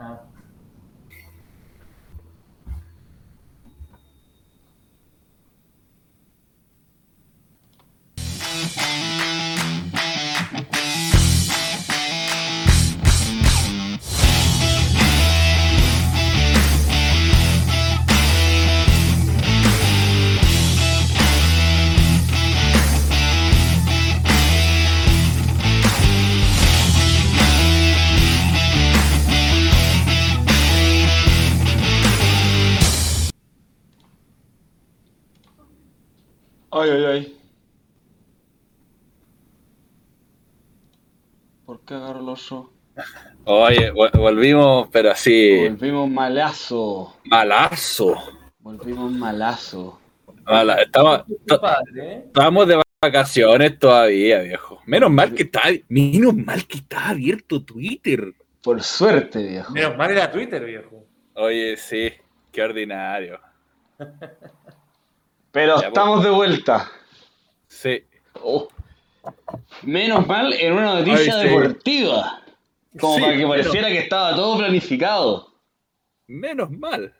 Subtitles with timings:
[0.00, 0.39] Ah.
[43.70, 47.16] Oye, vol- volvimos, pero así, Volvimos malazo.
[47.24, 48.14] malazo.
[48.58, 50.00] Volvimos malazo.
[50.44, 51.22] Mala- Estamos,
[51.96, 52.22] ¿eh?
[52.26, 54.80] estamos de vacaciones todavía, viejo.
[54.86, 58.34] Menos mal que está, menos mal que está abierto Twitter.
[58.60, 59.72] Por suerte, viejo.
[59.72, 61.04] Menos mal era Twitter, viejo.
[61.34, 62.10] Oye, sí,
[62.50, 63.38] qué ordinario.
[65.52, 66.90] Pero Ya, estamos de vuelta.
[67.68, 68.02] Sí.
[68.42, 68.66] Oh.
[69.82, 71.48] Menos mal en una noticia Ay, sí.
[71.48, 72.42] deportiva.
[72.98, 75.54] Como Sí, para que pareciera que estaba todo planificado.
[76.26, 77.14] Menos mal.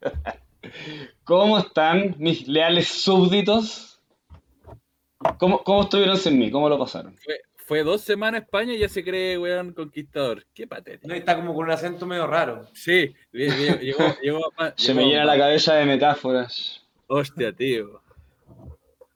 [1.24, 4.00] ¿Cómo están mis leales súbditos?
[5.38, 6.50] ¿Cómo, cómo estuvieron sin mí?
[6.50, 7.16] ¿Cómo lo pasaron?
[7.18, 10.44] Fue, fue dos semanas a España y ya se cree, weón, conquistador.
[10.54, 11.08] Qué patético.
[11.08, 12.66] No, Está como con un acento medio raro.
[12.74, 16.82] Sí, lle- lle- llegó, llegó, a- Se llegó me a- llena la cabeza de metáforas.
[17.06, 18.02] Hostia, tío.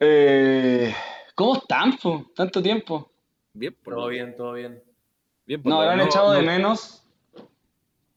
[0.00, 0.94] Eh,
[1.34, 2.30] ¿Cómo están, po?
[2.34, 3.10] Tanto tiempo.
[3.52, 4.82] Bien por Todo bien, todo bien.
[5.48, 7.02] Bien Nos lo- habrán no- echado de no- menos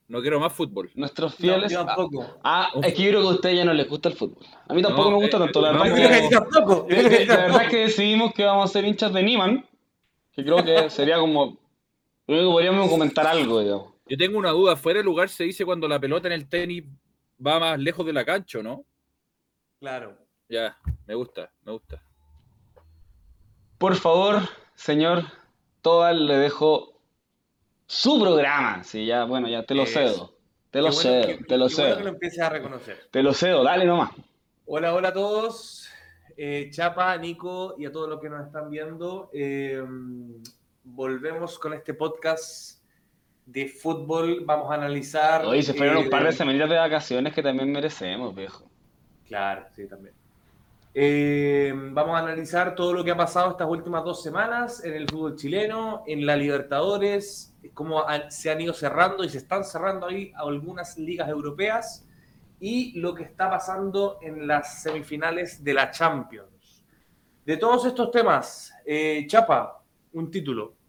[0.07, 0.91] No quiero más fútbol.
[0.95, 1.71] nuestros No, fieles.
[1.71, 2.37] yo Ah, tampoco.
[2.43, 4.45] Ah, es que yo creo que a ustedes ya no les gusta el fútbol.
[4.67, 5.61] A mí tampoco No, me gusta eh, tanto.
[5.61, 6.85] La verdad, creo que tampoco.
[6.87, 9.65] creo la verdad es que decidimos que vamos a ser hinchas de Niman.
[10.33, 11.57] Que creo que sería como.
[12.27, 13.93] Único que podríamos comentar algo, digamos.
[14.07, 14.75] Yo tengo una duda.
[14.75, 16.83] Fuera de lugar se dice cuando la pelota en el tenis
[17.45, 18.83] va más lejos de la cancha, ¿o ¿no?
[19.79, 20.17] Claro.
[20.49, 22.03] Ya, me gusta, me gusta.
[23.77, 24.41] Por favor,
[24.75, 25.23] señor
[25.81, 26.99] Tobal, le dejo
[27.91, 28.83] su programa.
[28.85, 29.93] Sí, ya, bueno, ya te lo Eso.
[29.99, 30.33] cedo.
[30.71, 32.07] Te lo bueno cedo, que- te lo qué bueno que lo cedo.
[32.07, 32.99] empieces a reconocer.
[33.11, 34.11] Te lo cedo, dale nomás.
[34.65, 35.89] Hola, hola a todos.
[36.37, 39.29] Eh, Chapa, Nico y a todos los que nos están viendo.
[39.33, 39.83] Eh,
[40.85, 42.81] volvemos con este podcast
[43.45, 44.43] de fútbol.
[44.45, 45.45] Vamos a analizar.
[45.45, 48.71] Hoy se fueron eh, un par de semanitas de vacaciones que también merecemos, viejo.
[49.27, 50.15] Claro, sí, también.
[50.93, 55.09] Eh, vamos a analizar todo lo que ha pasado estas últimas dos semanas en el
[55.09, 60.07] fútbol chileno, en la Libertadores, cómo han- se han ido cerrando y se están cerrando
[60.07, 62.07] ahí algunas ligas europeas
[62.59, 66.83] y lo que está pasando en las semifinales de la Champions.
[67.45, 69.83] De todos estos temas, eh, Chapa,
[70.13, 70.75] un título.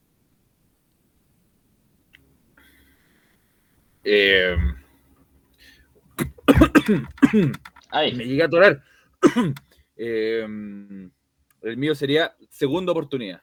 [4.05, 4.57] Eh,
[7.33, 7.53] me
[7.91, 8.83] Ay, llegué a atorar.
[9.95, 10.41] Eh,
[11.61, 13.41] el mío sería segunda oportunidad.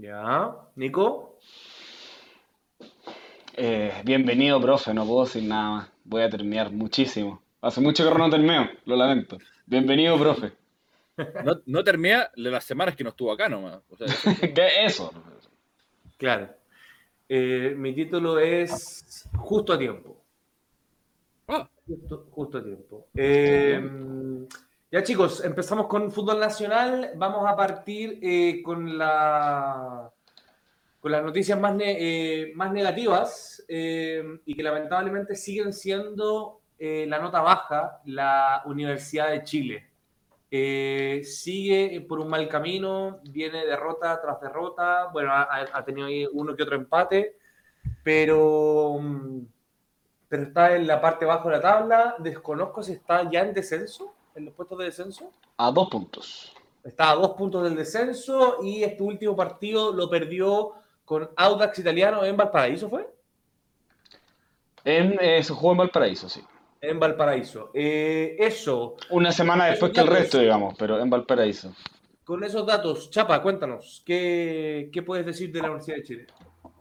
[0.00, 1.40] Ya, Nico.
[3.56, 5.88] eh, bienvenido, profe, no puedo decir nada más.
[6.04, 7.42] Voy a terminar muchísimo.
[7.60, 9.38] Hace mucho que no termino, lo lamento.
[9.66, 10.52] Bienvenido, profe.
[11.44, 13.80] No, no termina de las semanas que no estuvo acá nomás.
[13.90, 14.06] O sea,
[14.54, 15.12] ¿Qué es eso?
[16.16, 16.48] Claro.
[17.28, 20.22] Eh, mi título es Justo a tiempo.
[21.48, 23.08] ah, Justo, justo a tiempo.
[23.16, 23.80] Eh,
[24.90, 27.12] ya chicos, empezamos con fútbol nacional.
[27.16, 30.10] Vamos a partir eh, con la
[30.98, 38.00] con las noticias más, eh, negativas eh, y que lamentablemente siguen siendo la nota baja
[38.04, 39.90] la Universidad de Chile.
[41.24, 45.08] Sigue por un mal camino, viene derrota tras derrota.
[45.12, 47.36] Bueno, ha tenido ahí uno que otro empate,
[48.02, 49.40] pero, mm,
[50.28, 52.14] pero está en la parte baja de la tabla.
[52.20, 55.30] Desconozco si está ya en descenso, en los puestos de descenso.
[55.56, 56.52] A dos puntos.
[56.84, 60.72] Está a dos puntos del descenso y este último partido lo perdió
[61.04, 63.08] con Audax Italiano en Valparaíso, ¿fue?
[64.84, 66.40] En, eh, se jugó en Valparaíso, sí.
[66.80, 67.70] En Valparaíso.
[67.74, 71.74] Eh, eso, Una semana después que el resto, digamos, pero en Valparaíso.
[72.24, 76.26] con esos datos, Chapa, cuéntanos, ¿qué, qué puedes decir de la Universidad de Chile?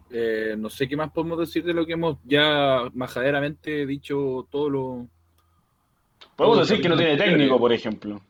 [0.09, 4.69] eh, no sé qué más podemos decir de lo que hemos ya majaderamente dicho todo
[4.69, 5.07] lo.
[6.37, 8.21] Podemos decir que no tiene técnico, por ejemplo.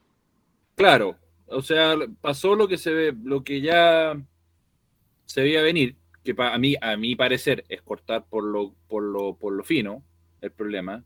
[0.75, 1.18] Claro,
[1.48, 4.18] o sea, pasó lo que se ve, lo que ya
[5.25, 9.36] se veía venir, que a mí, a mi parecer, es cortar por lo, por lo,
[9.36, 10.04] por lo fino
[10.39, 11.04] el problema.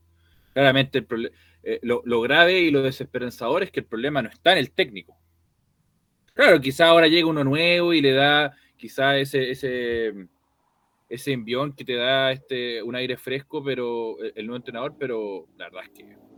[0.54, 1.32] Claramente el
[1.64, 4.72] eh, lo, lo grave y lo desesperanzador es que el problema no está en el
[4.72, 5.18] técnico.
[6.36, 10.28] Claro, quizá ahora llega uno nuevo y le da quizá ese, ese,
[11.10, 15.66] ese envión que te da este, un aire fresco, pero el nuevo entrenador, pero la
[15.66, 16.31] verdad es que.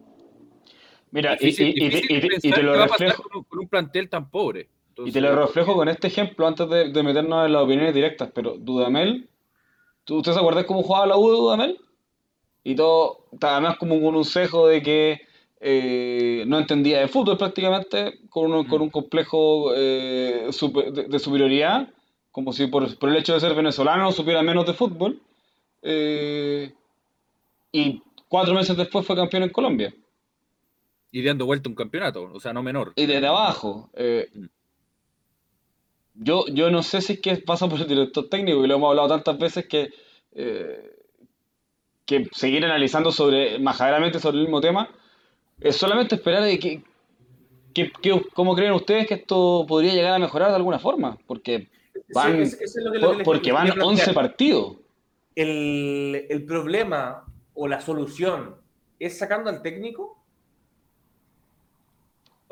[1.13, 3.23] Mira, y, te lo reflejo.
[3.47, 4.67] Con un, plantel tan pobre.
[5.05, 8.57] y te lo reflejo con este ejemplo antes de, meternos en las opiniones directas, pero
[8.57, 9.29] Dudamel,
[10.09, 11.79] ¿usted se acuerda cómo jugaba la U de Dudamel?
[12.63, 15.21] Y todo, además como con un cejo de que
[15.61, 21.89] eh, no entendía de fútbol prácticamente, con, con un complejo eh, de, superioridad,
[22.31, 25.21] como si por, el hecho de ser venezolano supiera menos de fútbol.
[25.83, 26.73] Eh,
[27.71, 29.93] y cuatro meses después fue campeón en Colombia.
[31.13, 32.91] Y dando vuelta un campeonato, o sea, no menor.
[32.97, 33.89] Y desde abajo.
[33.95, 34.47] Mm.
[36.15, 38.89] yo, yo no sé si es que pasa por el director técnico, y lo hemos
[38.89, 39.91] hablado tantas veces que,
[42.05, 44.89] que seguir analizando sobre, majadamente sobre el mismo tema,
[45.61, 46.83] es solamente esperar de que,
[48.33, 51.17] ¿Cómo creen ustedes que esto podría llegar a mejorar de alguna forma?
[51.25, 51.69] Porque
[52.13, 52.43] van,
[53.23, 54.77] porque van 11 partidos.
[55.35, 57.25] El, problema
[57.55, 58.55] o la solución
[58.99, 60.22] es sacando al técnico?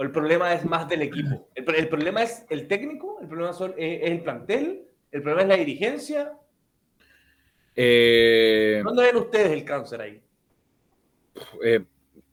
[0.01, 1.47] ¿O el problema es más del equipo?
[1.53, 3.19] ¿El, problema es el técnico?
[3.21, 4.81] ¿El problema es el plantel?
[5.11, 6.33] ¿El problema es la dirigencia?
[7.75, 10.19] Eh, ¿Dónde ven ustedes el cáncer ahí?
[11.63, 11.83] Eh,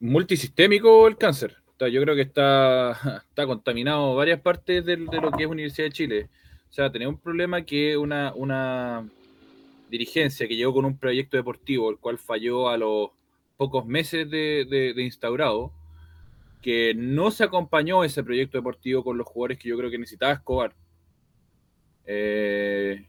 [0.01, 1.59] multisistémico el cáncer.
[1.79, 2.93] Yo creo que está,
[3.29, 6.31] está contaminado varias partes de, lo que es Universidad de Chile.
[6.71, 9.07] O sea, tenemos un problema que una, una
[9.91, 13.11] dirigencia que llegó con un proyecto deportivo, el cual falló a los
[13.59, 15.71] pocos meses de, instaurado,
[16.61, 20.33] que no se acompañó ese proyecto deportivo con los jugadores que yo creo que necesitaba
[20.33, 20.75] Escobar.
[22.05, 23.07] Eh,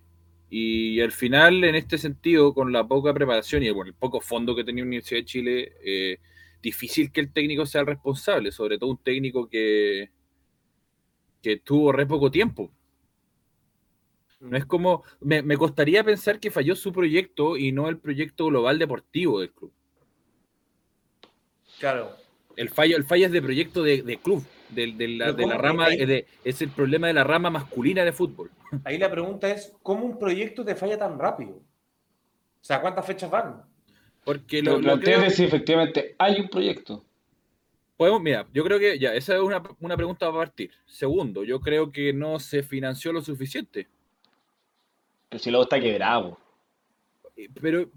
[0.50, 4.64] y al final, en este sentido, con la poca preparación y el poco fondo que
[4.64, 6.18] tenía Universidad de Chile, eh,
[6.62, 10.12] difícil que el técnico sea el responsable, sobre todo un técnico que,
[11.42, 12.72] que tuvo re poco tiempo.
[14.40, 18.80] No es como, me, costaría pensar que falló su proyecto y no el proyecto global
[18.80, 19.74] deportivo del club.
[21.78, 22.16] Claro.
[22.60, 25.88] El fallo, el fallo es de proyecto de, club, de, la, de la, rama,
[26.44, 28.52] es el problema de la rama masculina de fútbol.
[28.84, 31.52] Ahí la pregunta es, ¿cómo un proyecto te falla tan rápido?
[31.52, 31.64] O
[32.60, 33.64] sea, ¿cuántas fechas van?
[34.26, 37.06] Porque lo, lo si efectivamente hay un proyecto.
[37.96, 40.72] Podemos, mira, yo creo que ya, esa es una, una pregunta a partir.
[40.86, 43.88] Segundo, yo creo que no se financió lo suficiente.
[45.30, 46.38] Pero si luego está quebrado.
[47.38, 47.90] Eh, pero,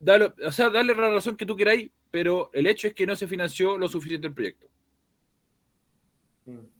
[0.00, 3.16] dale, o sea, darle la razón que tú queráis, pero el hecho es que no
[3.16, 4.66] se financió lo suficiente el proyecto.
[6.46, 6.76] Mm.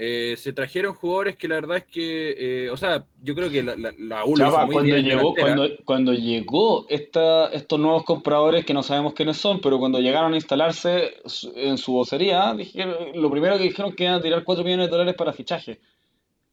[0.00, 3.64] Eh, se trajeron jugadores que la verdad es que, eh, o sea, yo creo que
[3.64, 9.14] la, la, la cuando, llegó, cuando, cuando, llegó esta, estos nuevos compradores que no sabemos
[9.14, 11.14] quiénes son, pero cuando llegaron a instalarse
[11.56, 14.92] en su vocería, dijeron, lo primero que dijeron que iban a tirar 4 millones de
[14.92, 15.80] dólares para fichaje.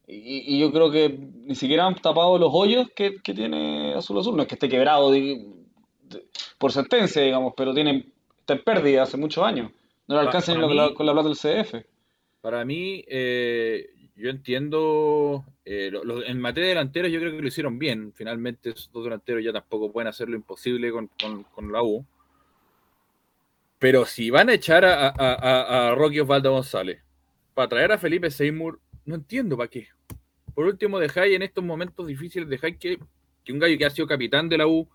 [0.08, 4.36] Y, yo creo que ni siquiera han tapado los hoyos que, que tiene Azul Azul.
[4.36, 5.12] No es que esté quebrado
[6.58, 8.08] por sentencia, digamos, pero tiene,
[8.40, 9.72] está en pérdida hace muchos años.
[10.08, 10.62] No le alcanza ni
[10.94, 11.86] con la plata del CF.
[12.42, 15.92] Para mí, eh, yo entiendo, eh,
[16.28, 18.14] en materia de delanteros yo creo que lo hicieron bien.
[18.14, 22.06] Finalmente, esos dos delanteros ya tampoco pueden hacer lo imposible con, la U.
[23.80, 27.02] Pero si van a echar a, a, Rocky Osvaldo González
[27.54, 29.88] para traer a Felipe Seymour, no entiendo para qué.
[30.54, 33.00] Por último, dejáis en estos momentos difíciles, dejáis que,
[33.44, 34.88] que un gallo que ha sido capitán de la U,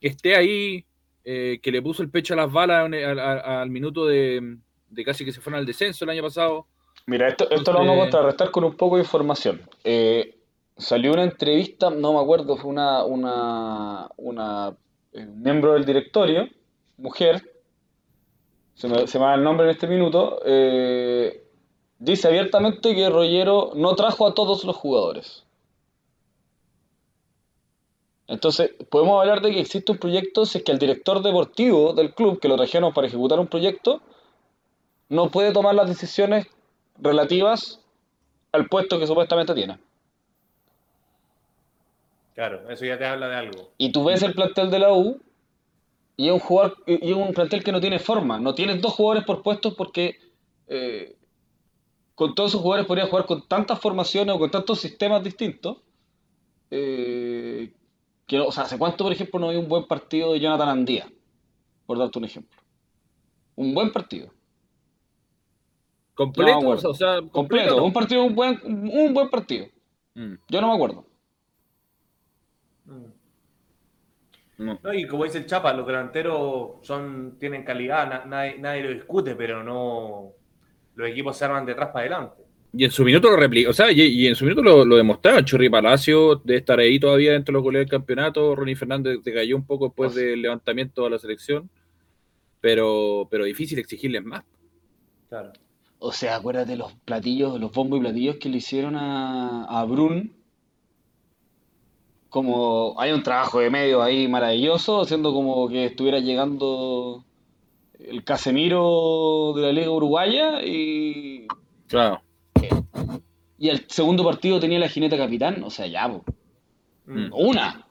[0.00, 0.84] que esté ahí,
[1.24, 4.58] eh, que le puso el pecho a las balas al minuto de,
[4.88, 6.66] de casi que se fueron al descenso el año pasado.
[7.06, 9.60] Mira, esto, esto lo vamos a contrarrestar con un poco de información.
[9.84, 10.38] Eh,
[10.76, 14.76] salió una entrevista, no me acuerdo, fue una, una, una
[15.12, 16.48] eh, miembro del directorio,
[16.96, 17.42] mujer,
[18.74, 21.44] se me, se me va el nombre en este minuto, eh,
[21.98, 25.43] dice abiertamente que Rollero no trajo a todos los jugadores.
[28.26, 32.14] Entonces, podemos hablar de que existe un proyecto si es que el director deportivo del
[32.14, 34.00] club, que lo trajeron para ejecutar un proyecto,
[35.08, 36.46] no puede tomar las decisiones
[36.98, 37.80] relativas
[38.52, 39.78] al puesto que supuestamente tiene.
[42.34, 43.70] Claro, eso ya te habla de algo.
[43.78, 45.20] Y tú ves el plantel de la U
[46.16, 49.24] y es un jugador y un plantel que no tiene forma, no tienes dos jugadores
[49.24, 50.18] por puestos porque
[50.66, 51.16] eh,
[52.14, 55.78] con todos esos jugadores podría jugar con tantas formaciones o con tantos sistemas distintos.
[56.70, 57.72] Eh,
[58.26, 61.06] que, o sea, ¿hace cuánto, por ejemplo, no hay un buen partido de Jonathan Andía?
[61.86, 62.60] Por darte un ejemplo.
[63.56, 64.32] Un buen partido.
[66.14, 66.58] ¿Completo?
[66.68, 67.84] o sea, completo.
[67.84, 69.66] Un partido, un buen, un buen partido.
[70.14, 70.34] Mm.
[70.48, 71.06] Yo no me acuerdo.
[74.56, 74.78] No.
[74.94, 79.64] y como dice el Chapa, los delanteros son, tienen calidad, nadie, nadie, lo discute, pero
[79.64, 80.32] no
[80.94, 82.43] los equipos se arman detrás para adelante.
[82.76, 84.96] Y en su minuto lo replicó, o sea, y, y en su minuto lo, lo
[84.96, 85.44] demostraron.
[85.44, 88.54] Churri Palacio de estar ahí todavía dentro de los goles del campeonato.
[88.56, 91.70] Ronnie Fernández te cayó un poco después del levantamiento a la selección.
[92.60, 94.42] Pero, pero difícil exigirles más.
[95.28, 95.52] Claro.
[95.98, 100.32] O sea, acuérdate los platillos, los bombos y platillos que le hicieron a, a Brun.
[102.28, 107.24] Como hay un trabajo de medio ahí maravilloso, haciendo como que estuviera llegando
[108.00, 111.46] el Casemiro de la Liga Uruguaya y,
[111.86, 112.23] Claro.
[113.58, 115.62] Y el segundo partido tenía la jineta capitán.
[115.64, 116.24] O sea, ya, po.
[117.06, 117.32] Mm.
[117.32, 117.86] una.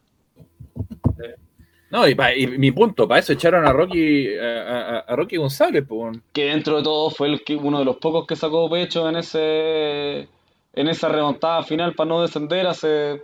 [1.90, 5.38] No, y, pa- y mi punto, para eso echaron a Rocky, a, a- a Rocky
[5.38, 8.68] González, po, que dentro de todo fue el que, uno de los pocos que sacó
[8.70, 10.28] pecho en ese
[10.76, 13.22] en esa remontada final para no descender hace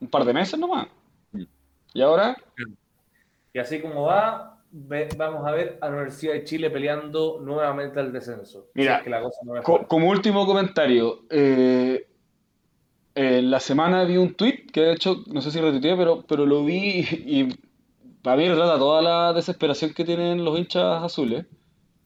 [0.00, 0.88] un par de meses nomás.
[1.30, 1.42] Mm.
[1.94, 2.36] Y ahora,
[3.54, 8.00] Y así como va, ve- vamos a ver a la Universidad de Chile peleando nuevamente
[8.00, 8.66] al descenso.
[8.74, 12.06] Mira, Si es que la cosa no co- como último comentario, eh,
[13.14, 16.46] en la semana vi un tweet que de hecho, no sé si retuiteé, pero, pero
[16.46, 17.48] lo vi y
[18.22, 21.44] para mí toda la desesperación que tienen los hinchas azules.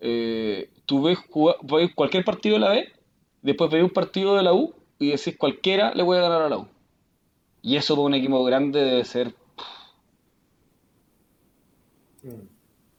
[0.01, 2.89] Eh, tú ves, jugar- ves cualquier partido de la B,
[3.43, 6.49] después ves un partido de la U y decís cualquiera le voy a ganar a
[6.49, 6.69] la U.
[7.63, 9.33] Y eso para un equipo grande debe ser
[12.23, 12.56] Mm.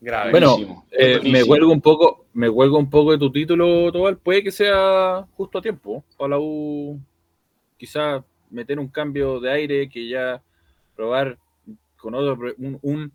[0.08, 0.32] Grave.
[0.32, 4.18] Bueno, eh, me cuelgo un poco, me cuelgo un poco de tu título, Tobal.
[4.18, 6.98] Puede que sea justo a tiempo para la U.
[7.76, 10.42] Quizás meter un cambio de aire que ya
[10.96, 11.38] probar
[11.98, 13.12] con otro un, un-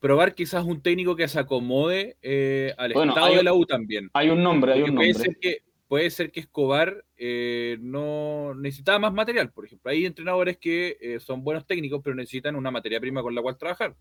[0.00, 3.66] probar quizás un técnico que se acomode eh, al Bueno, estado hay- de la U
[3.66, 4.08] también.
[4.14, 5.30] Hay un nombre, hay Porque un puede nombre.
[5.30, 9.90] ser que puede ser que Escobar eh, no necesitaba más material, por ejemplo.
[9.90, 13.58] Hay entrenadores que eh, son buenos técnicos, pero necesitan una materia prima con la cual
[13.58, 13.94] trabajar.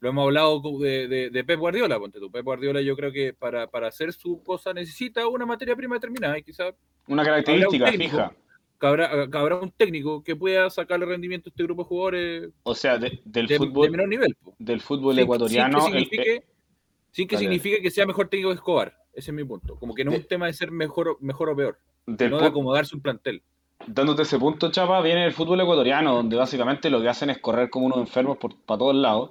[0.00, 2.30] Lo hemos hablado de, de- de Pep Guardiola, ponte tú.
[2.30, 6.38] Pep Guardiola yo creo que para, para hacer su cosa necesita una materia prima determinada
[6.38, 6.74] y quizás
[7.08, 8.10] Una característica un técnico.
[8.16, 8.32] fija.
[8.80, 12.96] habrá, habrá un técnico que pueda sacarle rendimiento a este grupo de jugadores O sea,
[12.98, 14.36] de- del de, de fútbol, menor nivel.
[14.42, 14.54] po.
[14.58, 15.80] del fútbol Sin- ecuatoriano.
[15.80, 16.44] Sin que el- signifique,
[17.10, 18.96] sin que, signifique sea mejor técnico que Escobar.
[19.12, 19.74] Ese es mi punto.
[19.80, 22.38] Como que no es un tema de ser mejor, o- mejor o peor, del no
[22.38, 23.42] de acomodarse un plantel.
[23.84, 27.68] dándote ese punto, Chapa, viene el fútbol ecuatoriano, donde básicamente lo que hacen es correr
[27.68, 29.30] como unos enfermos por, para todos lados.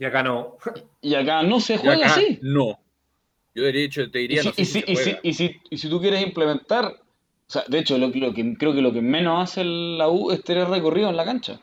[0.00, 0.56] Y acá no.
[1.02, 2.38] Y acá no se juega acá, así.
[2.42, 2.80] No.
[3.54, 5.18] Yo de hecho te Y diría, si, no sé y si si- se y si-
[5.22, 6.96] y si- y si tú quieres implementar, o
[7.46, 10.42] sea, de hecho, lo, lo que creo que lo que menos hace la U es
[10.42, 11.60] tener recorrido en la cancha.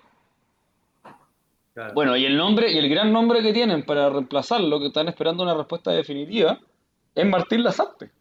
[1.74, 1.94] Claro.
[1.96, 5.44] Bueno, y el nombre, y el gran nombre que tienen para reemplazarlo, que están esperando
[5.44, 6.60] una respuesta definitiva,
[7.16, 8.12] es Martín Lazarte.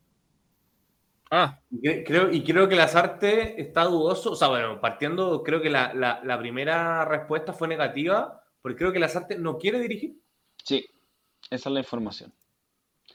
[1.31, 4.33] Ah, Y cre- creo, y creo que Lazarte está dudoso.
[4.33, 8.93] O sea, bueno, partiendo, creo que la, la- la primera respuesta fue negativa, porque creo
[8.93, 10.17] que Lazarte no quiere dirigir.
[10.65, 10.85] Sí,
[11.53, 12.33] esa es la información.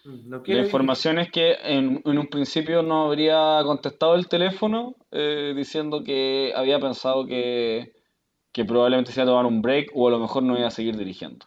[0.06, 5.52] No La información es que en, en un principio no habría contestado el teléfono eh,
[5.54, 7.92] diciendo que había pensado que,
[8.54, 10.72] que probablemente se iba a tomar un break o a lo mejor no iba a
[10.72, 11.46] seguir dirigiendo.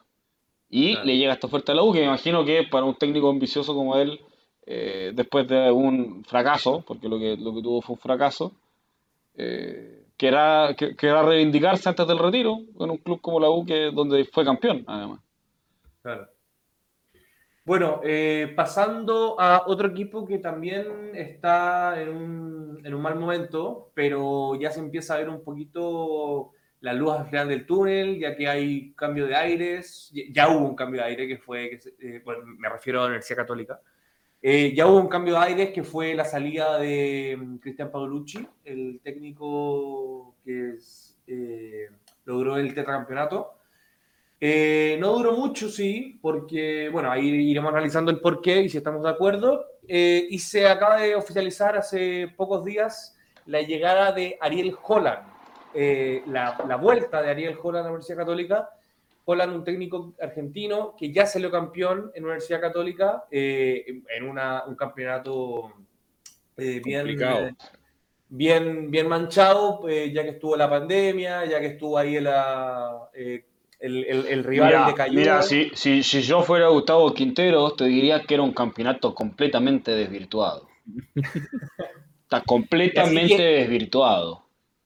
[0.69, 1.07] Y Claro.
[1.07, 3.75] le llega esta oferta a la U, que me imagino que para un técnico ambicioso
[3.75, 4.21] como él,
[4.67, 8.53] eh, después de un fracaso, porque lo que, lo que tuvo fue un fracaso,
[9.35, 13.91] eh, querrá, que- querrá reivindicarse antes del retiro en un club como la U, que,
[13.93, 15.21] donde fue campeón, además.
[16.03, 16.29] Claro.
[17.65, 23.91] Bueno, eh, pasando a otro equipo que también está en un, en un mal momento,
[23.95, 28.37] pero ya se empieza a ver un poquito la luz al final del túnel, ya
[28.37, 31.79] que hay cambio de aires, ya, ya hubo un cambio de aire que fue, que
[31.79, 33.81] se- eh, bueno, me refiero a la Universidad Católica,
[34.47, 38.47] Eh, ya hubo un cambio de aires que fue la salida de mm, Cristian Paolucci,
[38.67, 41.89] el técnico que es, eh,
[42.27, 43.55] logró el tetracampeonato.
[44.39, 48.77] Eh, no duró mucho, sí, porque, bueno, ahí iremos analizando el por qué y si
[48.77, 49.65] estamos de acuerdo.
[49.89, 55.27] Eh, y se acaba de oficializar hace pocos días la llegada de Ariel Holland,
[55.73, 58.74] eh, la, la vuelta de Ariel Holland a la Universidad Católica.
[59.27, 64.75] Holland, un técnico argentino que ya salió campeón en Universidad Católica eh, en- una- un
[64.77, 65.73] campeonato
[66.57, 67.55] eh, bien, eh,
[68.29, 73.45] bien, bien manchado, eh, ya que estuvo la pandemia, ya que estuvo ahí la, el,
[73.81, 75.13] el- el rival Mira, de Cayó.
[75.19, 79.91] mira, si, si, si yo fuera Gustavo Quinteros, te diría que era un campeonato completamente
[79.93, 80.69] desvirtuado.
[82.23, 84.44] Está completamente que- desvirtuado.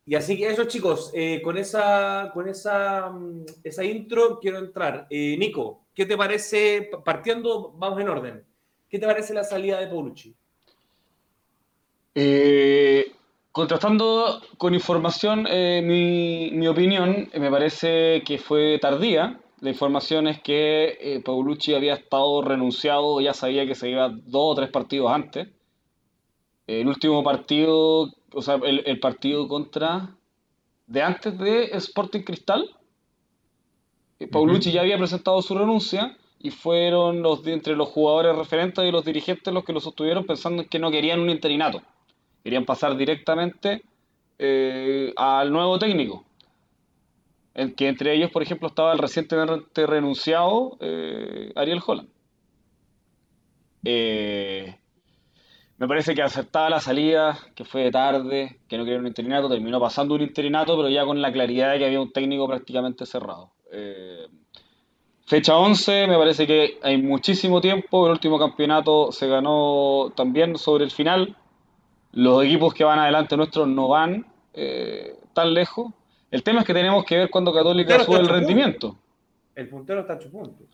[0.09, 5.07] Y así que eso, chicos, eh, con esa, con esa, mm, esa intro quiero entrar.
[5.11, 8.45] Eh, Nico, ¿qué te parece, partiendo, vamos en orden,
[8.89, 10.35] ¿qué te parece la salida de Paulucci?
[12.15, 13.13] Eh,
[13.53, 19.39] contrastando con información, mi, mi opinión me parece que fue tardía.
[19.61, 24.55] La información es que Paulucci había estado renunciado, ya sabía que se iba dos o
[24.55, 25.49] tres partidos antes.
[26.67, 30.15] El último partido, o sea, el, partido contra.
[30.87, 32.75] de antes de Sporting Cristal.
[34.21, 38.91] Eh, Paulucci ya había presentado su renuncia y fueron los entre los jugadores referentes y
[38.91, 41.83] los dirigentes los que lo sostuvieron pensando en que no querían un interinato.
[42.45, 43.83] Querían pasar directamente
[44.39, 46.25] eh, al nuevo técnico.
[47.55, 52.09] En que entre ellos, por ejemplo, estaba el recientemente renunciado eh, Ariel Holland.
[53.85, 54.78] Eh,
[55.79, 59.81] me parece que acertaba la salida, que fue tarde, que no quería un interinato, terminó
[59.81, 63.53] pasando un interinato, pero ya con la claridad de que había un técnico prácticamente cerrado.
[63.71, 64.27] Eh,
[65.25, 70.85] fecha 11, me parece que hay muchísimo tiempo, el último campeonato se ganó también sobre
[70.85, 71.37] el final,
[72.13, 75.93] los equipos que van adelante nuestros no van eh, tan lejos.
[76.33, 78.97] El tema es que tenemos que ver cuando Católica sube el rendimiento.
[79.55, 80.67] El puntero está a 8 puntos.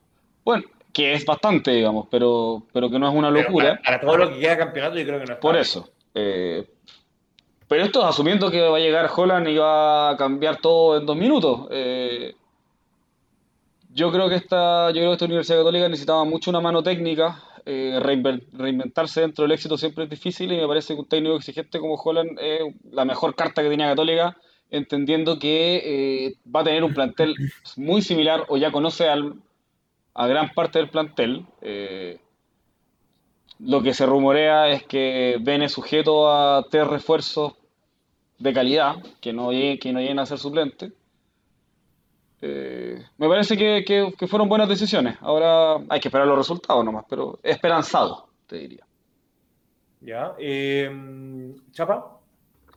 [0.45, 0.65] Bueno,
[0.95, 3.81] que es bastante, digamos, pero, pero que no es una locura.
[3.85, 5.91] Para, todo lo que queda campeonato, yo creo que no es Por eso.
[6.15, 6.65] Eh,
[7.67, 11.05] pero esto es asumiendo que va a llegar Holland y va a cambiar todo en
[11.05, 11.67] dos minutos.
[11.73, 12.35] Eh,
[13.93, 17.43] yo creo que esta, yo creo que esta Universidad Católica necesitaba mucho una mano técnica.
[17.67, 21.81] Eh, reinventarse dentro del éxito siempre es difícil y me parece que un técnico exigente
[21.81, 22.61] como Holland es
[22.93, 24.37] la mejor carta que tenía Católica,
[24.71, 27.35] entendiendo que va a tener un plantel
[27.77, 29.37] muy similar o ya conoce al,
[30.15, 31.47] a gran parte del plantel.
[31.61, 32.21] Eh,
[33.61, 37.55] lo que se rumorea es que Bene sujeto a tres refuerzos
[38.39, 40.93] de calidad, que no, que no lleguen a ser suplente.
[42.41, 45.17] Eh, me parece que, fueron buenas decisiones.
[45.21, 48.87] Ahora hay que esperar los resultados nomás, pero esperanzado, te diría.
[50.01, 50.35] Ya.
[50.39, 52.19] Eh, Chapa.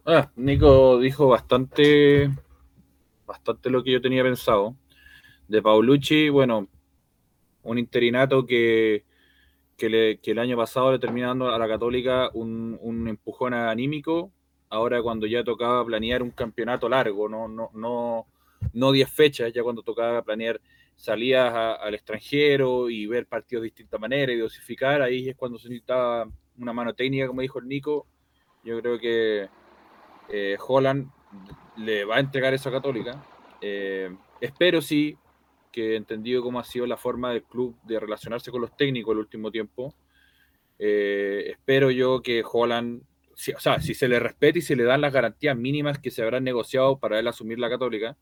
[0.05, 2.31] Ah, Nico dijo bastante,
[3.25, 4.75] bastante lo que yo tenía pensado.
[5.49, 6.67] De Paulucci, bueno,
[7.67, 9.03] un interinato que,
[9.77, 14.31] el año pasado le termina a la Católica un, empujón anímico.
[14.69, 18.25] Ahora cuando ya tocaba planear un campeonato largo, no, no, no,
[18.73, 20.59] no 10 fechas, ya cuando tocaba planear
[20.95, 25.69] salidas al extranjero y ver partidos de distinta manera y dosificar, ahí es cuando se
[25.69, 26.27] necesitaba
[26.57, 28.07] una mano técnica, como dijo el Nico.
[28.63, 29.47] Yo creo que
[30.29, 31.09] eh, Holland
[31.77, 33.23] le va a entregar eso a Católica.
[33.61, 35.17] Eh, espero sí
[35.81, 39.19] he entendido cómo ha sido la forma del club de relacionarse con los técnicos el
[39.19, 39.93] último tiempo,
[40.79, 45.01] eh, espero yo que Holland, o sea, si se le respeta y se le dan
[45.01, 48.17] las garantías mínimas que se habrán negociado para él asumir la católica,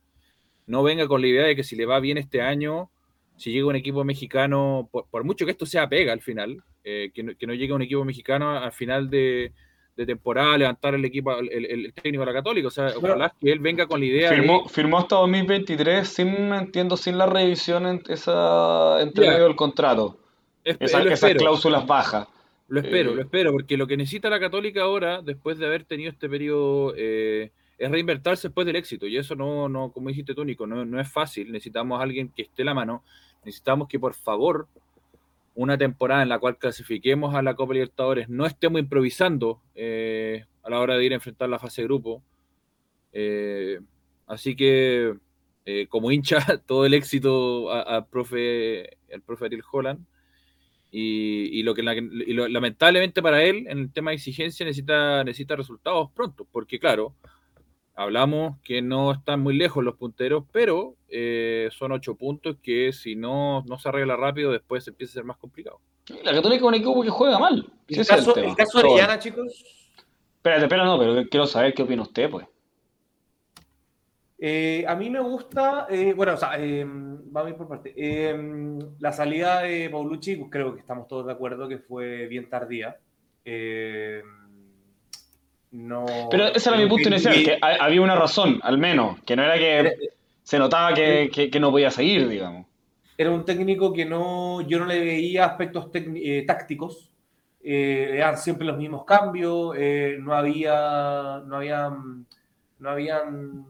[0.68, 2.92] no venga con la idea de que si le va bien este año,
[3.38, 7.24] si llega un equipo mexicano, por, mucho que esto sea pega al final, eh, que,
[7.24, 9.54] no, que, no, llegue un equipo mexicano al final de,
[9.96, 12.68] de temporada, levantar el equipo, el, técnico de la Católica.
[12.68, 14.30] O sea, ojalá que él venga con la idea.
[14.30, 20.18] Firmó, firmó hasta 2023 sin, entiendo, sin la revisión en esa, entre medio del contrato.
[20.64, 22.28] esas cláusulas bajas.
[22.68, 25.84] Lo espero, eh, lo espero, porque lo que necesita la Católica ahora, después de haber
[25.84, 29.06] tenido este periodo, eh, es reinvertirse después del éxito.
[29.06, 31.52] Y eso no, no como dijiste tú, Nico, no, no es fácil.
[31.52, 33.04] Necesitamos a alguien que esté la mano.
[33.44, 34.68] Necesitamos que, por favor,
[35.56, 40.70] una temporada en la cual clasifiquemos a la Copa Libertadores, no estemos improvisando eh, a
[40.70, 42.22] la hora de ir a enfrentar la fase de grupo.
[43.14, 43.80] Eh,
[44.28, 45.16] así que,
[45.66, 50.06] eh, como hincha, todo el éxito al profe, el profe Ariel Holland.
[50.98, 56.48] Y, lo que lamentablemente para él, en el tema de exigencia, necesita, necesita resultados pronto,
[56.50, 57.16] porque claro,
[57.96, 63.16] hablamos que no están muy lejos los punteros, pero eh, son ocho puntos que si
[63.16, 65.80] no, no se arregla rápido, después empieza a ser más complicado.
[66.24, 67.66] La Católica es un equipo que juega mal.
[67.88, 69.64] ¿El, caso, el, caso, de Orellana, chicos?
[70.38, 72.46] Espérate, espérate, no, pero quiero saber qué opina usted, pues.
[74.38, 77.96] Eh, a mí me gusta, eh, bueno, o sea, vamos a ir por parte.
[79.00, 82.98] la salida de Paulucci, creo que estamos todos de acuerdo que fue bien tardía.
[83.44, 84.22] Eh,
[86.32, 89.58] pero ese era mi punto inicial, que había una razón, al menos, que no era
[89.58, 90.12] que
[90.44, 92.66] se notaba que, no podía seguir, digamos.
[93.18, 97.10] Era un técnico que no, yo no le veía aspectos eh, tácticos,
[97.64, 101.90] eh, eran siempre los mismos cambios, eh, no había, no había,
[102.80, 103.66] no había, no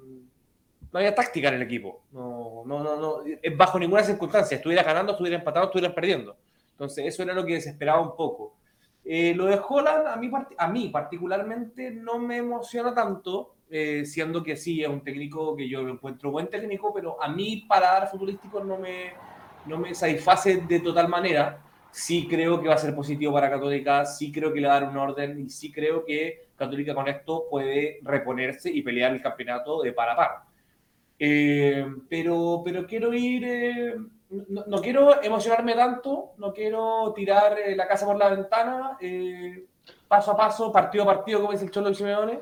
[0.92, 3.24] había táctica en el equipo, no, no, no, no,
[3.56, 6.36] bajo ninguna circunstancia, estuviera ganando, estuviera empatado, estuviera perdiendo.
[6.72, 8.58] Entonces, eso era lo que desesperaba un poco.
[9.08, 14.42] Eh, lo de Holland, a mí, a mí particularmente, no me emociona tanto, eh, siendo
[14.42, 18.10] que sí, es un técnico que yo encuentro buen técnico, pero a mí para dar
[18.10, 19.14] futbolístico no me,
[19.68, 21.62] no me satisface de total manera.
[21.92, 24.80] Sí creo que va a ser positivo para Católica, sí creo que le va a
[24.82, 29.22] dar un orden y sí creo que Católica con esto puede reponerse y pelear el
[29.22, 30.32] campeonato de par a par.
[31.20, 33.96] Eh, pero, pero quiero ir
[34.48, 38.98] no, quiero emocionarme tanto, no quiero tirar eh, la casa por la ventana.
[39.00, 39.66] Eh,
[40.08, 42.40] paso a paso, partido a partido, como dice el Cholo Simeone.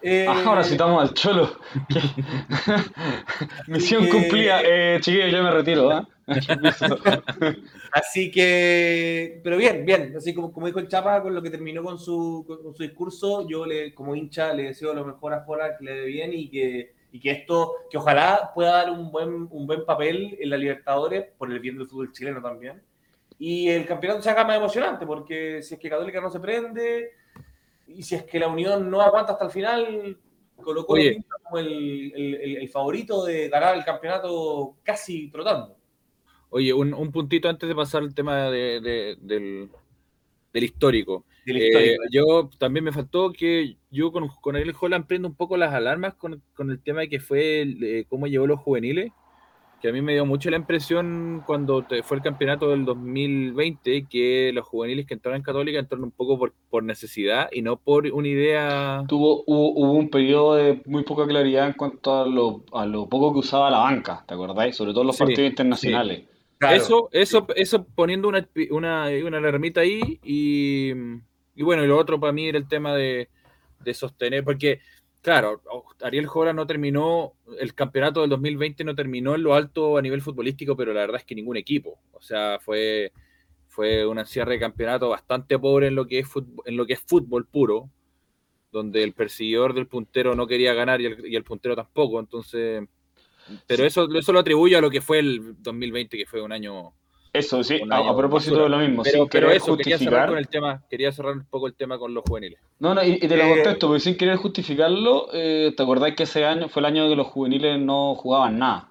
[0.00, 1.58] Eh, ah, ahora citamos al Cholo.
[3.66, 4.60] Misión cumplida.
[4.64, 5.98] Eh, chiquillos, yo me retiro.
[5.98, 6.02] ¿eh?
[7.92, 10.14] Así que, pero bien, bien.
[10.16, 13.48] Así como, como dijo el Chapa, con lo que terminó con su, con su discurso,
[13.48, 16.48] yo le, como hincha le deseo lo mejor a Fora, que le dé bien y
[16.48, 20.56] que, y que esto, que ojalá pueda dar un buen, un buen papel en la
[20.56, 22.82] Libertadores, por el bien del fútbol chileno también.
[23.38, 27.12] Y el campeonato se haga más emocionante, porque si es que Católica no se prende,
[27.86, 30.18] y si es que la Unión no aguanta hasta el final,
[30.56, 30.94] colocó
[31.42, 35.76] como el, el, el, favorito de ganar el campeonato casi trotando.
[36.50, 39.70] Oye, un, un puntito antes de pasar al tema de, de, del,
[40.52, 41.24] del, histórico.
[41.56, 45.72] Eh, yo también me faltó que yo con, con el Holland prendo un poco las
[45.72, 49.12] alarmas con, con el tema de que fue el, cómo llevó los juveniles
[49.80, 54.50] que a mí me dio mucho la impresión cuando fue el campeonato del 2020 que
[54.52, 58.06] los juveniles que entraron en Católica entraron un poco por, por necesidad y no por
[58.06, 59.04] una idea.
[59.06, 63.32] Tuvo, hubo, un periodo de muy poca claridad en cuanto a lo, a lo poco
[63.32, 64.74] que usaba la banca, ¿te acordáis?
[64.74, 66.24] Sobre todo los partidos internacionales.
[66.60, 70.92] Eso, eso, eso poniendo una, una, una alarmita ahí y,
[71.58, 73.28] y bueno, y lo otro para mí era el tema de,
[73.80, 74.80] de sostener, porque
[75.20, 75.60] claro,
[76.02, 80.22] Ariel Jora no terminó, el campeonato del 2020 no terminó en lo alto a nivel
[80.22, 81.98] futbolístico, pero la verdad es que ningún equipo.
[82.12, 83.12] O sea, fue,
[83.66, 86.92] fue un cierre de campeonato bastante pobre en lo, que es fútbol, en lo que
[86.92, 87.90] es fútbol puro,
[88.70, 92.20] donde el perseguidor del puntero no quería ganar y el, puntero tampoco.
[92.20, 92.84] Entonces,
[93.66, 96.92] pero eso, eso lo atribuyo a lo que fue el 2020, que fue un año
[97.32, 99.02] eso, sí, a, propósito de lo mismo.
[99.30, 102.24] Pero, eso, quería cerrar con el tema, quería cerrar un poco el tema con los
[102.26, 102.58] juveniles.
[102.78, 106.22] No, no, y, te lo eh, contesto, porque sin querer justificarlo, eh, ¿te acordás que
[106.22, 108.88] ese año fue el año que los juveniles no jugaban nada?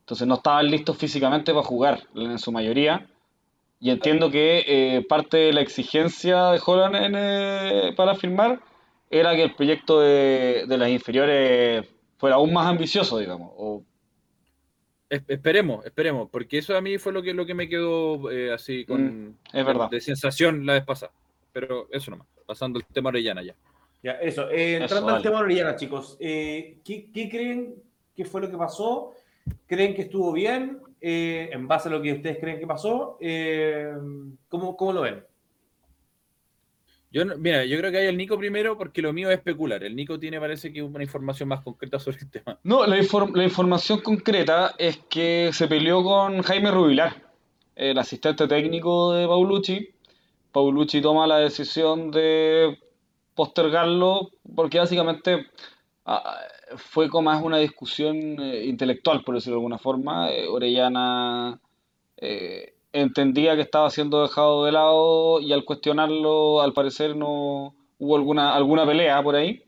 [0.00, 3.06] Entonces no estaban listos físicamente para jugar, en su mayoría.
[3.80, 8.60] Y entiendo que eh, parte de la exigencia de Holland para firmar
[9.10, 11.86] era que el proyecto de, de las inferiores
[12.18, 13.82] fuera aún más ambicioso, digamos, o
[15.28, 18.86] Esperemos, esperemos, porque eso a mí fue lo que, lo que me quedó eh, así
[18.86, 19.90] con mm, es verdad.
[19.90, 21.12] De, sensación la vez pasada.
[21.52, 23.54] Pero eso nomás, pasando el tema Orellana ya.
[24.02, 24.50] Ya, eso.
[24.50, 27.74] Eh, entrando al tema Orellana, chicos, eh, ¿qué, creen
[28.16, 29.12] que fue lo que pasó?
[29.66, 30.80] ¿Creen que estuvo bien?
[31.04, 33.18] en base a lo que ustedes creen que pasó,
[34.48, 35.24] ¿cómo, ¿cómo lo ven?
[37.12, 39.84] Yo, mira, yo creo que hay el Nico primero porque lo mío es especular.
[39.84, 42.58] El Nico tiene, parece que una información más concreta sobre el tema.
[42.64, 47.22] No, la, la información concreta es que se peleó con Jaime Rubilar,
[47.76, 49.90] el asistente técnico de Paulucci.
[50.52, 52.78] Paulucci toma la decisión de
[53.34, 55.46] postergarlo porque básicamente
[56.06, 56.38] ah,
[56.76, 60.30] fue como más una discusión eh, intelectual, por decirlo de alguna forma.
[60.30, 61.60] Eh, Orellana
[62.16, 62.61] eh,
[63.02, 68.54] entendía que estaba siendo dejado de lado y al cuestionarlo, al parecer no hubo alguna,
[68.54, 69.62] alguna pelea por ahí.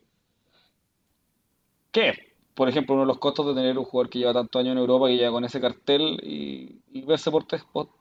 [1.92, 2.34] ¿Qué?
[2.54, 4.78] Por ejemplo, uno de los costos de tener un jugador que lleva tantos años en
[4.78, 7.30] Europa, que llega con ese cartel y, verse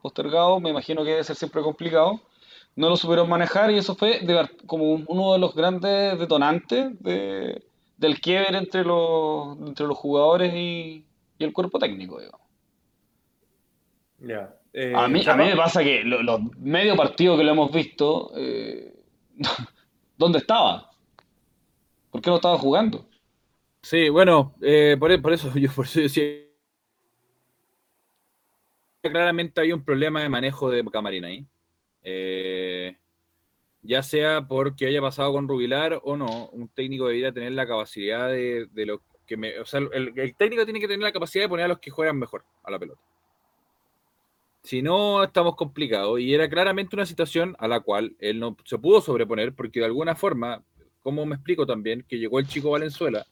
[0.01, 2.21] postergado, me imagino que debe ser siempre complicado.
[2.75, 4.21] No lo supieron manejar y eso fue
[4.65, 7.63] como uno de los grandes detonantes de,
[7.97, 11.05] del quiebre entre los, entre los jugadores y,
[11.37, 12.41] y el cuerpo técnico, digamos.
[14.19, 14.62] Ya.
[14.73, 18.31] Eh, a, mí, a mí me pasa que los medio partidos que lo hemos visto,
[18.36, 18.91] eh,
[20.17, 20.89] ¿dónde estaba?
[22.09, 23.07] ¿Por qué no estaba jugando?
[23.83, 26.23] Sí, bueno, eh, por, eso yo por eso decía
[29.03, 31.45] claramente hay un problema de manejo de Camarina ahí.
[33.83, 38.29] ya sea porque haya pasado con Rubilar o no, un técnico debería tener la capacidad
[38.29, 39.59] de, lo que me.
[39.59, 42.17] O sea, el técnico tiene que tener la capacidad de poner a los que juegan
[42.17, 43.01] mejor a la pelota.
[44.63, 46.19] Si no, estamos complicados.
[46.19, 49.88] Y era claramente una situación a la cual él no se pudo sobreponer, porque de
[49.88, 50.63] alguna forma,
[51.02, 53.26] como me explico también, que llegó el chico Valenzuela,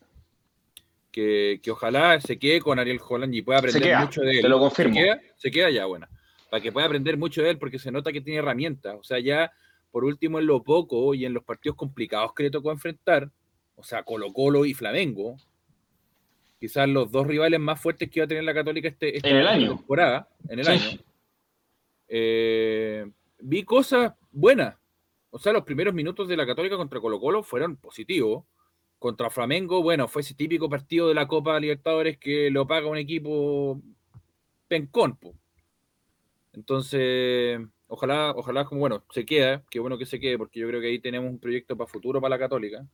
[1.10, 4.41] que, ojalá se quede con Ariel Holland y pueda aprender mucho de él.
[4.41, 5.00] Te lo confirmo.
[5.38, 6.08] Se queda, ya, bueno.
[6.50, 8.98] Para que pueda aprender mucho de él, porque se nota que tiene herramientas.
[9.00, 9.52] O sea, ya
[9.89, 13.30] por último, en lo poco y en los partidos complicados que le tocó enfrentar,
[13.76, 15.38] o sea, Colo Colo y Flamengo,
[16.60, 19.48] quizás los dos rivales más fuertes que iba a tener la Católica este, en el
[19.48, 19.78] año.
[19.78, 21.00] temporada, en el año
[22.13, 24.76] eh, vi cosas buenas.
[25.30, 28.43] O sea, los primeros minutos de la Católica contra Colo Colo fueron positivos.
[29.00, 32.97] Contra Flamengo, bueno, fue ese típico partido de la Copa Libertadores que lo paga un
[32.97, 33.82] equipo
[34.67, 35.17] pencón.
[36.54, 40.82] Entonces, ojalá, ojalá, como bueno, se queda, qué bueno que se quede, porque yo creo
[40.82, 42.86] que ahí tenemos un proyecto para futuro para la Católica.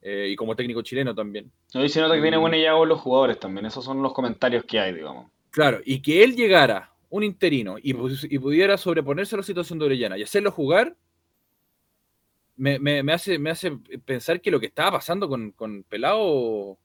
[0.00, 1.50] Eh, y como técnico chileno también.
[1.74, 4.14] No, y se nota que tiene buena idea con los jugadores también, esos son los
[4.14, 5.30] comentarios que hay, digamos.
[5.50, 10.18] Claro, y que él llegara un interino y, pudiera sobreponerse a la situación de Orellana
[10.18, 10.96] y hacerlo jugar,
[12.56, 13.72] me, me, me hace, me hace
[14.04, 16.78] pensar que lo que estaba pasando con, con Pelado.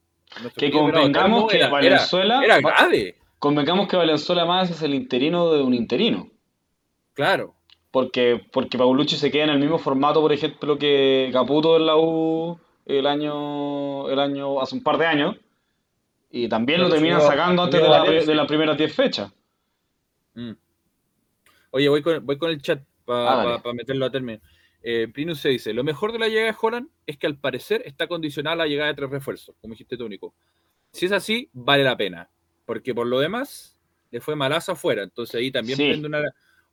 [0.58, 2.44] Que Pelado convengamos que era, Valenzuela.
[2.44, 3.16] era, era va- grave.
[3.40, 6.30] Convengamos que Valenzuela más es el interino de un interino.
[7.14, 7.56] Claro.
[7.90, 11.98] Porque, porque Paulucci se queda en el mismo formato, por ejemplo, que Caputo en la
[11.98, 15.36] U el año, el año, hace un par de años.
[16.30, 19.34] Y también lo terminan sacando antes de, la- de las primeras 10 fechas.
[20.34, 20.52] Mm.
[21.72, 24.40] Oye, voy con, voy con el chat Ah, para meterlo a término.
[24.84, 27.82] Eh, Plinus se dice: Lo mejor de la llegada de Holland es que al parecer
[27.86, 30.34] está condicionada a la llegada de tres refuerzos, como dijiste tú, Nico.
[30.92, 32.30] Si es así, vale la pena.
[32.66, 33.78] Porque por lo demás,
[34.12, 35.04] le fue malazo afuera.
[35.04, 35.88] Entonces ahí también Sí.
[35.88, 36.22] prende una,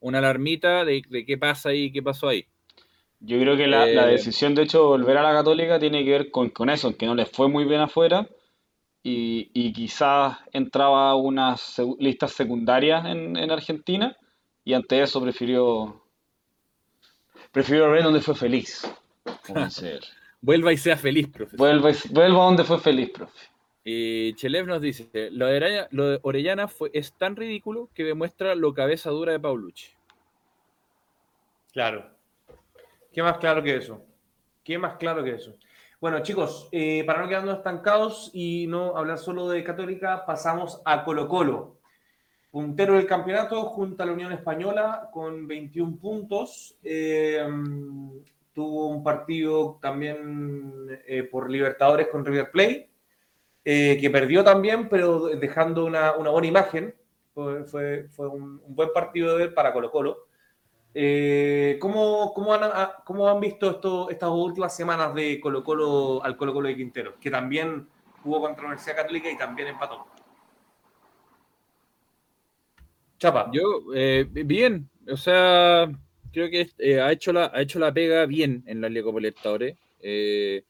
[0.01, 2.47] una alarmita de, de qué pasa ahí, qué pasó ahí.
[3.21, 6.05] Yo creo que la, la Eh, decisión, de hecho, de volver a la Católica tiene
[6.05, 8.29] que ver con, con eso, que no les fue muy bien afuera
[9.03, 14.17] y, y quizás entraba a unas listas secundarias en, en Argentina
[14.65, 16.03] y ante eso prefirió
[17.53, 18.83] prefirió ver donde fue feliz.
[20.41, 21.59] Vuelva y sea feliz, profesor.
[21.59, 23.39] Vuelva, vuelva donde fue feliz, profe.
[23.85, 28.05] Y Chelev nos dice: Lo de, Araya- lo de Orellana fue, es tan ridículo que
[28.05, 29.89] demuestra lo cabeza dura de Paulucci.
[31.73, 32.11] Claro.
[33.13, 34.05] ¿Qué más claro que eso?
[34.63, 35.55] ¿Qué más claro que eso?
[36.01, 41.03] Bueno, chicos, eh, para no quedarnos estancados y no hablar solo de Católica, pasamos a
[41.03, 41.79] Colo Colo.
[42.53, 46.77] Puntero del campeonato junto a la Unión Española con 21 puntos.
[46.85, 47.45] Eh,
[48.55, 52.91] tuvo un partido también eh, por Libertadores con River Plate,
[53.65, 56.95] que perdió también, pero dejando una, buena imagen.
[57.35, 60.28] Fue, un buen partido de ver para Colo Colo.
[60.95, 66.23] Eh, ¿cómo, cómo, han, a- cómo han visto esto, estas últimas semanas de Colo Colo
[66.25, 67.15] al Colo Colo de Quintero?
[67.21, 67.89] Que también
[68.23, 70.07] jugó contra la Universidad Católica y también empató.
[73.19, 73.51] Chapa.
[73.53, 73.63] Yo,
[73.95, 75.91] eh, bien, o sea,
[76.33, 79.19] creo que eh, ha, hecho la, ha hecho la pega bien en la Liga Copa
[79.21, 79.77] Libertadores.
[80.01, 80.65] eh,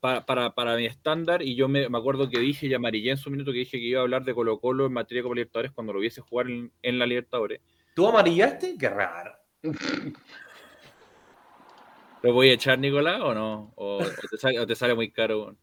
[0.00, 3.16] pa- para, para mi estándar, y yo me, me acuerdo que dije, y amarillé en
[3.16, 5.34] su minuto, que dije que iba a hablar de Colo Colo en materia de Copa
[5.36, 7.60] Libertadores cuando lo viese jugar en, en la Libertadores.
[7.94, 8.76] ¿Tú amarillaste?
[8.78, 9.32] Qué raro.
[12.22, 13.72] ¿Lo voy a echar, Nicolás, o no?
[13.76, 15.54] ¿O, o te, sale, o te sale muy caro?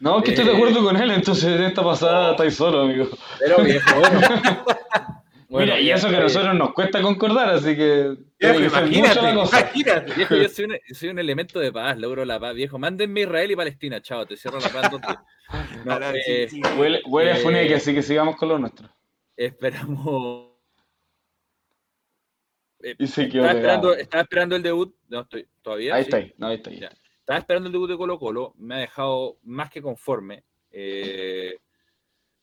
[0.00, 0.56] No, es que estoy de Eh.
[0.56, 3.08] acuerdo con él, entonces en esta pasada estáis solo, amigo.
[3.38, 4.20] Pero viejo, bueno.
[5.48, 9.30] Bueno, Mira, y eso que a eh, nosotros nos cuesta concordar, así que mucha imagínate,
[9.32, 10.14] imagínate.
[10.14, 12.54] Viejo, yo soy un, soy un elemento de paz, logro la paz.
[12.54, 14.90] Viejo, mándenme Israel y Palestina, chao, te cierro la paz.
[15.84, 16.48] No, eh.
[16.78, 18.88] Huele, huele a Eh, Funeque, así que sigamos con lo nuestro.
[19.36, 20.51] esperamos.
[22.82, 23.94] Eh, Y quedó estaba, esperando, pegado.
[23.94, 24.94] estaba esperando el debut.
[25.08, 25.94] No, estoy todavía.
[25.94, 26.32] Ahí sí.
[26.36, 26.70] no, ahí está.
[26.70, 26.80] ahí.
[26.80, 26.92] Ya.
[27.20, 28.54] Estaba esperando el debut de Colo Colo.
[28.58, 30.44] Me ha dejado más que conforme.
[30.70, 31.58] Eh,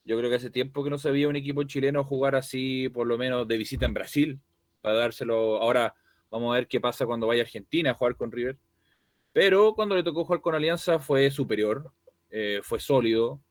[0.05, 3.05] yo creo que hace tiempo que no se veía un equipo chileno jugar así, por
[3.05, 4.39] lo menos de visita en Brasil,
[4.81, 5.61] para dárselo.
[5.61, 5.93] Ahora
[6.31, 8.57] vamos a ver qué pasa cuando vaya a Argentina a jugar con River.
[9.33, 11.91] Pero cuando le tocó jugar con Alianza fue superior,
[12.31, 13.41] eh, fue sólido,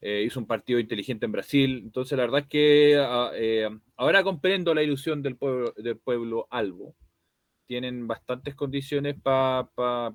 [0.00, 1.80] eh, hizo un partido inteligente en Brasil.
[1.84, 6.46] Entonces, la verdad es que ah, eh, ahora comprendo la ilusión del pueblo, del pueblo
[6.50, 6.94] albo.
[7.66, 9.68] Tienen bastantes condiciones para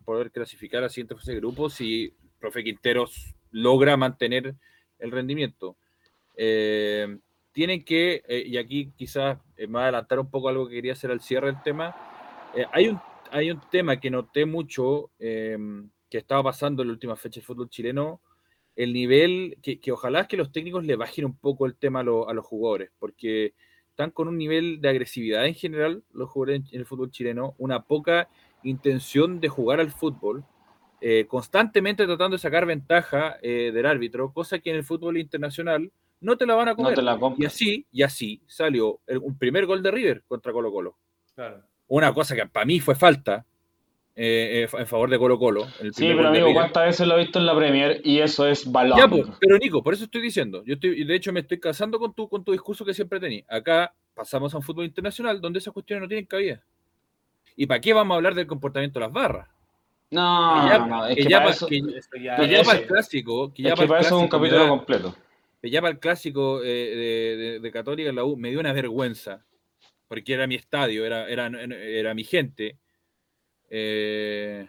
[0.06, 4.56] poder clasificar a siguiente fase de grupos si profe Quinteros logra mantener
[5.00, 5.78] el rendimiento.
[6.38, 7.17] Eh,
[7.52, 10.76] tienen que, eh, y aquí quizás eh, me voy a adelantar un poco algo que
[10.76, 11.96] quería hacer al cierre del tema.
[12.56, 13.00] Eh, hay, un,
[13.32, 17.70] hay un tema que noté mucho que estaba pasando en la última fecha del fútbol
[17.70, 18.22] chileno,
[18.75, 22.03] el nivel, que, que ojalá que los técnicos le bajen un poco el tema a,
[22.03, 23.53] lo- a los jugadores, porque
[23.89, 27.55] están con un nivel de agresividad en general los jugadores en, en el fútbol chileno,
[27.57, 28.29] una poca
[28.63, 30.45] intención de jugar al fútbol,
[31.01, 35.91] eh, constantemente tratando de sacar ventaja eh, del árbitro, cosa que en el fútbol internacional
[36.19, 36.93] no te la van a No comer.
[36.95, 40.71] te la Y así, y así salió el- un primer gol de River contra Colo
[40.71, 40.97] Colo.
[41.34, 41.63] Claro.
[41.88, 43.45] Una cosa que para mí fue falta
[44.23, 45.67] eh, eh, en favor de Colo Colo.
[45.79, 46.53] El Sí, pero amigo.
[46.53, 48.01] ¿cuántas veces lo he visto en la Premier?
[48.03, 48.97] Y eso es balón.
[48.99, 50.63] Ya, pues, pero Nico, por eso estoy diciendo.
[50.65, 53.45] Yo estoy, de hecho me estoy casando con tu, con tu discurso que siempre tenías.
[53.49, 56.62] Acá pasamos a un fútbol internacional donde esas cuestiones no tienen cabida.
[57.55, 59.47] ¿Y para qué vamos a hablar del comportamiento de las barras?
[60.12, 61.39] No, Que ya- no, es que ya
[62.63, 65.15] para el clásico, que ya es que para eso es un capítulo da- completo.
[65.62, 68.60] que ya para el clásico eh, de, de- de Católica en la U me dio
[68.60, 69.45] una vergüenza,
[70.10, 72.77] porque era mi estadio, era, era, era mi gente.
[73.73, 74.67] Eh,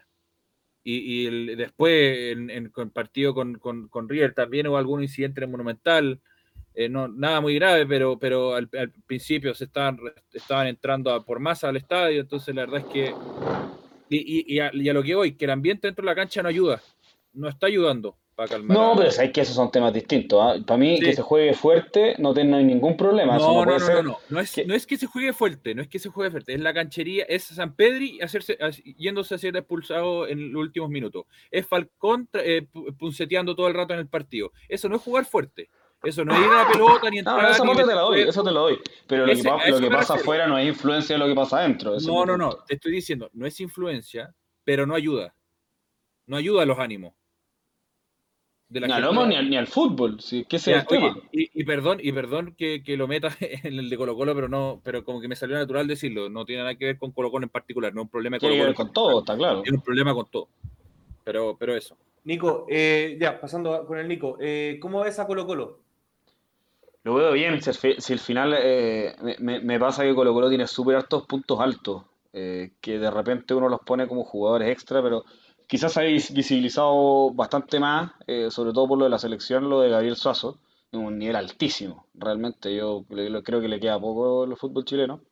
[0.84, 5.50] y, después en, en- el partido con, con, River también hubo algún incidente en el
[5.50, 6.20] Monumental.
[6.74, 8.68] eh, no, nada muy grave, pero, pero al,
[9.06, 9.98] principio se estaban,
[10.66, 13.14] entrando por masa al estadio, entonces la verdad es que...
[14.08, 16.42] Y- y a, y a lo que voy, que el ambiente dentro de la cancha
[16.42, 16.80] no ayuda,
[17.32, 18.16] no está ayudando
[18.48, 18.76] calmar.
[18.76, 20.38] No, a- pero sabes que esos son temas distintos.
[20.42, 20.56] ¿ah?
[20.66, 21.04] Para mí, Sí.
[21.04, 23.36] que se juegue fuerte no tiene no hay ningún problema.
[23.36, 24.18] Eso No, no, puede no, ser- no, no.
[24.28, 26.54] No es, que- no es que se juegue fuerte, no es que se juegue fuerte,
[26.54, 28.58] es la canchería, es San Pedri hacerse,
[28.96, 31.24] yéndose a ser expulsado en los últimos minutos.
[31.50, 34.52] Es Falcón eh, pu- punceteando todo el rato en el partido.
[34.68, 35.68] Eso no es jugar fuerte.
[36.04, 37.50] Eso no es ir a la pelota ni No, entrar.
[37.52, 38.78] esa ni parte te la doy, eso te lo doy.
[39.06, 41.58] Pero lo Ese- que, pa- lo pasa afuera no es influencia de lo que pasa
[41.58, 41.94] adentro.
[42.00, 42.56] No, no, no.
[42.66, 45.34] Te estoy diciendo, no es influencia, pero no ayuda.
[46.26, 47.14] No ayuda a los ánimos.
[48.72, 49.14] De la Ni al gente.
[49.14, 51.08] lomo ni al, ni al fútbol, sí, que es el tema.
[51.08, 54.34] oye, y, y perdón, y perdón que, que lo meta en el de Colo Colo,
[54.34, 57.12] pero no, pero como que me salió natural decirlo, no tiene nada que ver con
[57.12, 59.60] Colo Colo en particular, no es un problema Colo Colo, con todo, está claro.
[59.62, 60.48] tiene un problema con todo.
[61.24, 61.96] Pero, pero eso.
[62.24, 65.80] Nico, eh, ya, pasando con el Nico, eh, ¿cómo ves a Colo Colo?
[67.04, 70.48] Lo veo bien, si si al final eh, me, me- me pasa que Colo Colo
[70.48, 75.02] tiene súper altos puntos altos, eh, que de repente uno los pone como jugadores extra,
[75.02, 75.24] pero
[75.72, 79.90] quizás vis- visibilizado bastante más, eh, sobre todo por lo de la selección, lo de
[79.90, 80.58] Gabriel Suazo,
[80.92, 83.04] en un nivel altísimo, realmente yo
[83.44, 85.22] creo que le queda poco al fútbol chileno.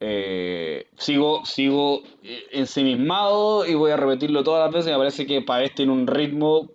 [0.00, 5.42] Eh, sigo, sigo eh, ensimismado y voy a repetirlo todas las veces, me parece que
[5.42, 6.70] Pavés tiene un ritmo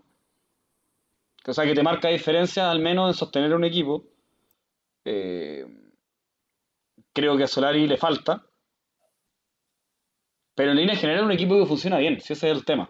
[1.47, 4.03] o sea, que te marca diferencia al menos en sostener un equipo.
[7.13, 8.45] Creo que a Solari le falta.
[10.55, 12.89] Pero en línea general es un equipo que funciona bien, si ese es el tema.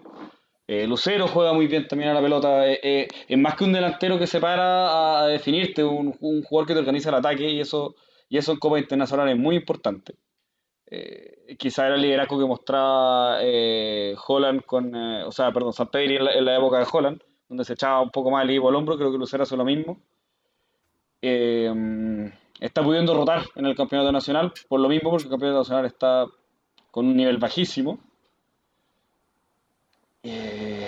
[0.68, 2.68] Eh, Lucero juega muy bien también a la pelota.
[2.70, 6.68] eh, eh, es más que un delantero que se para a definirte, un, un jugador
[6.68, 7.96] que te organiza el ataque y eso,
[8.30, 10.16] y eso en Copa Internacional es muy importante.
[10.86, 16.30] Eh, quizá era el liderazgo que mostraba eh, Holland con, o sea, perdón, San Pedro
[16.30, 18.76] en en la época de Holland, donde se echaba un poco más el equipo al
[18.76, 20.00] hombro, creo que Lucero hace lo mismo.
[22.60, 26.26] Está pudiendo rotar en el campeonato nacional, por lo mismo, porque el campeonato nacional está
[26.94, 27.98] con un nivel bajísimo.
[30.22, 30.88] Eh,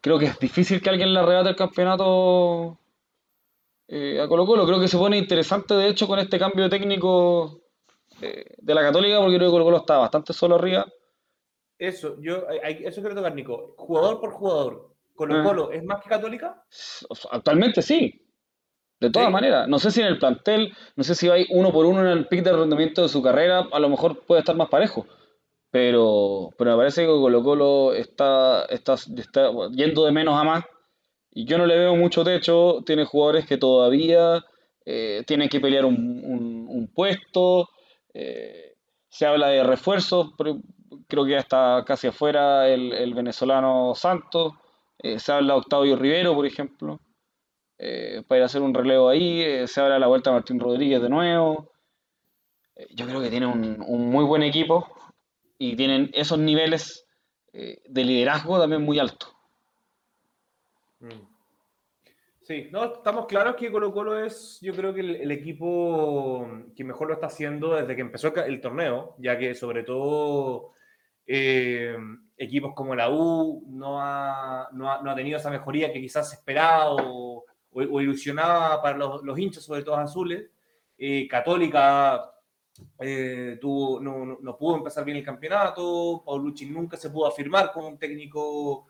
[0.00, 2.78] creo que es difícil que alguien le arrebate el campeonato
[3.88, 4.64] eh, a Colo Colo.
[4.64, 7.62] Creo que se pone interesante, de hecho, con este cambio técnico
[8.22, 10.86] eh, de la Católica, porque creo que Colo Colo está bastante solo arriba.
[11.76, 13.74] Eso, yo, hay- eso quiero tocar, Nico.
[13.76, 16.62] Jugador por jugador, ¿Colo Colo es más que Católica?
[17.32, 18.24] Actualmente sí.
[19.00, 19.32] De todas Sí.
[19.32, 22.06] maneras, no sé si en el plantel, no sé si va uno por uno en
[22.18, 25.06] el pic de rendimiento de su carrera, a lo mejor puede estar más parejo.
[25.70, 30.64] Pero, pero me parece que Colo Colo está, está, está yendo de menos a más.
[31.32, 32.82] Y yo no le veo mucho techo.
[32.84, 34.44] Tiene jugadores que todavía
[34.84, 37.68] eh, tienen que pelear un, un- un puesto.
[38.14, 38.74] eh,
[39.08, 40.58] se habla de refuerzos, pero
[41.08, 44.54] creo que ya está casi afuera el, el venezolano Santos.
[44.98, 47.00] eh, se habla de Octavio Rivero, por ejemplo
[47.82, 49.40] eh, para ir a hacer un relevo ahí.
[49.40, 51.72] eh, se de la vuelta a Martín Rodríguez de nuevo.
[52.76, 54.86] Eh, yo creo que tiene un, muy buen equipo
[55.56, 57.06] y tienen esos niveles
[57.54, 59.34] eh, de liderazgo también muy altos.
[61.00, 61.28] Mm.
[62.42, 67.08] Sí, no, estamos claros que Colo Colo es, yo creo que el, equipo que mejor
[67.08, 70.74] lo está haciendo desde que empezó el torneo, ya que sobre todo
[71.26, 76.32] equipos como la U no ha, no, ha, no ha tenido esa mejoría que quizás
[76.32, 80.44] esperaba o, o- o ilusionaba para los, los hinchas, sobre todo azules.
[80.98, 82.30] Eh, Católica
[82.98, 87.72] eh, tuvo, no, no- no pudo empezar bien el campeonato, Paulucci nunca se pudo afirmar
[87.72, 88.86] como un técnico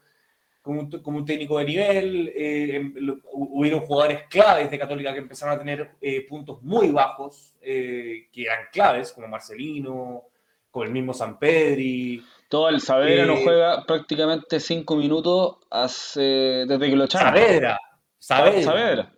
[0.63, 2.95] como un, como un técnico de nivel, eh, em-
[3.33, 8.43] hubieron jugadores claves de Católica que empezaron a tener eh, puntos muy bajos, eh, que
[8.43, 10.25] eran claves, como Marcelino,
[10.71, 16.21] como el mismo San Pedri, Todo el Saavedra no juega prácticamente cinco minutos hace,
[16.69, 17.29] desde que lo echaron.
[17.35, 17.81] Saavedra,
[18.21, 18.63] Saavedra.
[18.63, 19.15] Saavedra.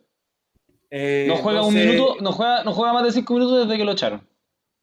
[0.90, 3.78] Eh, No juega un entonces- minuto, no juega, no juega más de cinco minutos desde
[3.78, 4.28] que lo echaron.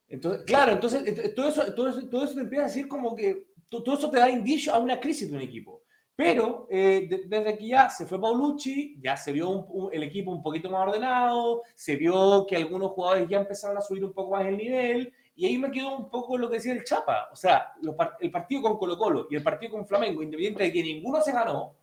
[0.08, 3.15] Entonces, claro, entonces ent- todo eso, todo, eso, todo eso te empieza a decir como
[3.15, 5.84] que to- todo eso te da indicio a una crisis de un equipo.
[6.15, 10.03] Pero eh, de- desde que ya se fue Paulucci, ya se vio un- un- el
[10.03, 14.12] equipo un poquito más ordenado, se vio que algunos jugadores ya empezaron a subir un
[14.12, 17.29] poco más el nivel, y ahí me quedó un poco lo que decía el Chapa.
[17.32, 20.73] O sea, los el partido con Colo Colo y el partido con Flamengo, independiente de
[20.73, 21.75] que ninguno se ganó,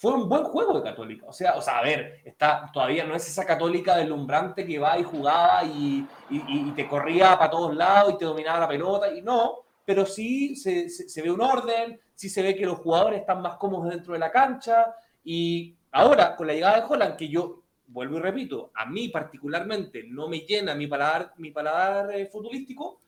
[0.00, 1.26] fue un buen juego de Católica.
[1.26, 4.98] O sea, o sea, a ver, está, todavía no es esa Católica deslumbrante que va
[4.98, 9.12] y jugaba y, y- y te corría para todos lados y te dominaba la pelota.
[9.12, 12.78] Y no, pero sí se, se- se ve un orden, sí se ve que los
[12.78, 14.94] jugadores están más cómodos dentro de la cancha.
[15.24, 20.04] Y ahora, con la llegada de Holland, que yo vuelvo y repito, a mí particularmente
[20.06, 23.00] no me llena mi paladar, mi paladar eh, futbolístico,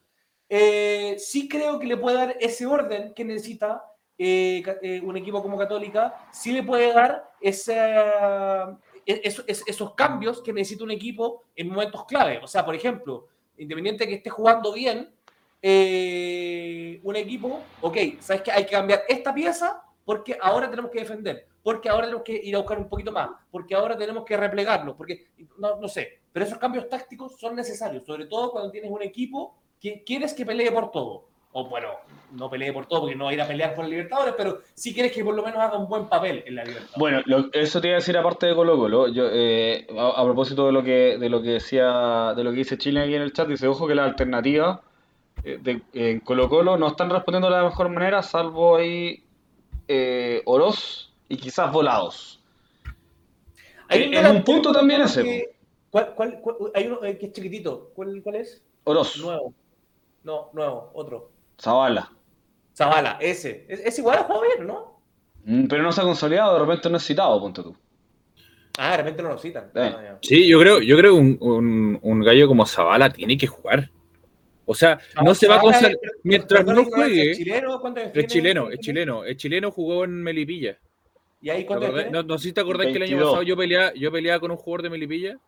[0.48, 3.84] eh, sí creo que le puede dar ese orden que necesita
[4.22, 7.30] eh, eh, un equipo como Católica, sí le puede dar
[9.06, 12.38] e- eso- es- esos cambios que necesita un equipo en momentos clave.
[12.42, 15.10] O sea, por ejemplo, independiente de que esté jugando bien,
[15.62, 21.00] eh, un equipo, ok, ¿sabes que Hay que cambiar esta pieza porque ahora tenemos que
[21.00, 24.36] defender, porque ahora tenemos que ir a buscar un poquito más, porque ahora tenemos que
[24.36, 25.26] replegarlo, porque
[25.58, 29.54] no, no sé, pero esos cambios tácticos son necesarios, sobre todo cuando tienes un equipo
[29.80, 31.24] que quieres que pelee por todo.
[31.52, 31.88] O bueno,
[32.32, 34.60] no pelee por todo porque no va a ir a pelear por la Libertadores, pero
[34.74, 36.96] sí quieres que por lo menos haga un buen papel en la Libertadores.
[36.98, 39.08] Bueno, lo- eso te iba a decir aparte de Colo Colo.
[39.08, 42.58] Yo, eh, a, a propósito de lo que de lo que decía, de lo que
[42.58, 44.78] dice Chile aquí en el chat, dice, ojo que las alternativas
[45.42, 49.24] eh, de, en Colo Colo no están respondiendo de la mejor manera, salvo ahí
[49.88, 52.40] eh, Oroz y quizás Volados.
[53.88, 55.50] Hay Eh, un punto también ese,
[55.90, 57.90] ¿Cuál, cuál, cuál- hay uno que es chiquitito.
[57.96, 58.62] ¿Cuál, cuál es?
[58.84, 59.52] Oroz, Nuevo.
[60.22, 61.30] No, nuevo, otro.
[61.60, 62.10] Zavala.
[62.74, 63.66] Zavala, ese.
[63.68, 65.00] Es, es igual a bien, ¿no?
[65.44, 67.76] Mm, Pero no se ha consolidado, de repente no es citado, ponte tú.
[68.78, 69.64] Ah, de repente no lo citan.
[69.74, 69.94] Eh.
[69.94, 70.18] Ah.
[70.22, 73.90] Sí, yo creo, yo creo que un, un, un gallo como Zavala tiene que jugar.
[74.64, 77.32] O sea, no se va a pero- Mientras no juegue.
[77.32, 77.80] ¿Es chileno?
[77.80, 79.24] ¿Cuántos años Es chileno, es chileno.
[79.24, 80.78] Es chileno, jugó en Melipilla.
[81.42, 83.30] ¿Y ahí años No, no sé si te acordás que el año 22.
[83.30, 85.38] pasado yo peleaba, yo peleaba con un jugador de Melipilla.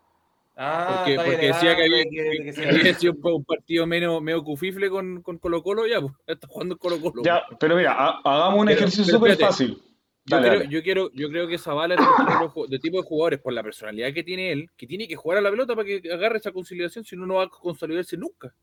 [0.57, 3.15] Ah, Porque, porque bien, decía que ah, había, que- de que que se- había sido
[3.23, 7.23] un, partido menos, medio cufifle con, con Colo Colo, ya, pues, está jugando Colo Colo.
[7.25, 9.81] Ya, pero mira, ha- hagamos un Pero- ejercicio súper fácil.
[10.25, 10.71] Yo, Dale, creo, dale.
[10.71, 12.01] yo, quiero, yo creo que Zavala es
[12.69, 15.41] de tipo, de jugadores, por la personalidad que tiene él, que tiene que jugar a
[15.41, 18.55] la pelota para que agarre esa consolidación, si no, no va a consolidarse nunca.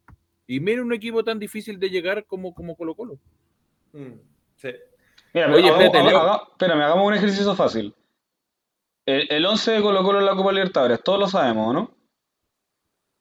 [0.47, 3.19] Y miren un equipo tan difícil de llegar como, como Colo Colo.
[3.91, 4.13] Mm,
[4.55, 4.69] sí.
[5.33, 7.93] Mira, Oye, hagamos, espérate, haga- espérame, hagamos un ejercicio fácil.
[9.05, 11.91] El, el 11 de Colo Colo en la Copa Libertadores, todos lo sabemos, ¿no?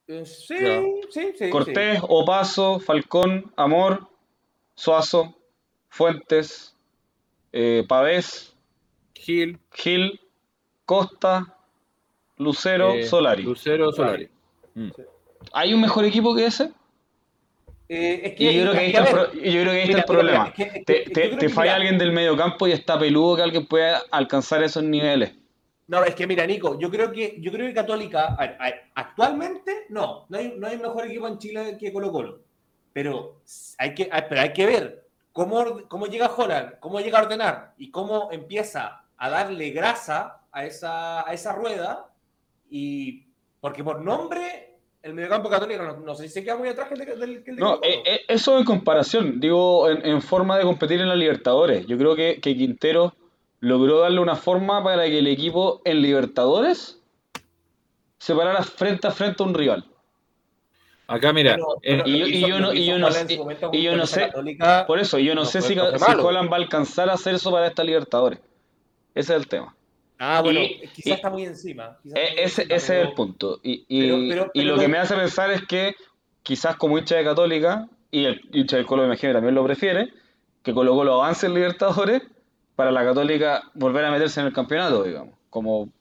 [0.08, 0.56] Eh, Sí,
[1.10, 1.50] sí, sí.
[1.50, 4.06] Cortés, Opaso, Falcón, Amor,
[4.74, 5.34] Suazo,
[5.88, 6.74] Fuentes,
[7.52, 8.54] eh, Pavés,
[9.14, 10.20] Gil, Gil,
[10.84, 11.56] Costa,
[12.36, 13.42] Lucero, eh, Solari.
[13.42, 14.28] Lucero, Solari.
[14.74, 14.90] Mm.
[15.52, 16.70] ¿Hay un mejor equipo que ese?
[17.90, 19.78] Eh, es Y que, yo creo que ahí está el, pro- yo creo que ahí
[19.80, 20.44] está mira, el problema.
[20.44, 22.98] mira, es que- es que- Te, te- te falla alguien del medio campo y está
[22.98, 25.32] peludo que alguien pueda alcanzar esos niveles.
[25.88, 29.00] No, es que mira, Nico, yo creo que, yo creo que Católica, a ver, a-
[29.00, 32.40] actualmente, no, no hay, no hay mejor equipo en Chile que Colo Colo.
[32.92, 33.40] Pero
[33.78, 37.90] hay que, pero hay que ver cómo, cómo llega Holland, cómo llega a ordenar y
[37.90, 42.06] cómo empieza a darle grasa a esa, a esa rueda.
[42.70, 43.24] Y
[43.60, 46.94] porque por nombre, el mediocampo católico no, no sé si se queda muy atrás que
[46.94, 50.20] el de, del, que el de No, eh, eh, eso en comparación, digo, en, en
[50.20, 51.86] forma de competir en la Libertadores.
[51.86, 53.14] Yo creo que, que Quintero
[53.60, 57.00] logró darle una forma para que el equipo en Libertadores
[58.18, 59.84] se parara frente a frente a un rival.
[61.06, 63.10] Acá, mira, eh, y yo- no- y yo no
[64.06, 65.80] sé- Católica, Por eso, yo no, No sé si, si.
[65.80, 68.40] Holland va a alcanzar a hacer eso para esta Libertadores.
[69.14, 69.74] Ese es el tema.
[70.18, 71.96] Ah, bueno, Y- quizás y- está muy encima.
[72.02, 73.60] quizás E- está muy ese, encima, ese es el punto.
[73.62, 75.94] Y, y- pero- pero- y pero lo no- que me hace pensar es que
[76.42, 80.12] quizás como hincha de Católica, y el hincha del Colo me imagino también lo prefiere,
[80.62, 82.22] que Colo Colo avance en Libertadores
[82.78, 85.92] para la Católica volver a meterse en el campeonato, digamos, como,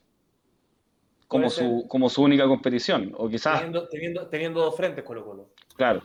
[1.26, 3.12] como, su, como su única competición.
[3.16, 5.50] O quizás, Teniendo, teniendo, teniendo dos frentes Colo Colo.
[5.74, 6.04] claro.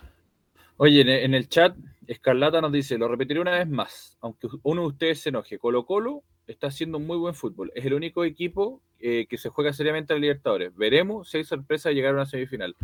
[0.77, 1.75] Oye, en, el chat,
[2.07, 5.85] Escarlata nos dice, lo repetiré una vez más, aunque uno de ustedes se enoje, Colo
[5.85, 7.71] Colo está haciendo muy buen fútbol.
[7.75, 10.75] Es el único equipo eh, que se juega seriamente a Libertadores.
[10.75, 12.75] Veremos si hay sorpresa de llegar a una semifinal.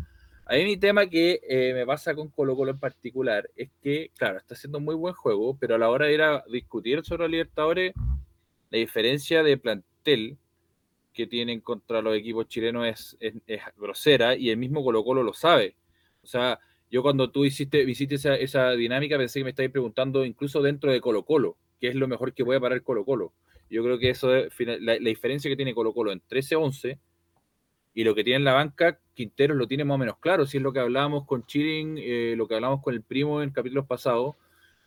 [0.52, 4.12] A mí mi tema que eh, me pasa con Colo Colo en particular es que,
[4.18, 7.24] claro, está haciendo muy buen juego, pero a la hora de ir a discutir sobre
[7.24, 7.94] la Libertadores,
[8.72, 10.38] la diferencia de plantel
[11.14, 15.24] que tienen contra los equipos chilenos es, es- es grosera y el mismo Colo Colo
[15.24, 15.76] lo sabe.
[16.24, 20.26] O sea, yo cuando tú hiciste, hiciste esa, esa dinámica pensé que me estabas preguntando
[20.26, 23.34] incluso dentro de Colo Colo, qué es lo mejor que puede parar Colo Colo.
[23.70, 26.98] Yo creo que eso es la, la diferencia que tiene Colo Colo en 13-11
[27.94, 30.58] y lo que tiene en la banca, Quinteros lo tiene más o menos claro, si
[30.58, 33.86] es lo que hablábamos con Chirin, eh, lo que hablábamos con el primo en capítulos
[33.88, 34.36] pasados,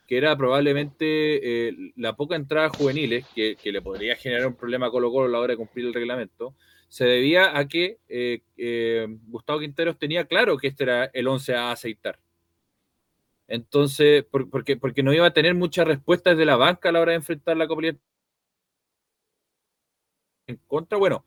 [0.07, 4.87] que era probablemente eh, la poca entrada juveniles, que, que le podría generar un problema
[4.87, 6.55] a Colo Colo a la hora de cumplir el reglamento,
[6.89, 11.55] se debía a que eh, eh, Gustavo Quinteros tenía claro que este era el 11
[11.55, 12.19] a aceitar.
[13.47, 17.01] Entonces, por- porque, porque no iba a tener muchas respuestas de la banca a la
[17.01, 17.83] hora de enfrentar la Copa
[20.47, 20.99] en contra.
[20.99, 21.25] Bueno,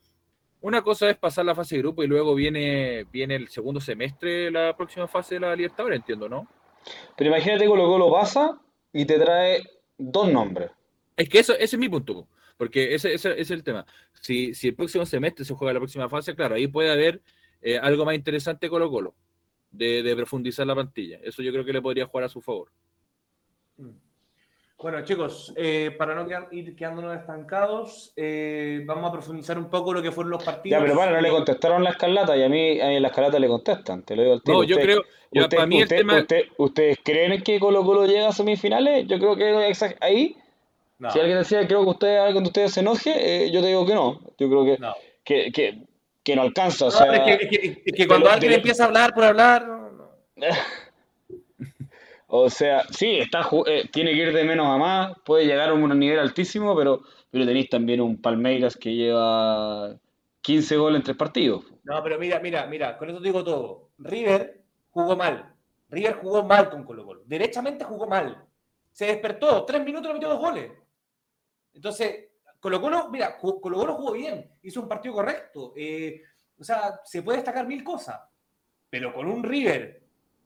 [0.66, 4.50] una cosa es pasar la fase de grupo y luego viene, viene el segundo semestre,
[4.50, 6.48] la próxima fase de la Libertadores, entiendo, ¿no?
[7.16, 8.60] Pero imagínate Colo Colo pasa
[8.92, 9.62] y te trae
[9.98, 10.72] dos nombres.
[11.16, 13.86] Es que eso, ese es mi punto, po, porque ese, ese- ese es el tema.
[14.14, 17.22] Si, si el próximo semestre se juega la próxima fase, claro, ahí puede haber
[17.62, 19.14] eh, algo más interesante Colo Colo,
[19.72, 21.20] de, de profundizar la plantilla.
[21.24, 22.72] Eso yo creo que le podría jugar a su favor.
[23.78, 23.90] Mm.
[24.86, 29.92] Bueno, chicos, eh, para no quedar- ir quedándonos estancados, eh, vamos a profundizar un poco
[29.92, 30.78] lo que fueron los partidos.
[30.78, 33.08] Ya, pero para, no le contestaron la escarlata y a mí, a mí en la
[33.08, 34.58] escarlata le contestan, te lo digo al tiro.
[34.60, 36.20] No, yo creo, ya, usted- para mí el usted- tema...
[36.20, 39.08] usted- ¿Ustedes creen que Colo Colo llega a semifinales?
[39.08, 40.38] Yo creo que ahí
[41.00, 43.68] No, Si alguien decía, creo que usted, alguien de ustedes se enoje, eh, yo te
[43.70, 44.20] digo que no.
[44.38, 44.94] Yo creo que, no.
[45.24, 45.80] que, que,
[46.24, 46.86] que no alcanza.
[46.86, 49.16] O No, sea, es, que, es que- es que cuando pero- alguien empieza a hablar
[49.16, 50.12] por hablar, no, no.
[52.42, 55.74] o sea, sí, está, eh, tiene que ir de menos a más, puede llegar a
[55.74, 59.96] un nivel altísimo, pero, pero tenéis también un Palmeiras que lleva
[60.42, 61.66] 15 goles en tres partidos.
[61.84, 63.90] No, pero mira, mira, mira, con eso te digo todo.
[63.98, 65.54] River jugó mal.
[65.90, 67.22] River jugó mal con Colo Colo.
[67.26, 68.46] Derechamente jugó mal.
[68.92, 70.72] Se despertó, tres minutos y metió dos goles.
[71.74, 72.30] Entonces,
[72.60, 75.74] Colo Colo, mira, Colo Colo jugó bien, hizo un partido correcto.
[75.76, 76.22] Eh,
[76.58, 78.20] o sea, se puede destacar mil cosas.
[78.90, 80.05] Pero con un River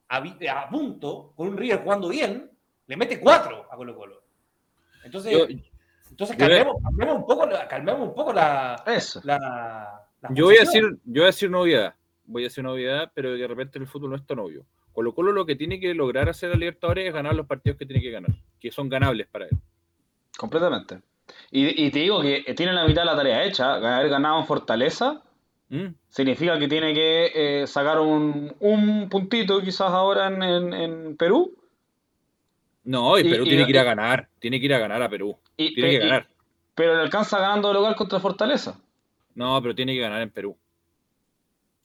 [0.09, 2.49] a, vi- a punto, con un River jugando bien,
[2.87, 4.23] le mete cuatro a Colo Colo.
[5.03, 5.45] Entonces, Yo,
[6.09, 9.21] entonces calmemos, calmemos un poco, la- calmemos un poco la, Eso.
[9.23, 9.37] la,
[10.21, 11.95] la yo voy a decir, yo voy a decir una obviedad.
[12.25, 14.65] Voy a decir una obviedad, pero de repente el fútbol no es tan obvio.
[14.91, 17.85] Colo Colo lo que tiene que lograr hacer a Libertadores es ganar los partidos que
[17.85, 19.51] tiene que ganar, que son ganables para él.
[20.37, 21.01] Completamente.
[21.51, 23.75] Y, y te digo que tiene la mitad de la tarea hecha.
[23.75, 25.21] Haber ganado en Fortaleza
[25.69, 25.87] ¿Mm?
[26.09, 31.55] significa que tiene que eh, sacar un, un puntito quizás ahora en, en- en Perú.
[32.85, 35.09] No, y Perú y- tiene que ir a ganar, tiene que ir a ganar a
[35.09, 35.37] Perú.
[35.57, 36.27] Y, Tiene pe- que y- ganar.
[36.73, 38.79] pero le alcanza ganando de local contra Fortaleza.
[39.35, 40.57] No, pero tiene que ganar en Perú.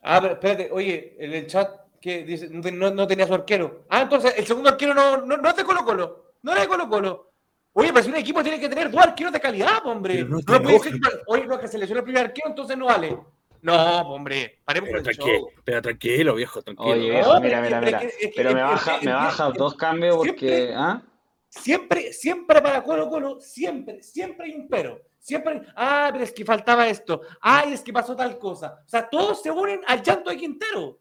[0.03, 1.71] Ah, pero espérate, oye, en el chat
[2.01, 3.85] que dice, no, no- tenía su arquero.
[3.91, 6.33] Ah, entonces el segundo arquero no, no, no es de Colo Colo.
[6.43, 7.31] No era de Colo Colo.
[7.75, 10.25] Oye, pero si un equipo tiene que tener dos arqueros de calidad, hombre.
[10.25, 10.29] Pero
[10.59, 10.95] no puede ser
[11.27, 13.19] oye, no, que se lesionó el primer arquero, entonces no vale.
[13.65, 15.63] No, po, hombre, paremos Pero con el tranquilo, show.
[15.65, 16.91] pero tranquilo, viejo, tranquilo.
[16.93, 18.13] Oye, viejo, mira, mira, pero mira.
[18.37, 20.33] Pero me baja, me baja dos cambios porque.
[20.39, 21.03] siempre- ¿ah?
[21.49, 25.01] Siempre, siempre para Colo Colo, siempre, siempre hay un pero.
[25.19, 27.23] Siempre, ah, pero es que faltaba esto.
[27.41, 28.83] Ay, es que pasó tal cosa.
[28.85, 30.99] O sea, todos se unen al llanto de Quintero.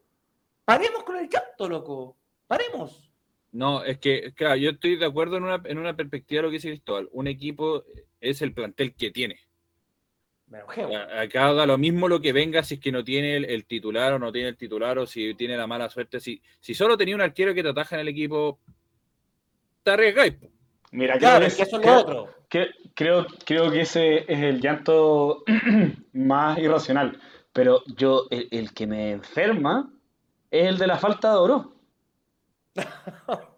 [0.64, 2.16] Paremos con el llanto, loco.
[2.47, 3.11] Paremos.
[3.51, 6.49] No, es que, claro, yo estoy de acuerdo en una, en una perspectiva de lo
[6.49, 7.09] que dice Cristóbal.
[7.11, 7.84] Un equipo
[8.22, 9.38] es el plantel que tiene.
[10.43, 10.43] Me enojé, güey.
[10.43, 10.43] A-
[11.20, 14.14] Acá da lo mismo lo que venga si es que no tiene el, el titular
[14.14, 16.20] o no tiene el titular o si tiene la mala suerte.
[16.20, 18.60] Si, si solo tenía un arquero que te ataja en el equipo,
[19.84, 20.36] te arriesgáis.
[20.91, 22.36] Mira, Claro, creo es que, eso es creo- lo otro.
[22.49, 25.43] que- creo, creo que ese es el llanto
[26.14, 27.20] más irracional.
[27.51, 29.91] Pero yo, el, el que me enferma
[30.51, 31.74] es el de la falta de oro.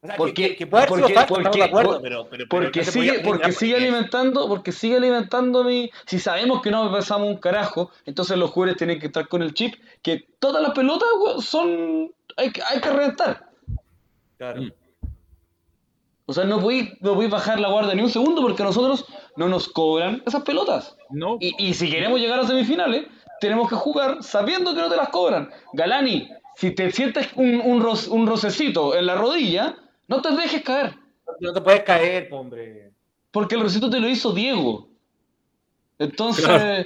[0.00, 1.92] O sea, Porque- que, que, que puede haber sido porque- falta, estamos de porque- acuerdo,
[1.94, 5.90] por- pero, pero, pero Porque no se sigue, porque sigue alimentando, porque sigue alimentando mi.
[6.06, 9.54] Si sabemos que no pasamos un carajo, entonces los jugadores tienen que estar con el
[9.54, 11.08] chip que todas las pelotas
[11.40, 12.12] son.
[12.36, 13.48] hay, que- hay que reventar.
[14.36, 14.62] Claro.
[14.62, 14.72] Mm.
[16.26, 19.04] O sea, no podéis no podéis bajar la guardia ni un segundo porque a nosotros
[19.36, 20.96] no nos cobran esas pelotas.
[21.10, 23.06] No, Y, y si queremos llegar a semifinales,
[23.40, 25.50] tenemos que jugar sabiendo que no te las cobran.
[25.72, 29.74] Galani, si te sientes un, un, ro- un rocecito en la rodilla,
[30.08, 30.94] no te dejes caer.
[31.40, 32.90] No te puedes caer, hombre.
[33.30, 34.88] Porque el rocecito te lo hizo Diego.
[35.98, 36.84] Entonces, Claro.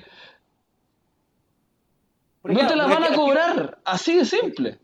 [2.44, 3.78] No te la van a cobrar.
[3.84, 4.78] Así de simple.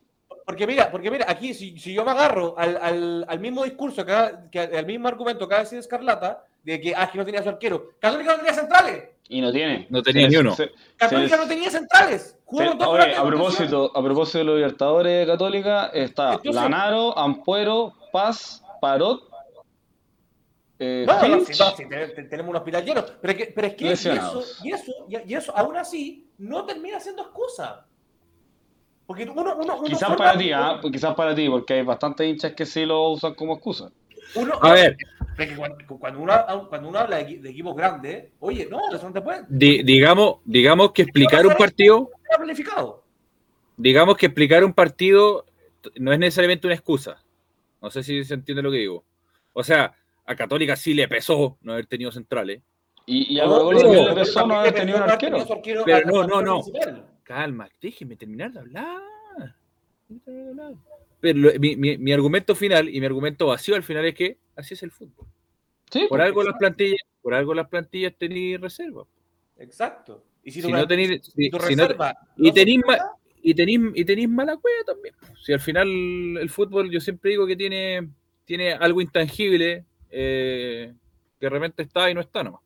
[0.46, 4.04] Porque mira, porque mira, aquí si, si yo me agarro al, al, al mismo discurso,
[4.06, 4.14] que,
[4.50, 7.48] que al mismo argumento que ha decidido Escarlata, de que, ah, que no tenía su
[7.48, 7.90] arquero.
[7.98, 9.04] Católica no tenía centrales.
[9.28, 9.86] Y no tiene.
[9.90, 10.54] No tenía Se- ni uno.
[10.54, 12.38] se- Católica se- no tenía centrales.
[12.44, 17.94] Jugó dos a propósito, a propósito de los Libertadores de Católica, está Entonces- Lanaro, Ampuero,
[18.12, 19.22] Paz, Parot,
[20.80, 23.04] eh, No, no, Finch, si, no, si te- te- tenemos un hospital lleno.
[23.20, 26.30] Pero, es que- pero es que y eso, y, eso, y, y eso, aún así,
[26.38, 27.84] no termina siendo excusa.
[29.06, 30.78] Porque uno, uno, uno Quizás para ti, ¿ah?
[30.92, 33.90] quizás para ti, porque hay bastantes hinchas que sí lo usan como excusa.
[34.34, 34.96] uno- A ver.
[35.56, 39.12] cuando, cuando uno, cuando uno habla de, equi- de equipos grandes, oye, no, eso no
[39.14, 39.44] te puede.
[39.48, 43.02] di- digamos, digamos que explicar un partido, planificado.
[43.76, 45.44] digamos que explicar un partido
[45.96, 47.16] no es necesariamente una excusa.
[47.80, 49.04] No sé si se entiende lo que digo.
[49.52, 52.62] O sea, a Católica sí le pesó no haber tenido centrales.
[53.06, 55.38] Y, y a No, le pesó no haber tenido un arquero.
[55.40, 56.60] arquero Pero no, no, no.
[57.22, 59.00] Calma, déjeme terminar de hablar.
[60.08, 60.74] Déjeme terminar de hablar.
[61.20, 64.38] Pero lo- mi, mi- mi argumento final y mi argumento vacío al final es que
[64.56, 65.26] así es el fútbol.
[65.90, 69.04] Sí, Por algo las plantillas, por algo las plantillas tenéis reserva.
[69.58, 70.22] Exacto.
[70.44, 72.80] Y si, Si no tenéis, si- tu si no- reserva y tenéis
[73.50, 75.14] y tenéis y tenéis mala cueva también.
[75.42, 78.08] Si al final el fútbol yo siempre digo que tiene,
[78.44, 80.92] tiene algo intangible eh,
[81.38, 82.60] que de repente está y no está nomás.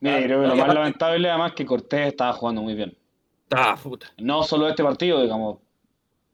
[0.00, 2.96] Mira, Claro, creo que lo más aparte- lamentable además que Cortés estaba jugando muy bien.
[3.44, 4.12] Está puta.
[4.18, 5.58] No solo este partido, digamos.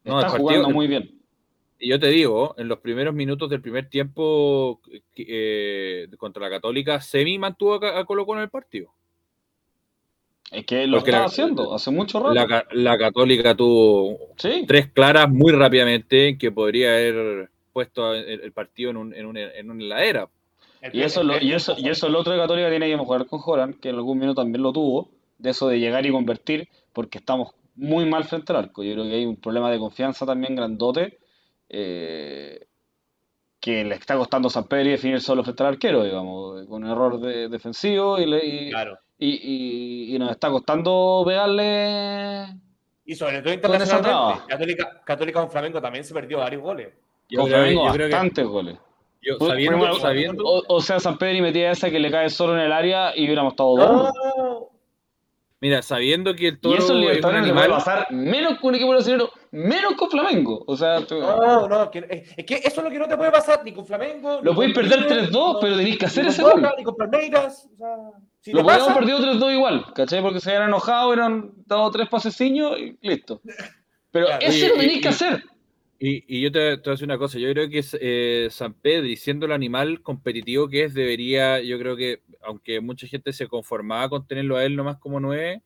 [0.05, 1.13] No, está partido- jugando muy bien.
[1.79, 4.81] Y yo te digo, en los primeros minutos del primer tiempo
[5.17, 8.93] eh, contra la Católica, Semi mantuvo a, a Colo Colo en el partido.
[10.57, 12.33] Es que lo Porque está la- haciendo hace mucho rato.
[12.35, 14.65] La, Ca- la Católica tuvo Sí.
[14.67, 19.41] tres claras muy rápidamente que podría haber puesto el, el partido en, un, en, una,
[19.53, 20.29] en una heladera.
[20.93, 23.41] Y eso, lo, y, eso, y eso el otro de Católica tiene que mejorar con
[23.41, 27.19] Joran, que en algún minuto también lo tuvo, de eso de llegar y convertir, porque
[27.19, 28.83] estamos muy mal frente al arco.
[28.83, 31.19] Yo creo que hay un problema de confianza también grandote,
[31.69, 32.67] eh,
[33.61, 36.91] que le está costando a San Pedro definir solo frente al arquero, digamos, con un
[36.91, 38.99] error de, defensivo y, le, y, Claro.
[39.19, 42.47] Y, y- y nos está costando pegarle
[43.05, 44.43] Y sobre todo internacionalmente.
[44.49, 46.89] Católica, Católica con Flamengo también se perdió varios goles.
[47.29, 48.79] Yo con creo- Flamengo yo creo que- bastantes goles.
[49.23, 49.37] yo
[49.99, 52.73] sabiendo, O, o sea, San Pedro y metía esa que le cae solo en el
[52.73, 54.15] área y hubiéramos estado dos.
[54.15, 54.69] No.
[55.61, 58.59] mira, sabiendo que el Y toro eso en es un le puede animal, pasar menos
[58.61, 60.63] con un equipo brasileño, menos con Flamengo.
[60.67, 63.33] O sea, tú- No, no, que- es que eso es lo que no te puede
[63.33, 64.41] pasar ni con Flamengo.
[64.43, 66.63] lo con perder River, 3-2, no- pero tenéis que hacer ese gol.
[66.77, 67.69] Ni con Palmeiras.
[67.73, 67.97] O sea,
[68.47, 70.23] si Lo te podíamos pasa, perdido 3-2 igual, ¿cachai?
[70.23, 73.41] Porque se habían enojado, hubieran dado tres paseciños y listo.
[74.13, 74.47] Pero Claro.
[74.47, 75.45] eso Y- lo tenéis que y- hacer.
[75.99, 78.73] Y, y yo te, te voy a decir una cosa, yo creo que eh, San
[78.75, 83.49] Pedro, siendo el animal competitivo que es, debería, yo creo que, aunque mucha gente se
[83.49, 85.63] conformaba con tenerlo a él nomás como nueve,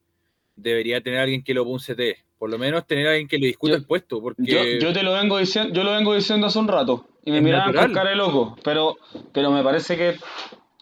[0.56, 3.48] debería tener a alguien que lo CT, por lo menos tener a alguien que le
[3.48, 6.46] discuta Yo- el puesto, porque Yo, yo te lo vengo diciendo, yo lo vengo diciendo
[6.46, 8.96] hace un rato y me Es miraban con cara de loco, pero,
[9.34, 10.14] pero me parece que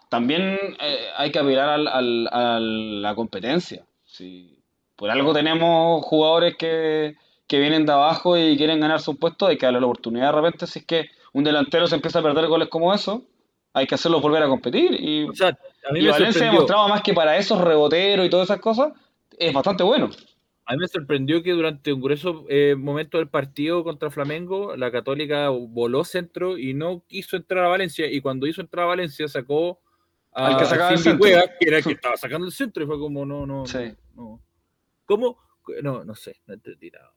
[0.09, 3.85] también eh, hay que apelar al- al- a la competencia.
[4.05, 4.59] Si
[4.97, 9.57] por algo tenemos jugadores que, que vienen de abajo y quieren ganarse un puesto, hay
[9.59, 10.67] que darle la oportunidad de repente.
[10.67, 13.23] Si es que un delantero se empieza a perder goles como eso,
[13.75, 14.97] hay que hacerlo volver a competir.
[14.99, 18.27] Y, o sea, a mí y me Valencia sorprendió, demostraba más que para esos reboteros
[18.27, 18.93] y todas esas cosas,
[19.39, 20.11] es bastante bueno.
[20.67, 24.91] a mí me sorprendió que durante un grueso eh, momento del partido contra Flamengo, la
[24.91, 29.29] Católica voló centro y no quiso entrar a Valencia, y cuando hizo entrar a Valencia
[29.29, 29.79] sacó
[30.33, 31.25] Al que sacaba el centro.
[31.25, 31.33] Que
[31.69, 33.93] era el que estaba sacando el centro, y fue como, no, no, Sí.
[34.15, 34.41] no.
[35.05, 35.39] ¿Cómo?
[35.83, 37.13] No, no sé, no te he tirado.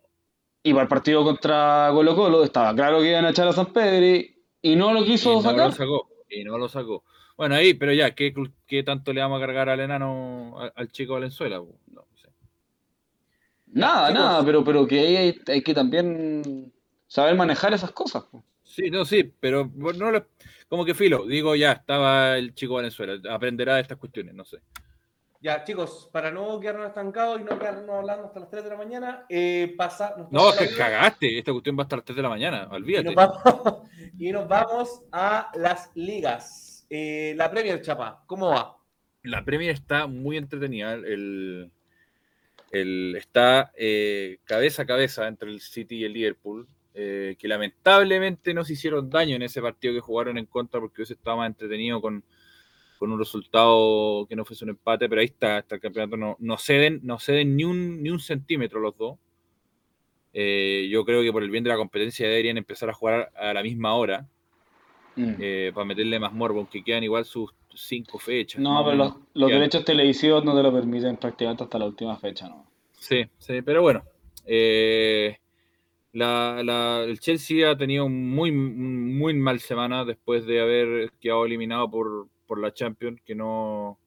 [0.64, 3.74] Y para el partido contra Colo Colo estaba claro que iban a echar a San
[3.74, 4.28] Pedro
[4.62, 5.68] y no lo Y quiso no sacar.
[5.68, 6.10] lo sacó.
[6.30, 7.04] Y no lo sacó.
[7.36, 8.34] Bueno, ahí, pero ya, ¿qué,
[8.68, 11.58] qué tanto le vamos a cargar al enano, al, al chico Valenzuela?
[11.88, 12.30] No, sé.
[13.68, 16.72] Nada, nada, pero, pero que ahí hay, hay que también
[17.08, 18.24] saber manejar esas cosas.
[18.26, 18.44] po.
[18.72, 20.28] Sí, no, sí, pero no lo-
[20.70, 24.60] como que filo, digo ya, estaba el chico Valenzuela, aprenderá de estas cuestiones, no sé.
[25.42, 28.78] Ya, chicos, para no quedarnos estancados y no quedarnos hablando hasta las 3 de la
[28.78, 30.16] mañana, eh, pasa.
[30.30, 32.76] No, que cagaste, esta cuestión va a estar a las 3 de la mañana, Y
[32.76, 33.06] olvídate.
[33.06, 36.86] nos vamos, y nos vamos a las ligas.
[36.90, 38.78] Eh, la Premier, Chapa, ¿cómo va?
[39.24, 41.72] La Premier está muy entretenida, el,
[42.72, 48.54] el- está eh, cabeza a cabeza entre el City y el Liverpool, eh, que lamentablemente
[48.54, 51.48] no se hicieron daño en ese partido que jugaron en contra porque hubiese estado más
[51.48, 52.24] entretenido con,
[53.00, 56.36] con un resultado que no fuese un empate, pero ahí está, está el campeonato, no,
[56.40, 59.18] no ceden, no ceden ni un, ni un centímetro los dos.
[60.34, 63.54] Eh, yo creo que por el bien de la competencia deberían empezar a jugar a
[63.54, 64.28] la misma hora
[65.16, 65.36] Mm.
[65.40, 68.62] eh, para meterle más morbo, aunque quedan igual sus cinco fechas.
[68.62, 68.96] no, pero
[69.34, 72.66] los, derechos televisivos no te lo permiten prácticamente hasta la última fecha, ¿no?
[72.98, 74.04] Sí, sí, pero bueno.
[74.46, 75.38] eh,
[76.14, 81.90] la, la- el Chelsea ha tenido muy, muy mal semana después de haber quedado eliminado
[81.90, 83.98] por, por la Champions, que no.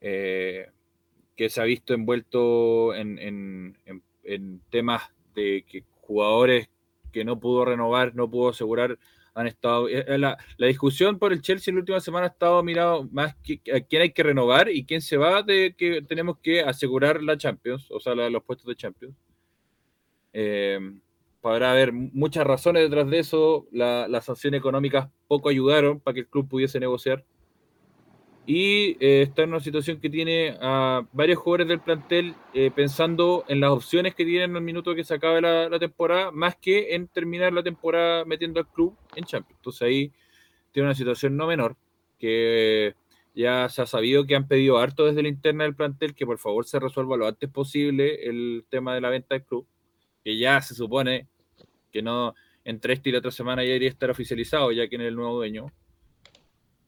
[0.00, 0.66] eh,
[1.36, 5.02] que se ha visto envuelto en, en- en- en temas
[5.34, 6.68] de que jugadores
[7.12, 8.98] que no pudo renovar, no pudo asegurar,
[9.34, 9.88] han estado.
[9.88, 13.08] eh, eh, La, la discusión por el Chelsea en la última semana ha estado mirado
[13.12, 16.60] más que a quién hay que renovar y quién se va de que tenemos que
[16.62, 19.14] asegurar la Champions, o sea, la- los puestos de Champions.
[20.40, 20.78] Eh,
[21.40, 23.66] podrá haber muchas razones detrás de eso.
[23.72, 27.24] La- las sanciones económicas poco ayudaron para que el club pudiese negociar.
[28.46, 33.44] Y eh, está en una situación que tiene a varios jugadores del plantel eh, pensando
[33.48, 36.94] en las opciones que tienen al minuto que se acabe la, la temporada, más que
[36.94, 39.58] en terminar la temporada metiendo al club en Champions.
[39.58, 40.12] Entonces ahí
[40.72, 41.76] tiene una situación no menor,
[42.18, 42.94] que
[43.34, 46.38] ya se ha sabido que han pedido harto desde la interna del plantel que por
[46.38, 49.66] favor se resuelva lo antes posible el tema de la venta del club,
[50.24, 51.26] que ya se supone
[51.92, 55.02] que no entre esta y la otra semana ya debería estar oficializado, ya que en
[55.02, 55.72] el nuevo dueño.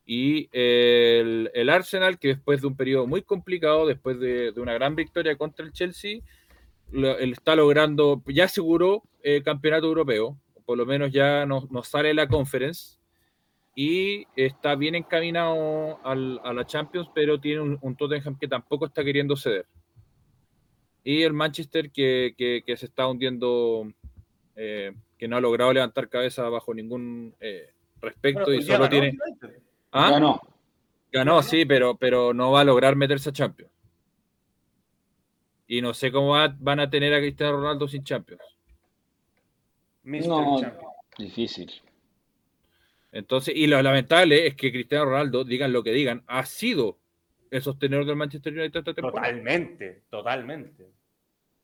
[0.04, 4.74] Y el, el Arsenal, que después de un periodo muy complicado, después de, de una
[4.74, 6.20] gran victoria contra el Chelsea,
[6.90, 11.88] lo- él está logrando, ya aseguró eh, campeonato europeo, por lo menos ya nos, nos
[11.88, 12.98] sale la conference,
[13.76, 18.86] y está bien encaminado al- a la Champions, pero tiene un, un Tottenham que tampoco
[18.86, 19.66] está queriendo ceder.
[21.04, 23.90] Y el Manchester que, que- que se está hundiendo,
[24.56, 27.70] eh, que no ha logrado levantar cabeza bajo ningún eh,
[28.00, 29.18] respecto Bueno, y solo ganó tiene...
[29.92, 30.10] ¿Ah?
[30.12, 30.40] Ganó.
[31.12, 33.72] Ganó, sí, pero, pero no va a lograr meterse a Champions.
[35.66, 38.42] Y no sé cómo va- van a tener a Cristiano Ronaldo sin Champions.
[40.04, 40.26] Mr.
[40.28, 40.60] No.
[40.60, 40.90] Champion.
[41.18, 41.70] Difícil.
[43.12, 46.98] Entonces, y lo lamentable es que Cristiano Ronaldo, digan lo que digan, ha sido
[47.50, 49.28] el sostenedor del Manchester United esta temporada.
[49.28, 50.86] Totalmente, totalmente.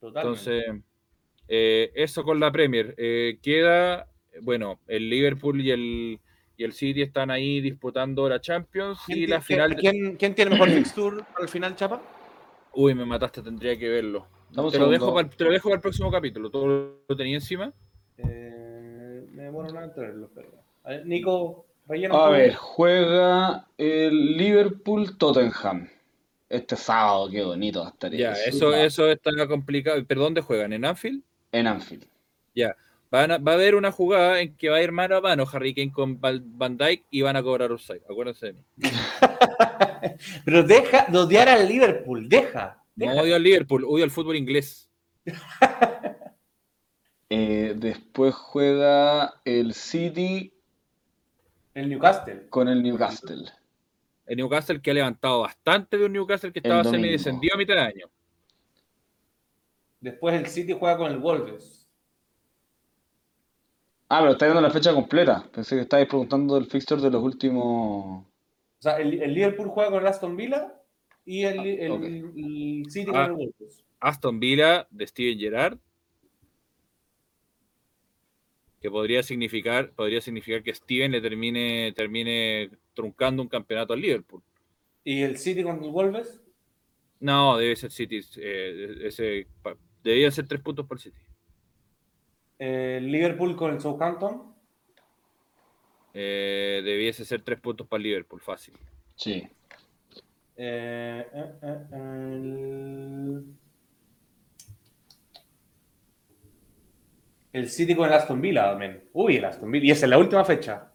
[0.01, 0.41] totalmente.
[0.51, 0.83] Entonces,
[1.49, 2.95] eh, eso con la Premier.
[2.99, 4.09] Eh, queda,
[4.43, 6.21] bueno, el Liverpool y el,
[6.57, 9.71] y el City están ahí disputando la Champions ¿Quién, y la final.
[9.71, 12.03] de- ¿quién, quién tiene mejor fixture al final, Chapa?
[12.73, 14.27] Uy, me mataste, tendría que verlo.
[14.51, 16.51] Dame Te lo, dejo para, te lo dejo para el próximo capítulo.
[16.51, 17.73] ¿Todo lo tenía encima?
[18.19, 20.49] Eh, me demoro nada en traerlo, pero.
[20.85, 25.89] A ver, Nico, A ver, juega el Liverpool-Tottenham.
[26.49, 28.49] Este sábado, qué bonito va a estar Ya, eso.
[28.73, 30.03] eso, eso está complicado.
[30.07, 30.73] ¿Pero dónde juegan?
[30.73, 31.23] ¿En Anfield?
[31.53, 32.05] En Anfield.
[33.09, 35.45] Van a- va a haber una jugada en que va a ir mano a mano
[35.53, 38.03] Harry Kane con Val- Van Dyke y van a cobrar offside.
[38.11, 38.63] Acuérdense de mí.
[40.45, 42.83] Pero deja de odiar al Liverpool, deja.
[42.97, 44.89] No odio al Liverpool, odio al fútbol inglés.
[47.29, 50.53] Eh, después juega el City
[51.77, 52.47] El Newcastle.
[52.49, 53.45] con el Newcastle.
[54.25, 57.81] El Newcastle que ha levantado bastante de un Newcastle que estaba semidescendido a mitad de
[57.81, 58.07] año.
[60.01, 61.87] Después el City juega con el Wolves.
[64.09, 65.49] Ah, pero está viendo la fecha completa.
[65.53, 68.25] Pensé que estabais preguntando el fixture de los últimos.
[68.25, 68.27] O
[68.83, 70.73] sea, el, el Liverpool juega con el Aston Villa
[71.25, 72.03] y el, Ah, el- ok.
[72.05, 73.13] el City Ah.
[73.13, 73.85] con el Wolves.
[74.01, 75.79] Aston Villa de Steven Gerrard.
[78.81, 84.43] Que podría significar, podría significar que Steven le termine, termine truncando un campeonato al Liverpool.
[85.03, 86.41] ¿Y el City con el Wolves?
[87.21, 88.21] No, debe ser City.
[88.37, 91.19] eh, ese, pa- deberían ser tres puntos para el City.
[92.59, 94.55] El Liverpool con el Southampton.
[96.15, 98.75] Eh, debiese ser tres puntos para el Liverpool, fácil.
[99.17, 99.47] Sí.
[100.57, 103.45] Eh, eh, eh, el...
[107.57, 109.05] el City con el Aston Villa también.
[109.13, 109.87] Uy, el Aston Villa.
[109.87, 110.93] Y esa es la última fecha.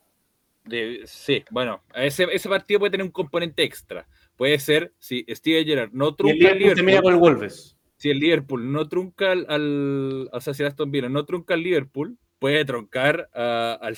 [0.63, 4.07] De- sí, bueno, ese, ese partido puede tener un componente extra.
[4.35, 7.77] Puede ser si Steven Gerrard no Y el trunca al Liverpool termina con el Wolves.
[7.97, 11.55] si el Liverpool no trunca al, al- o sea, si el Aston Villa no trunca
[11.55, 13.95] al Liverpool, puede truncar a- al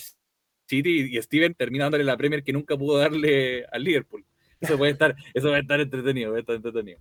[0.66, 4.26] City y Steven termina dándole la Premier que nunca pudo darle al Liverpool.
[4.62, 7.00] Eso puede estar, eso va a estar entretenido, va a estar entretenido.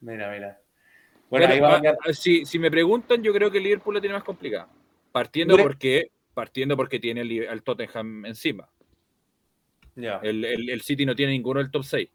[0.00, 0.58] Mira, mira.
[1.28, 4.00] Bueno, Pero, ahí va a si, si me preguntan, yo creo que el Liverpool la
[4.00, 4.68] tiene más complicada.
[5.12, 8.68] Partiendo porque, partiendo porque tiene el al Tottenham encima.
[9.94, 10.18] Ya.
[10.22, 12.08] El, el- el City no tiene ninguno del top 6.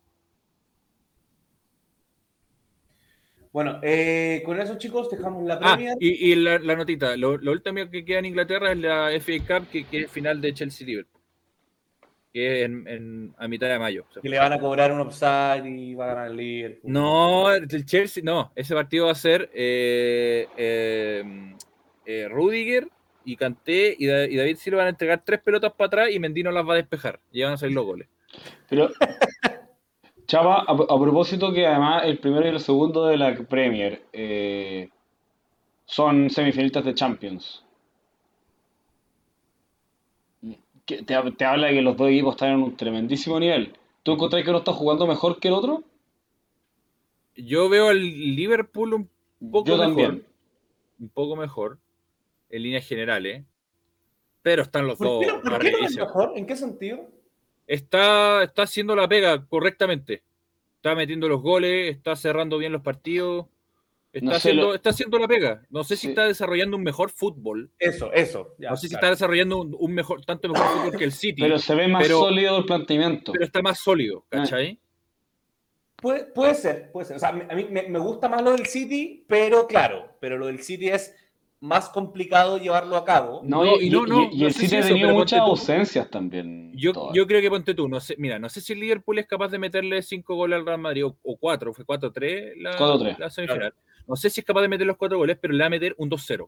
[3.53, 5.97] Bueno, eh, con eso, chicos, dejamos la Ah, Premier.
[5.99, 9.33] y, y la, la notita, lo, lo último que queda en Inglaterra es la FA
[9.59, 11.21] Cup, que, que es final de Chelsea-Liverpool.
[12.33, 14.05] Que es en, en- a mitad de mayo.
[14.21, 16.91] que le van a cobrar un offside y va a ganar el Liverpool.
[16.91, 21.55] No, el Chelsea, no, ese partido va a ser eh, eh,
[22.07, 22.87] eh, Rudiger
[23.25, 26.19] y Kanté y, Da- y David Silva van a entregar tres pelotas para atrás y
[26.19, 27.19] Mendino las va a despejar.
[27.31, 28.07] Y van a salir los goles.
[28.69, 28.89] Pero,
[30.27, 34.89] Chava, a, a propósito que además el primero y el segundo de la Premier eh,
[35.85, 37.63] son semifinalistas de Champions.
[40.85, 43.73] Que te, te habla de que los dos equipos están en un tremendísimo nivel.
[44.03, 45.83] ¿Tú encontrás que uno está jugando mejor que el otro?
[47.35, 49.09] Yo veo al Liverpool un
[49.51, 49.87] poco Yo mejor.
[49.87, 50.23] también.
[50.99, 51.77] Un poco mejor
[52.49, 53.43] en líneas generales.
[54.41, 56.31] Pero están los ¿Por dos qué, por qué no es mejor?
[56.35, 57.09] ¿En qué sentido?
[57.65, 60.23] está, está haciendo la pega correctamente.
[60.77, 63.47] Está metiendo los goles, está cerrando bien los partidos.
[64.13, 65.63] Está, No sé, haciendo, lo- está haciendo la pega.
[65.69, 66.07] No sé si Sí.
[66.09, 67.69] está desarrollando un mejor fútbol.
[67.77, 68.55] Eso, eso.
[68.57, 71.41] ya, no sé si está desarrollando un, un mejor, tanto mejor fútbol que el City.
[71.41, 73.33] Pero Pero, se ve más pero- sólido el planteamiento.
[73.39, 74.79] está más sólido, ¿cachai?
[75.97, 77.17] Puede, puede ser, puede ser.
[77.17, 80.45] O sea, a mí me, me gusta más lo del City, pero claro, pero lo
[80.47, 81.13] del City es
[81.59, 83.41] más complicado llevarlo a cabo.
[83.43, 85.13] No, No, y, y no, y- no, y no el sé City si ha tenido
[85.13, 86.71] muchas ausencias también.
[86.75, 87.15] Yo, todas.
[87.15, 89.49] yo creo que ponte tú, no sé, mira, no sé si el Liverpool es capaz
[89.49, 93.29] de meterle cinco goles al Real Madrid o, o cuatro, fue 4-3 la, 4-3, la
[93.29, 93.73] semifinal.
[94.07, 95.95] No sé si es capaz de meter los cuatro goles, pero le va a meter
[95.97, 96.47] un 2-0.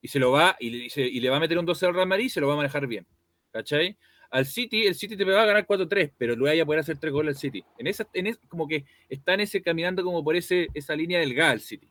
[0.00, 1.86] Y se lo va, y le, y se- y le va a meter un 2-0
[1.90, 3.06] al Real Madrid y se lo va a manejar bien.
[3.52, 3.96] ¿Cachai?
[4.30, 6.98] Al City, el City te va a ganar 4-3, pero luego vaya a poder hacer
[6.98, 7.62] tres goles al City.
[7.78, 11.20] En esa, en es- como que está en ese, caminando como por ese, esa línea
[11.20, 11.86] delgada el City.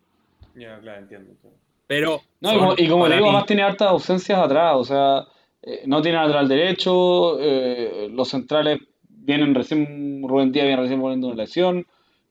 [0.55, 1.31] Ya, claro, entiendo.
[1.31, 1.57] entiendo.
[1.91, 2.21] Pero.
[2.39, 5.27] No, y como, y como le digo, mí, además tiene hartas ausencias atrás, o sea,
[5.61, 8.79] eh, no tiene lateral derecho, eh, los centrales
[9.09, 11.85] vienen recién, Rubén Díaz viene recién poniendo una lesión.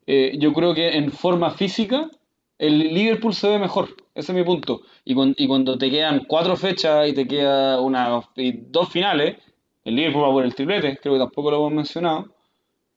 [0.06, 2.08] Eh, yo creo que en forma física
[2.56, 4.80] el Liverpool se ve mejor, ese es mi punto.
[5.04, 9.36] Y, cuan- y cuando te quedan cuatro fechas y te queda una, y dos finales,
[9.84, 12.34] el Liverpool va por el triplete, creo que tampoco lo hemos mencionado.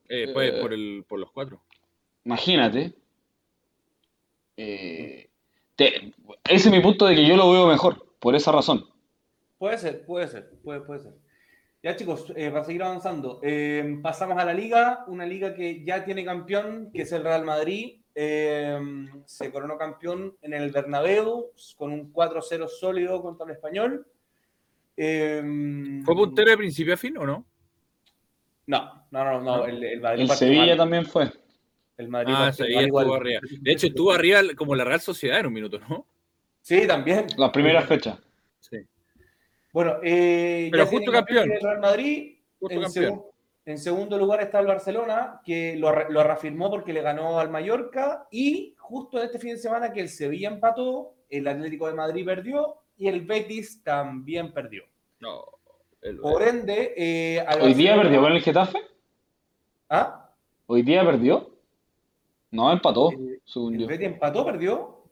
[0.07, 1.59] eh, pues, por, el, por los cuatro.
[2.23, 2.93] Imagínate.
[4.55, 5.27] Eh,
[5.75, 6.13] te-
[6.49, 8.85] ese es mi punto de que yo lo veo mejor, por esa razón.
[9.57, 11.13] Puede ser, puede ser, puede, puede ser.
[11.81, 16.05] Ya chicos, eh, para seguir avanzando, eh, pasamos a la liga, una liga que ya
[16.05, 17.99] tiene campeón, que es el Real Madrid.
[18.15, 18.79] Eh,
[19.25, 24.05] se coronó campeón en el Bernabéu con un 4-0 sólido contra el Español.
[24.95, 25.41] Eh,
[26.05, 27.45] ¿Fue puntero de principio a fin o no?
[28.67, 29.65] No, no, no, no.
[29.65, 30.77] El, el Madrid El Sevilla mal.
[30.77, 31.31] también fue.
[31.97, 33.11] El Madrid Ah, estuvo igual.
[33.21, 33.41] arriba.
[33.61, 36.05] De hecho, estuvo arriba como la Real Sociedad en un minuto, ¿no?
[36.61, 37.27] Sí, también.
[37.37, 38.17] Las primeras fechas.
[38.59, 38.77] Sí.
[39.71, 41.51] Bueno, eh, Pero ya justo campeón.
[41.51, 42.35] El Real Madrid.
[42.59, 43.05] Justo En, campeón.
[43.05, 43.23] segun-
[43.65, 48.27] en segundo lugar está el Barcelona, que lo, lo reafirmó porque le ganó al Mallorca.
[48.31, 52.75] Y justo este fin de semana que el Sevilla empató, el Atlético de Madrid perdió
[52.97, 54.83] y el Betis también perdió.
[55.19, 55.45] No.
[56.01, 58.77] el- Por ende, eh, ¿Hoy día perdió con el Getafe?
[59.89, 60.29] ¿Ah?
[60.65, 61.52] ¿Hoy día perdió?
[62.53, 63.87] No, empató, Eh, según ¿El yo.
[63.87, 65.03] Betis empató, perdió?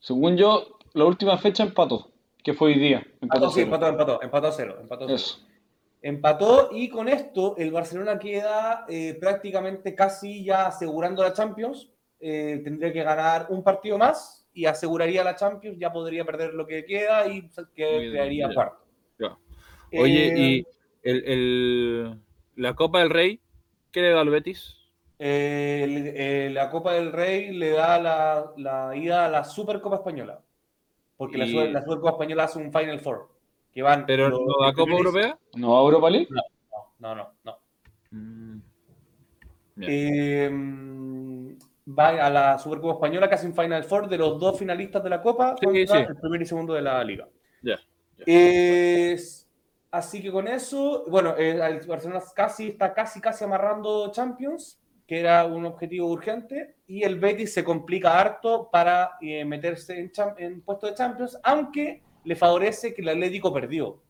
[0.00, 2.10] Según yo, la última fecha empató,
[2.42, 3.06] que fue hoy día.
[3.20, 4.76] Empató Ah, sí, empató, empató, empató a cero.
[4.80, 5.14] Empató cero.
[5.16, 5.38] Eso.
[6.02, 11.90] Empató y con esto el Barcelona queda eh, prácticamente casi ya asegurando la Champions.
[12.20, 15.78] Eh, tendría que ganar un partido más y aseguraría la Champions.
[15.78, 18.84] Ya podría perder lo que queda y quedaría cuarto.
[19.18, 19.36] Ya.
[20.00, 20.66] Oye, Eh, y
[21.02, 22.20] el, el-
[22.56, 23.40] la Copa del Rey,
[23.92, 24.77] ¿qué le da al Betis?
[25.18, 29.96] Eh, el- eh, la Copa del Rey le da la, la ida a la Supercopa
[29.96, 30.40] Española.
[31.16, 33.28] Porque la, Y- Super- la Supercopa Española hace un Final Four.
[33.72, 35.38] Que van ¿Pero los- no la los Copa Europea?
[35.56, 36.28] ¿No a Europa League?
[36.30, 36.42] No,
[37.00, 37.32] no, no.
[37.44, 37.58] no.
[38.10, 38.62] Mm.
[39.80, 40.50] Eh,
[41.88, 45.10] va a la Supercopa Española, que hace un Final Four de los dos finalistas de
[45.10, 45.96] la Copa Sí, sí.
[45.96, 47.28] el primero y segundo de la Liga.
[47.62, 47.78] Ya,
[48.16, 48.24] ya.
[48.26, 49.48] Es-
[49.90, 54.77] así que con eso, bueno, eh, el Barcelona casi está casi casi amarrando Champions,
[55.08, 60.60] que era un objetivo urgente, y el Betis se complica harto para eh, meterse en,
[60.60, 64.02] puesto de Champions, aunque le favorece que el Atlético perdió.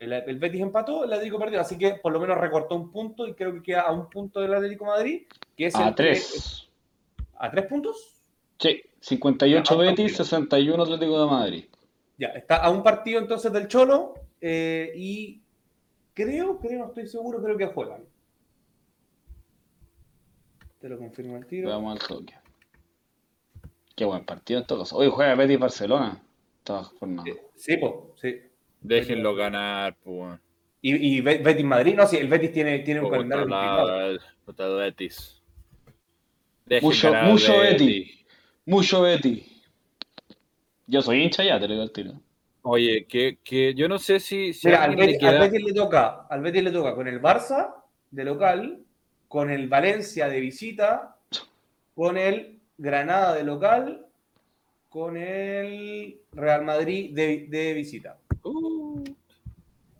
[0.00, 3.28] El, el Betis empató, el Atlético perdió, así que por lo menos recortó un punto
[3.28, 5.22] y creo que queda a un punto del Atlético de Madrid,
[5.56, 6.68] que es A tres.
[7.36, 8.20] ¿A tres puntos?
[8.58, 10.24] Sí, 58 Ya, Betis, partido.
[10.24, 11.64] 61 Atlético de Madrid.
[12.18, 15.40] Ya, está a un partido entonces del Cholo eh, y
[16.12, 18.02] creo, creo, no estoy seguro, creo que juegan.
[20.80, 21.68] Te lo confirmo al tiro.
[21.68, 22.34] Veamos al toque.
[23.96, 24.96] Qué buen partido en todo caso.
[24.96, 26.22] Hoy juega Betis Barcelona.
[26.66, 27.28] Jornada.
[27.30, 28.36] Eh, Sí, po, sí.
[28.82, 30.38] Déjenlo ganar, pues.
[30.82, 34.66] Y, y Be- Betis Madrid, no, sí, el Betis tiene, tiene un calendario la- contra
[34.66, 35.40] el Betis.
[36.82, 38.24] Mucho, mucho Betis.
[38.66, 39.64] Mucho Betis.
[40.86, 42.12] Yo soy hincha ya, te lo digo al tiro.
[42.62, 46.42] Oye, que, que yo no sé si, si Mira, al Betis, Betis le toca, al
[46.42, 47.74] Betis le toca con el Barça
[48.10, 48.84] de local,
[49.28, 51.16] con el Valencia de visita,
[51.94, 54.06] con el Granada de local,
[54.88, 58.16] con el Real Madrid de, de visita.
[58.42, 59.04] Uh,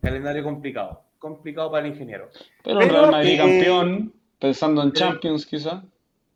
[0.00, 1.02] Calendario complicado.
[1.18, 2.30] Complicado para el ingeniero.
[2.62, 5.82] Pero el Real Madrid eh, campeón, pensando en pero- Champions quizá.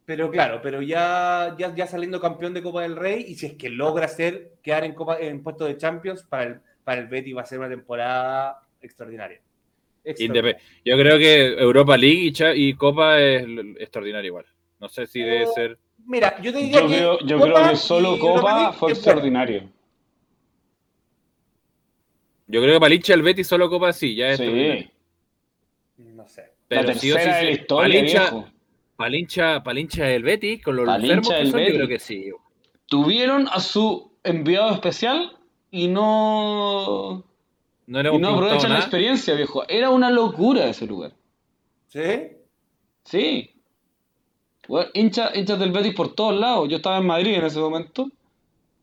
[0.05, 3.55] Pero claro, pero ya, ya, ya saliendo campeón de Copa del Rey, y si es
[3.55, 7.36] que logra ser, quedar en, Copa, en puesto de Champions, para el, para el Betis
[7.36, 9.40] va a ser una temporada extraordinaria.
[10.05, 13.44] Indepe- Yo creo que Europa League y, Cha- y Copa es
[13.78, 14.46] extraordinario igual.
[14.80, 15.78] No sé si debe Pero- ser.
[16.05, 19.70] Mira, yo te diría Yo que creo, yo Copa creo que solo Copa fue extraordinario.
[22.48, 24.90] Yo creo que para el Betis solo Copa sí, ya es extraordinario.
[25.96, 26.03] Sí.
[26.05, 26.42] No sé.
[26.68, 27.61] La Pero sí sí, tercera de la sí.
[27.61, 28.48] historia, hincha- viejo.
[29.16, 29.78] hincha, para
[30.14, 31.74] el Betis, con los enfermos que del son, yo Betis.
[31.76, 32.30] creo que sí.
[32.86, 35.38] Tuvieron a su enviado especial
[35.70, 37.24] y no,
[38.01, 39.64] No y no aprovechan la experiencia, viejo.
[39.68, 41.12] Era una locura ese lugar.
[41.88, 42.01] ¿Sí?
[43.05, 43.51] Sí.
[44.68, 46.68] Bueno, hincha- hinchas del Betis por todos lados.
[46.68, 48.09] Yo estaba en Madrid en ese momento.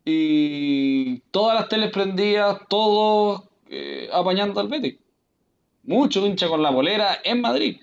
[0.05, 4.97] Y todas las teles prendidas, todos eh, apañando al Betis.
[5.83, 7.79] Mucho hincha con la bolera en Madrid.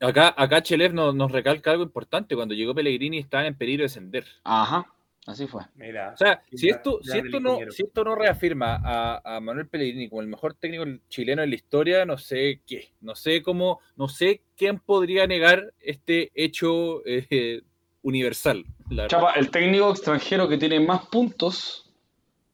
[0.00, 2.34] Acá, acá Chelev nos, nos recalca algo importante.
[2.36, 4.24] Cuando llegó Pellegrini estaban en peligro de descender.
[4.44, 4.86] Ajá,
[5.26, 5.62] así fue.
[5.74, 6.12] Mira.
[6.14, 10.08] O sea, si esto, si esto, no, si esto no reafirma a, a Manuel Pellegrini
[10.08, 12.92] como el mejor técnico chileno en la historia, no sé qué.
[13.00, 17.62] No sé cómo, no sé quién podría negar este hecho eh,
[18.02, 18.64] universal.
[18.90, 19.18] la verdad.
[19.18, 21.90] Chapa, el técnico extranjero que tiene más puntos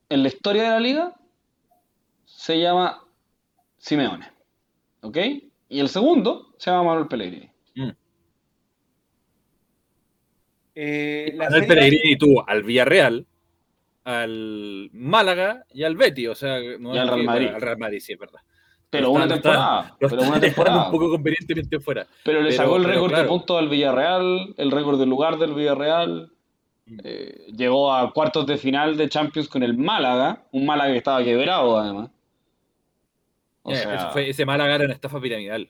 [0.09, 1.15] en la historia de la liga
[2.25, 3.05] se llama
[3.79, 4.31] Simeone.
[5.01, 5.17] ¿Ok?
[5.69, 7.51] Y el segundo se llama Manuel Pellegrini.
[7.75, 7.91] Mm.
[10.79, 13.27] Eh, la Manuel Serie A- Pellegrini tuvo al Villarreal,
[14.05, 16.29] al Málaga y al Betis.
[16.29, 17.49] O sea, no Y es al Real Madrid.
[17.49, 18.41] Al Real Madrid, sí, es verdad.
[18.91, 19.97] Pero una temporada.
[19.99, 20.85] Pero una temporada.
[20.87, 22.07] un poco convenientemente fuera.
[22.25, 25.55] Pero le Pero- sacó el récord de puntos al Villarreal, el récord de lugar del
[25.55, 26.31] Villarreal.
[26.87, 26.99] Mm.
[27.03, 31.25] Eh, llegó a cuartos de final de Champions con el Málaga, un Málaga que estaba
[31.25, 32.11] quebrado además.
[33.63, 35.69] O Eh, sea, eso fue- ese Málaga era una estafa piramidal.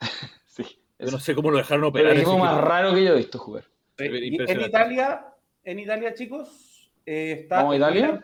[0.46, 0.62] sí.
[1.00, 2.12] Yo no sé cómo lo dejaron Pero operar.
[2.12, 3.64] el ese equipo más raro que yo he visto jugar.
[4.00, 4.60] En.
[4.60, 5.26] Italia,
[5.64, 8.20] en Italia, chicos, eh, está ¿Vamos a el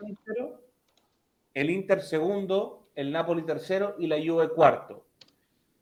[1.55, 5.07] el Inter segundo, el Napoli tercero y la Juve cuarto.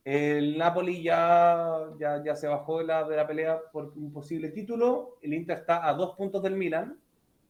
[0.05, 4.51] El Napoli ya, ya, ya se bajó de la, de la pelea por un posible
[4.51, 5.18] título.
[5.22, 6.99] El Inter está a dos puntos del Milan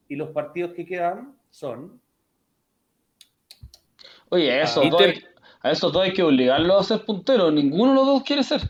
[0.07, 2.01] y los partidos que quedan son
[4.29, 4.89] Oye, a eso, Ah.
[5.79, 7.51] todo hay, a que obligarlo a ser puntero.
[7.51, 8.61] Ninguno de los dos quiere ser.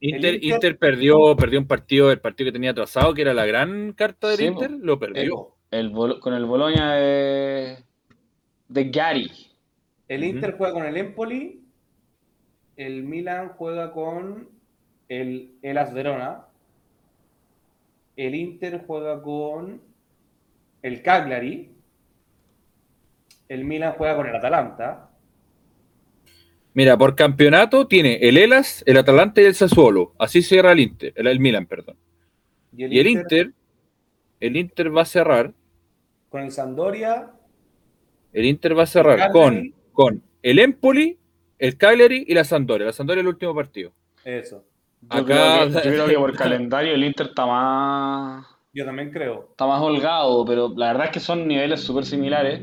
[0.00, 3.34] Inter, El Inter- Inter perdió, perdió un partido, el partido que tenía atrasado, que era
[3.34, 5.54] la gran carta del Sí, Inter, lo perdió.
[5.70, 7.84] El con el Boloña de,
[8.68, 9.30] de Gary.
[10.08, 10.24] El.
[10.24, 11.62] Inter juega con el Empoli,
[12.76, 14.48] el Milan juega con
[15.08, 15.58] el
[15.92, 16.46] Verona,
[18.16, 19.82] el Inter juega con
[20.82, 21.72] el Cagliari,
[23.48, 25.07] el Milan juega con el Atalanta,
[26.78, 30.14] Mira, por campeonato tiene el Elas, el Atalanta y el Sassuolo.
[30.16, 31.96] Así cierra el Inter, el, el Milan, perdón.
[32.76, 33.52] y el, Y el Inter, Inter,
[34.38, 35.52] el Inter va a cerrar,
[36.28, 37.32] con el Sampdoria,
[38.32, 41.18] el Inter va a cerrar El con, con el Empoli,
[41.58, 42.86] el Cagliari y la Sampdoria.
[42.86, 43.92] La Sampdoria es el último partido.
[44.24, 44.64] eso.
[45.00, 49.10] Yo, Acá- creo que, yo creo que por calendario el Inter está más, Yo también
[49.10, 49.48] creo.
[49.50, 52.60] está más holgado, pero la verdad es que son niveles súper similares.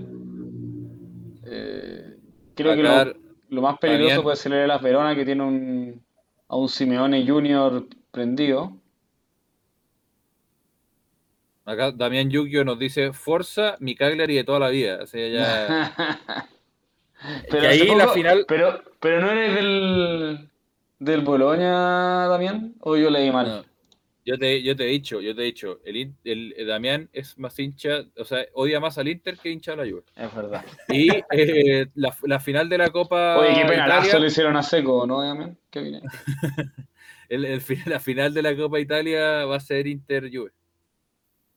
[1.48, 2.16] Eh,
[2.56, 6.04] creo que lo, lo más peligroso puede ser el Las Verona, que tiene un,
[6.48, 8.78] a un Simeone Junior prendido.
[11.66, 15.00] Acá Damián Yukio nos dice Forza, mi Cagliari de toda la vida.
[15.02, 15.94] O sea, ya...
[17.50, 20.50] pero, que ahí hace la poco- final- pero, pero no eres del,
[21.00, 23.48] del Boloña, Damián, o yo leí mal.
[23.48, 23.75] No.
[24.26, 27.38] Yo te, yo te he dicho, yo te he dicho, el, el, el Damián es
[27.38, 30.02] más hincha, o sea, odia más al Inter que hincha a la Juve.
[30.16, 30.66] Es verdad.
[30.90, 34.64] Y eh, la, la final de la Copa Oye, qué penalazo Italia, le hicieron a
[34.64, 35.56] Seco, ¿no, Damián?
[35.70, 36.02] ¿Qué opinas?
[37.30, 40.52] el, la final de la Copa Italia va a ser Inter Juve.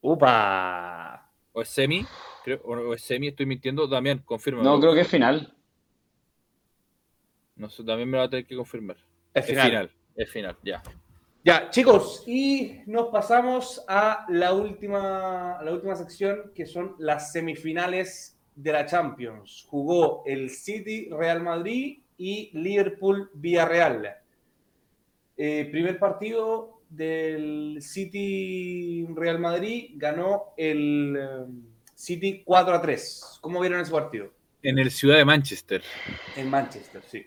[0.02, 1.32] ¡Upa!
[1.52, 2.04] O es semi,
[2.44, 3.86] creo, o o es semi, estoy mintiendo.
[3.86, 4.62] Damián, confirma.
[4.62, 5.54] No, creo que es final.
[7.56, 8.98] No sé, también me lo va a tener que confirmar.
[9.32, 9.66] Es Es final.
[9.66, 10.82] final, es final, ya.
[11.44, 17.32] Ya, chicos, y nos pasamos a la última, a la última sección, que son las
[17.32, 19.64] semifinales de la Champions.
[19.68, 24.16] Jugó el City Real Madrid y Liverpool Villarreal.
[25.36, 31.46] Eh, primer partido del City Real Madrid ganó el eh,
[31.94, 33.38] City 4 a 3.
[33.40, 34.32] ¿Cómo vieron ese partido?
[34.62, 35.82] En el Ciudad de Manchester.
[36.36, 37.24] En Manchester, sí.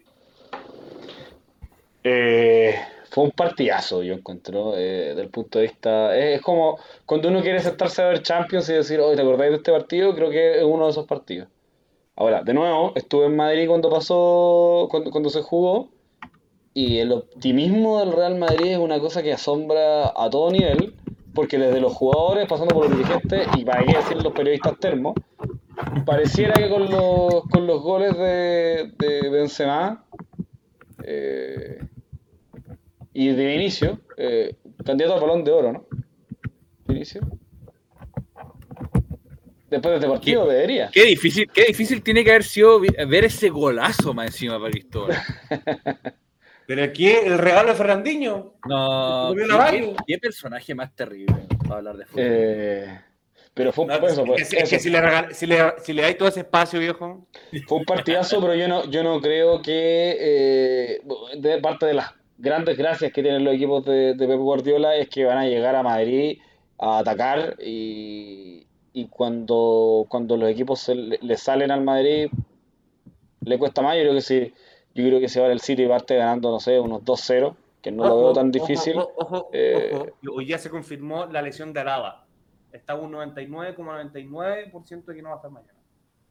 [2.04, 2.76] Eh,
[3.12, 6.18] fue un partidazo, yo encuentro, eh, del punto de vista.
[6.18, 9.52] Es, es como cuando uno quiere sentarse a ver Champions y decir, oye, ¿te acordáis
[9.52, 10.16] de este partido?
[10.16, 11.50] Creo que es uno de esos partidos.
[12.16, 15.90] Ahora, de nuevo, estuve en Madrid cuando pasó, cuando, cuando se jugó,
[16.74, 20.96] y el optimismo del Real Madrid es una cosa que asombra a todo nivel,
[21.34, 25.16] porque desde los jugadores, pasando por los dirigentes, y para qué decir los periodistas termos,
[26.06, 30.06] pareciera que con los, con los goles de, de Benzema
[31.04, 31.80] eh,
[33.14, 34.56] y de Vinicio, eh,
[34.86, 35.86] candidato al balón de oro, ¿no?
[36.88, 37.22] Vinicio.
[39.70, 40.90] Después de este partido debería.
[40.92, 45.18] Qué difícil, qué difícil tiene que haber sido ver ese golazo más encima para Cristóbal.
[46.68, 48.56] Pero aquí el regalo de Fernandinho.
[48.68, 52.24] No, qué, qué- qué personaje más terrible para hablar de fútbol.
[52.26, 53.02] Eh,
[53.54, 54.84] pero fue un, No, pues, eso, es pues, que, es que eso.
[54.84, 57.28] si, le regal- si, le, si le dais todo ese espacio, viejo.
[57.68, 61.02] Fue un partidazo, pero yo no, yo no creo que eh,
[61.38, 65.10] de parte de las grandes gracias que tienen los equipos de, de Pep Guardiola es
[65.10, 66.40] que van a llegar a Madrid
[66.78, 72.30] a atacar y, y cuando, cuando los equipos se le, le salen al Madrid
[73.42, 73.96] le cuesta más.
[73.96, 74.54] Yo creo que si,
[74.94, 78.06] yo creo que si ahora el City parte ganando, no sé, unos 2-0, que no
[78.06, 78.98] lo veo tan difícil.
[78.98, 80.08] Ojo, ojo, eh, ojo.
[80.34, 82.28] Hoy ya se confirmó la lesión de Alaba.
[82.72, 85.80] Está un 99,99% de que no va a estar mañana.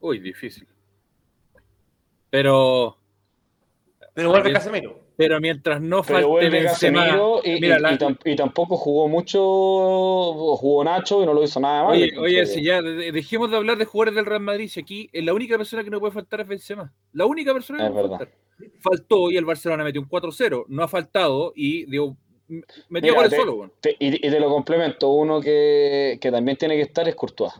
[0.00, 0.66] Uy, difícil.
[2.30, 2.96] Pero,
[4.14, 4.52] Pero vuelve.
[4.52, 5.09] Casemiro.
[5.20, 9.06] Pero mientras no falte Benzema, Casemiro y, mira, y- la- y tam- y tampoco jugó
[9.06, 9.38] mucho,
[10.56, 11.92] jugó Nacho y no lo hizo nada mal.
[11.92, 15.10] Oye, oye, si ya de- dejemos de hablar de jugadores del Real Madrid, si aquí
[15.12, 16.92] eh, la única persona que no puede faltar es Benzema.
[17.12, 18.18] La única persona que Es no puede verdad.
[18.18, 18.34] faltar.
[18.80, 20.64] Faltó y el Barcelona metió un 4-0.
[20.68, 22.16] No ha faltado y dio,
[22.88, 23.70] metió goles te- solo.
[23.80, 27.52] Te- y, y te lo complemento, uno que, que también tiene que estar es Courtois.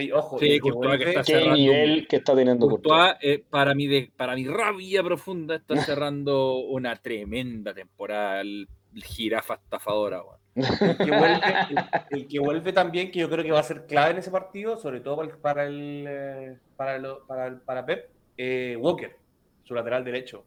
[0.00, 2.34] Y ojo, Sí, y el que Courtois que vuelve- está Qué cerrando nivel que está
[2.34, 3.00] teniendo Courtois.
[3.12, 8.40] Courtois, eh, para, mi de- para mi rabia profunda, está cerrando una tremenda temporada.
[8.40, 10.22] El, el jirafa estafadora.
[10.22, 10.38] weón.
[10.56, 11.40] el que vuelve,
[11.70, 11.78] el,
[12.20, 14.76] el que vuelve también, que yo creo que va a ser clave en ese partido,
[14.78, 19.16] sobre todo para el, para el, eh, para, el- para, el- para Pep, eh, Walker.
[19.64, 20.44] su lateral derecho.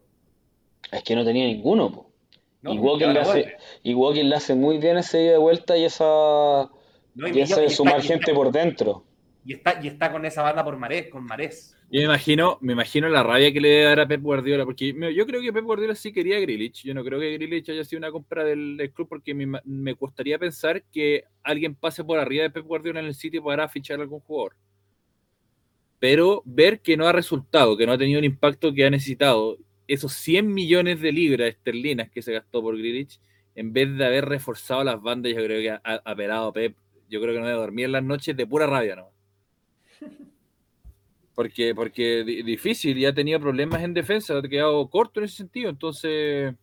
[0.91, 2.11] Es que no tenía ninguno, po.
[2.61, 2.73] ¿no?
[2.73, 3.57] y, Walker le hace, vuelve.
[3.83, 6.03] y Walker le hace muy bien ese ida de vuelta y esa
[7.15, 9.03] No, y ese y sumar está- y gente está- por dentro.
[9.47, 11.73] Y está, y está con esa banda por Marés, con Marés.
[11.89, 14.93] Yo me imagino, me imagino la rabia que le debe dar a Pep Guardiola, porque
[15.15, 16.83] yo creo que Pep Guardiola sí quería a Grealish.
[16.83, 20.37] Yo no creo que Grealish haya sido una compra del, club, porque me, me costaría
[20.37, 24.01] pensar que alguien pase por arriba de Pep Guardiola en el sitio para fichar a
[24.01, 24.57] algún jugador.
[25.97, 29.57] Pero ver que no ha resultado, que no ha tenido el impacto que ha necesitado,
[29.87, 33.21] esos 100 millones de libras esterlinas que se gastó por Grealish,
[33.55, 36.75] en vez de haber reforzado las bandas, yo creo que ha, ha pelado Pep.
[37.09, 39.16] Yo creo que no debe dormir en las noches de pura rabia, ¿no?
[41.35, 45.37] Porque, porque di- difícil y ha tenido problemas en defensa, ha quedado corto en ese
[45.37, 46.55] sentido, entonces.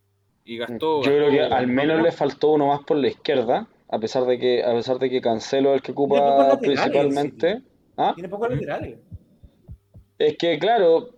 [0.43, 1.01] Y gastó.
[1.01, 4.37] Yo creo que al menos le faltó uno más por la izquierda, a pesar de
[4.37, 7.61] que, a pesar de que Cancelo es el que ocupa principalmente.
[7.97, 8.11] ¿Ah?
[8.13, 8.99] Tiene pocos laterales.
[10.19, 11.09] Es que, claro,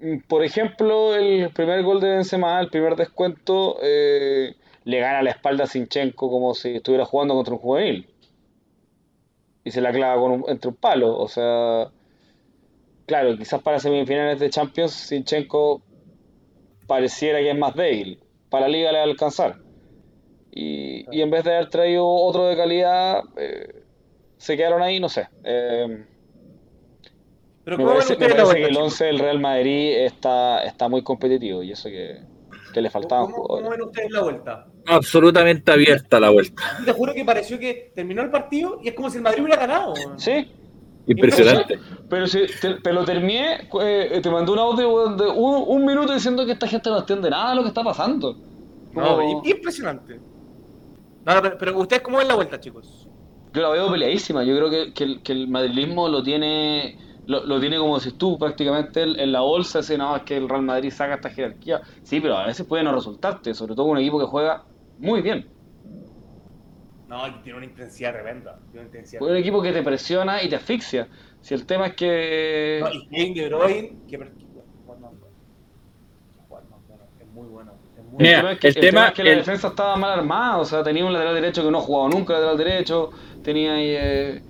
[0.00, 5.30] mm, por ejemplo, el primer gol de Benzema, el primer descuento, eh, le gana la
[5.30, 8.06] espalda a Sinchenko como si estuviera jugando contra un juvenil.
[9.64, 11.16] Y se la clava con un- entre un palo.
[11.18, 11.90] O sea,
[13.06, 15.80] claro, quizás para semifinales de Champions, Sinchenko
[16.86, 18.18] pareciera que es más débil.
[18.50, 19.56] Para la liga le va a alcanzar.
[20.52, 23.82] Y, y en vez de haber traído otro de calidad, eh,
[24.36, 25.28] se quedaron ahí, no sé.
[25.42, 26.04] Eh,
[27.64, 28.84] Pero me ¿cómo ven parece, me que el chicos?
[28.84, 32.18] 11 del Real Madrid está, está muy competitivo y eso que,
[32.74, 34.66] que le faltaban ¿Cómo, ven ustedes la vuelta?
[34.86, 36.62] Absolutamente abierta la vuelta.
[36.84, 39.58] Te juro que pareció que terminó el partido y es como si el Madrid hubiera
[39.60, 39.94] ganado.
[40.16, 40.46] Sí,
[41.06, 41.78] Impresionante.
[42.10, 46.12] pero si te, te lo terminé, eh, te mandó un audio de un, un minuto
[46.12, 48.36] diciendo que esta gente no entiende nada de lo que está pasando.
[48.92, 50.20] No, Como- impresionante.
[51.24, 53.08] No, no, pero, pero ustedes cómo ven la vuelta, chicos?
[53.54, 54.44] Yo la veo peleadísima.
[54.44, 58.12] Yo creo que, que el, que el madrilismo lo tiene lo, lo tiene como si
[58.12, 59.80] tú prácticamente en, en la bolsa.
[59.80, 61.80] Así, no, es que el Real Madrid saca esta jerarquía.
[62.02, 64.64] Sí, pero a veces puede no resultarte, sobre todo con un equipo que juega
[64.98, 65.46] muy bien.
[67.08, 68.56] No, tiene una intensidad tremenda.
[68.70, 71.08] Tiene una intensidad Con un equipo que te presiona y te asfixia.
[71.40, 72.80] Si el tema es que.
[72.82, 74.30] No, y Kevin De Bruyne, que bueno.
[76.48, 76.66] Bueno.
[77.20, 77.72] Es muy bueno.
[77.96, 79.36] Es muy Mira, el tema es que, el el tema tema- es que la el-
[79.38, 80.58] defensa estaba mal armada.
[80.58, 83.10] O sea, tenía un lateral derecho que no ha jugado nunca lateral derecho.
[83.42, 83.88] Tenía ahí.
[83.90, 84.42] eh,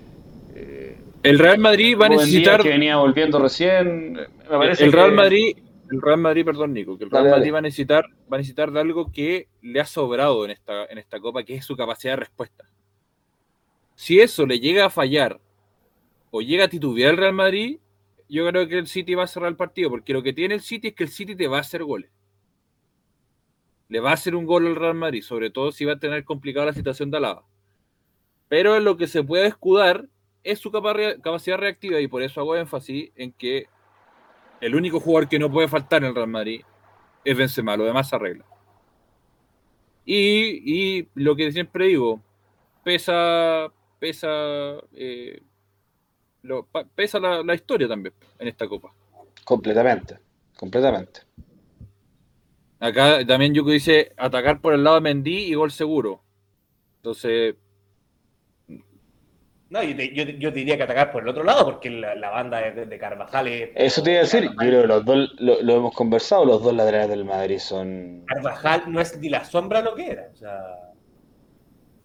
[1.24, 2.62] El Real Madrid va a necesitar.
[2.62, 4.12] que venía volviendo recién.
[4.12, 5.56] Me parece el Real que- Madrid,
[5.90, 7.40] el Real Madrid, perdón, Nico, que el Real Dale, dale.
[7.40, 10.84] Madrid va a necesitar, va a necesitar de algo que le ha sobrado en esta,
[10.86, 12.64] en esta copa, que es su capacidad de respuesta.
[13.94, 15.40] Si eso le llega a fallar
[16.30, 17.78] o llega a titubear el Real Madrid,
[18.28, 20.60] yo creo que el City va a cerrar el partido, porque lo que tiene el
[20.62, 22.10] City es que el City te va a hacer goles.
[23.88, 26.24] Le va a hacer un gol al Real Madrid, sobre todo si va a tener
[26.24, 27.44] complicada la situación de Alaba.
[28.48, 30.06] Pero en lo que se puede escudar
[30.44, 33.66] es su capa- capacidad reactiva y por eso hago énfasis en que
[34.60, 36.62] el único jugador que no puede faltar en el Real Madrid
[37.24, 38.44] es Benzema, lo demás se arregla.
[40.04, 42.20] Y, y lo que siempre digo,
[42.84, 44.28] pesa, pesa,
[44.92, 45.42] eh,
[46.42, 48.92] lo- pesa la, la historia también en esta copa.
[49.44, 50.18] Completamente,
[50.56, 51.20] completamente.
[52.80, 56.22] Acá también Yuko dice atacar por el lado de Mendy y gol seguro.
[56.96, 57.54] Entonces,
[59.74, 62.60] No, yo yo, yo diría que atacar por el otro lado, porque la, la banda
[62.60, 63.70] de, de Carvajal es.
[63.74, 66.62] Eso te iba a decir, yo creo que los dos, lo, lo hemos conversado, los
[66.62, 68.22] dos laterales del Madrid son...
[68.26, 70.28] Carvajal no es ni la sombra lo que era.
[70.32, 70.60] O sea.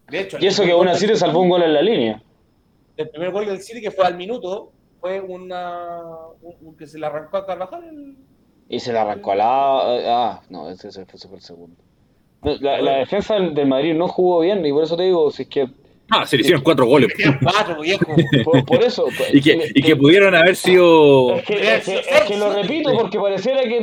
[0.09, 2.23] De hecho, Y eso que aún así te salvó un gol en la línea.
[2.97, 5.87] El primer gol del City que fue al minuto fue una,
[6.41, 7.83] un, un que se le arrancó a Carvajal.
[7.83, 8.15] el-
[8.67, 9.79] Y se le arrancó a la...
[10.07, 11.75] Ah, no, ese, ese fue, el segundo.
[12.41, 15.49] La, la defensa del Madrid no jugó bien y por eso te digo, si es
[15.49, 15.69] que...
[16.11, 17.13] ah, se le hicieron cuatro goles.
[17.41, 18.05] Cuatro, viejo.
[18.43, 19.05] Por, por eso...
[19.33, 21.35] Y que, y que pudieron haber sido...
[21.35, 23.79] Es que, es que- es que lo repito porque pareciera que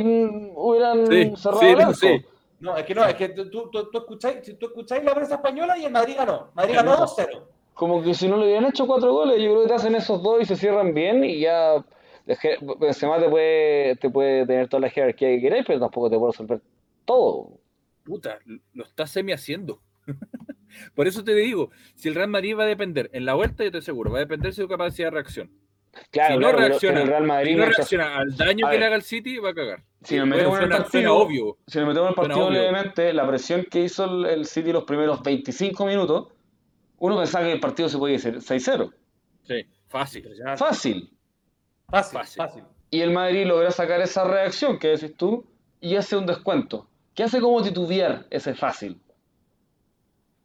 [0.55, 1.93] hubieran Sí, cerrado sí, el no, arco.
[1.93, 2.21] sí.
[2.59, 5.35] No, es que no, es que tú, tú, tú escucháis, si tú escucháis la prensa
[5.35, 6.49] española y el Madrid ganó.
[6.55, 7.41] Madrid ganó 2-0.
[7.75, 10.23] Como que si no le hubieran hecho cuatro goles, yo creo que te hacen esos
[10.23, 11.85] dos y se cierran bien y ya
[12.25, 16.09] es que Benzema te puede, te puede tener toda la jerarquía que queráis, pero tampoco
[16.09, 16.59] te puede resolver
[17.05, 17.49] todo.
[18.03, 18.39] Puta,
[18.73, 19.79] lo está semi haciendo.
[20.95, 23.71] Por eso te digo, si el Real Madrid va a depender, en la vuelta yo
[23.71, 25.51] te aseguro, va a depender de su capacidad de reacción.
[26.11, 28.79] Claro, si no claro, reacciona, el Real Madrid si no reacciona al daño que ver.
[28.79, 29.83] le haga el City, va a cagar.
[30.03, 31.57] Si nos metemos en el partido, obvio.
[31.65, 34.83] si nos metemos en el partido levemente, la presión que hizo el, el City los
[34.83, 36.27] primeros 25 minutos,
[36.99, 38.93] uno pensaba que el partido se podía ir 6-0.
[39.43, 40.29] Sí, fácil.
[40.55, 41.09] Fácil.
[41.89, 42.37] Fácil, Fácil.
[42.37, 42.63] fácil.
[42.89, 45.45] Y el Madrid logra sacar esa reacción que decís tú
[45.81, 46.87] y hace un descuento.
[47.13, 49.01] Que hace como titubear ese fácil.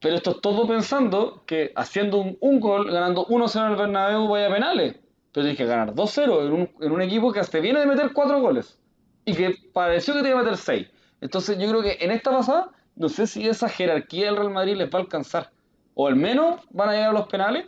[0.03, 4.53] Pero esto es todo pensando que haciendo un, gol, ganando 1-0 en el Bernabéu, vaya
[4.53, 4.97] penales.
[5.31, 8.13] Pero tienes que ganar 2-0 en un, en un equipo que hasta viene de meter
[8.13, 8.79] 4 goles.
[9.25, 10.91] y que pareció que te iba a meter 6.
[11.21, 14.75] Entonces yo creo que en esta pasada, no sé si esa jerarquía del Real Madrid
[14.75, 15.53] les va a alcanzar.
[15.95, 17.67] O al menos van a llegar a los penales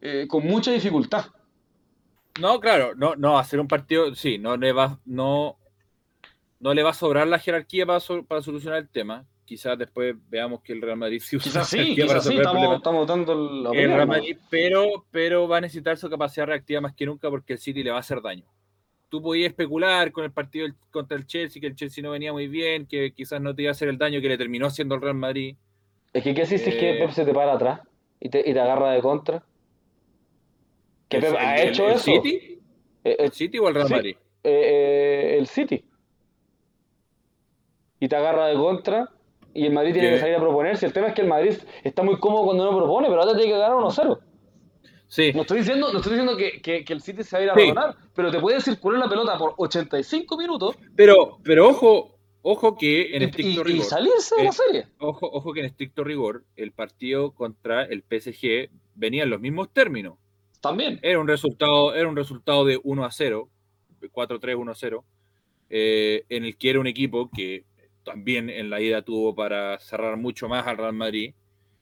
[0.00, 1.24] eh, con mucha dificultad.
[2.40, 5.58] No, claro, no, no, hacer un partido, sí, no le va, no,
[6.60, 7.98] no le va a sobrar la jerarquía para,
[8.28, 9.26] para solucionar el tema.
[9.44, 12.76] Quizás después veamos que el Real Madrid sí usa Quizás sí, quizás sí, el estamos,
[12.76, 14.06] estamos dando el opinión, Real.
[14.08, 17.82] Madrid, pero, pero va a necesitar su capacidad reactiva más que nunca porque el City
[17.82, 18.44] le va a hacer daño.
[19.08, 22.46] Tú podías especular con el partido contra el Chelsea, que el Chelsea no venía muy
[22.48, 25.02] bien, que quizás no te iba a hacer el daño que le terminó haciendo el
[25.02, 25.56] Real Madrid.
[26.14, 27.80] Es que, ¿qué haces es Eh, que Pep se te para atrás
[28.20, 29.44] y te, y te agarra de contra?
[31.08, 32.04] ¿Que ¿El- Pep ha el- hecho el eso?
[32.04, 32.30] City?
[32.34, 32.60] Eh,
[33.04, 33.92] eh, ¿El City o el Real Sí.
[33.94, 34.16] Madrid?
[34.44, 34.50] eh,
[35.34, 35.84] eh, el City.
[38.00, 39.10] Y te agarra de contra
[39.54, 40.86] y el Madrid tiene Que- que salir a proponerse.
[40.86, 41.54] El tema es que el Madrid
[41.84, 44.18] está muy cómodo cuando no propone, pero ahora tiene que ganar 1-0.
[45.08, 45.30] Sí.
[45.34, 47.50] No estoy diciendo, no estoy diciendo que, que- que el City se va a ir
[47.50, 47.66] a Sí.
[47.68, 53.14] ganar, pero te puede circular la pelota por 85 minutos Pero, pero ojo, ojo que
[53.14, 53.84] en y, estricto y- y rigor.
[53.84, 54.86] salirse de la serie.
[54.98, 59.70] Ojo, ojo que en estricto rigor, el partido contra el PSG venía en los mismos
[59.72, 60.18] términos.
[60.62, 60.98] También.
[61.02, 63.48] Era un resultado, era un resultado de 1 a 0,
[64.12, 65.04] 4-3, 1 a 0,
[65.68, 67.64] eh, en el que era un equipo que
[68.04, 71.34] también en la ida tuvo para cerrar mucho más al Real Madrid,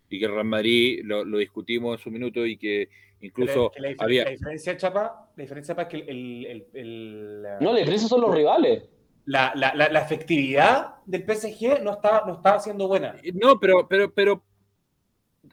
[0.08, 2.88] y que el Real Madrid lo, lo discutimos en su minuto y que
[3.20, 4.24] incluso Que la, había...
[4.24, 7.78] la diferencia, Chapa, la diferencia Chapa, es que el, el- el- el- la, No, la
[7.78, 8.88] diferencia son los rivales.
[9.26, 13.14] la, la- la- la efectividad del PSG no estaba, no estaba siendo buena.
[13.34, 14.42] No, pero, pero, pero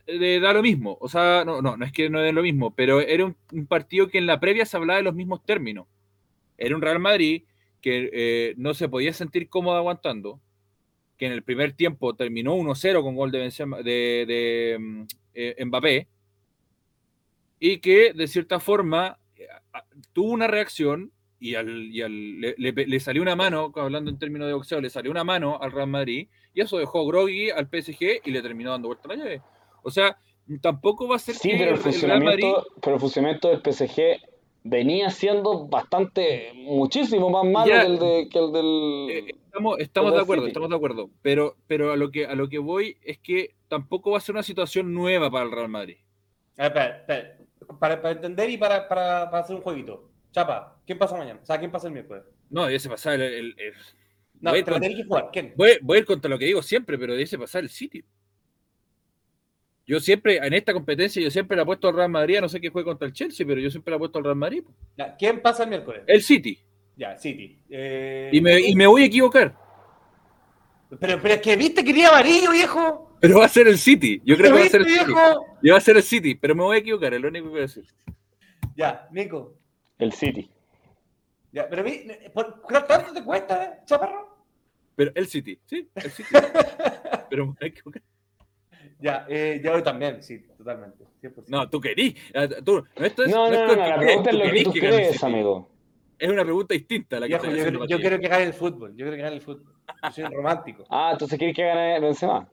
[0.06, 0.98] eh, da lo mismo.
[1.00, 3.68] O sea, no, no, no es que no es lo mismo, pero era un, un
[3.68, 5.88] partido que en la previa se hablaba de los mismos términos.
[6.58, 7.44] Era un Real Madrid
[7.82, 10.40] que eh, no se podía sentir cómodo aguantando,
[11.18, 15.02] que en el primer tiempo terminó 1-0 con gol de, Benzema- de, de, mm,
[15.34, 16.08] eh, Mbappé,
[17.60, 19.48] y que de cierta forma eh,
[20.14, 24.18] tuvo una reacción y, al, y al- le, le- le salió una mano, hablando en
[24.20, 27.68] términos de boxeo, le salió una mano al Real Madrid y eso dejó groggy al
[27.70, 29.42] PSG y le terminó dando vuelta a la llave.
[29.84, 30.18] O sea,
[30.62, 33.50] tampoco va a ser Sí, que pero el el Real Madrid funcionamiento, pero el funcionamiento
[33.50, 34.20] del PSG
[34.70, 37.82] venía siendo bastante, muchísimo más malo Ya.
[37.82, 39.08] que el, de, que el del...
[39.10, 40.50] Eh, estamos, estamos Con de acuerdo, City.
[40.52, 41.10] estamos de acuerdo.
[41.22, 44.36] Pero, pero a lo que a lo que voy es que tampoco va a ser
[44.36, 45.98] una situación nueva para el Real Madrid.
[46.58, 47.38] Espera, espera.
[47.80, 50.10] Para, para entender y para, para, para hacer un jueguito.
[50.32, 51.40] Chapa, ¿quién pasa mañana?
[51.42, 52.24] O sea, ¿quién pasa el miércoles?
[52.50, 53.74] No, ese pasar el, el- el-
[54.40, 55.30] No, voy, a ir te la con- tenés que jugar.
[55.34, 55.54] ¿Quién?
[55.56, 58.04] voy- voy a ir contra lo que digo siempre, pero ese pasar el City.
[59.88, 62.60] Yo siempre, en esta competencia, yo siempre le apuesto al Real Madrid, a no sé
[62.60, 64.64] qué juegue contra el Chelsea, pero yo siempre le apuesto al Real Madrid.
[64.98, 66.04] Ya, ¿Quién pasa el miércoles?
[66.06, 66.60] El City.
[66.98, 67.58] Ya, City.
[67.70, 69.56] Eh, Y me, y me voy a equivocar.
[71.00, 73.18] Pero, pero es que viste que quería amarillo, viejo.
[73.22, 74.22] Pero va a ser el City.
[74.26, 75.14] Yo creo que va a ser el ¿Viste, City.
[75.14, 75.46] viejo?
[75.64, 77.50] Yo va a ser el City, pero me voy a equivocar, es lo único que
[77.52, 77.86] voy a decir.
[78.76, 79.58] Ya, Nico.
[79.98, 80.52] El City.
[81.54, 84.38] Ya, pero vi, ¿por ¿cuánto te cuesta, eh, chaparro?
[84.96, 86.30] Pero el City, sí, el City.
[87.30, 88.02] pero me voy a equivocar.
[89.00, 91.06] Ya, eh, yo también, sí, totalmente.
[91.22, 91.46] 100%.
[91.48, 92.16] No, tú querís.
[92.64, 94.36] Tú, no, esto es, No, no, es no, con no, que la crees, pregunta es
[94.36, 95.70] lo que tú crees, amigo.
[96.20, 98.02] Es una pregunta distinta la que yo, para yo ti.
[98.02, 98.92] quiero que gane el fútbol.
[98.92, 99.74] Yo quiero que gane el fútbol.
[100.04, 100.84] Yo soy romántico.
[100.90, 102.50] Ah, entonces quieres que gane Benzema.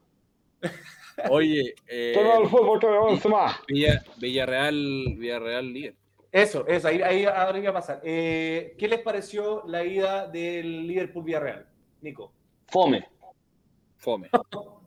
[1.31, 3.57] Oye, eh, Todo el fútbol que Benzema.
[3.67, 5.95] Villa, Villarreal, Villarreal líder.
[6.31, 8.01] Eso, eso, ahí, ahí ahora iba a pasar.
[8.03, 11.67] Eh, ¿Qué les pareció la ida del Liverpool Villarreal?
[12.03, 12.33] Nico.
[12.67, 13.07] Fome.
[13.97, 14.29] Fome.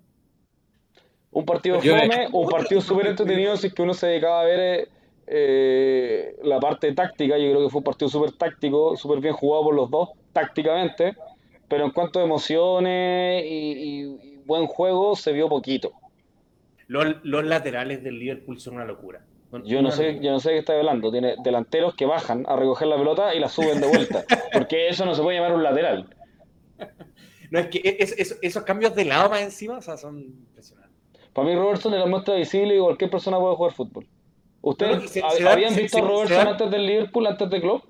[1.37, 4.59] Un partido fome, un partido súper entretenido si es que uno se dedicaba a ver
[4.59, 4.87] eh,
[5.27, 7.37] eh, la parte táctica.
[7.37, 11.15] Yo creo que fue un partido súper táctico, súper bien jugado por los dos, tácticamente.
[11.67, 15.91] Pero en cuanto a emociones y, y- y buen juego, se vio poquito.
[16.87, 19.21] Los, los laterales del Liverpool son una locura.
[19.51, 20.23] Son Yo no una sé, locura.
[20.25, 21.11] yo no sé de qué está hablando.
[21.11, 24.23] Tiene delanteros que bajan a recoger la pelota y la suben de vuelta.
[24.53, 26.07] Porque eso no se puede llamar un lateral.
[27.49, 30.86] No, es que es- es- esos cambios de lado más encima, o sea, son impresionantes.
[31.37, 34.07] Para mí Robertson es la muestra visible y cualquier persona puede jugar fútbol.
[34.59, 37.83] ¿Ustedes se- se habían se- visto se- a Robertson antes del Liverpool, antes de Klopp?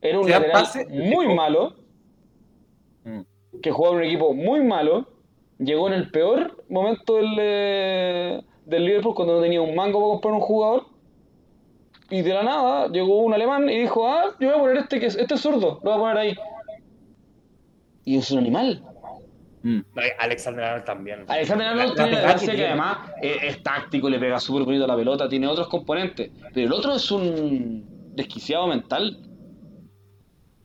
[0.00, 1.76] Era un lateral muy malo,
[3.04, 3.20] Mm.
[3.62, 5.06] que jugaba en un equipo muy malo,
[5.60, 10.10] llegó en el peor momento del, eh, del Liverpool cuando no tenía un mango para
[10.14, 10.86] comprar un jugador.
[12.10, 14.98] Y de la nada llegó un alemán y dijo, ah, yo voy a poner este
[14.98, 16.34] que es, este es zurdo, lo voy a poner ahí.
[18.04, 18.82] Y es un animal.
[19.62, 19.80] Mm.
[20.18, 21.24] Alexander Arnold también.
[21.28, 24.88] Alexander Arnold tiene la gracia que además eh, es, táctico, le pega súper bonito a
[24.88, 26.30] la pelota, tiene otros componentes.
[26.52, 27.84] Pero el otro es un
[28.16, 29.18] desquiciado mental.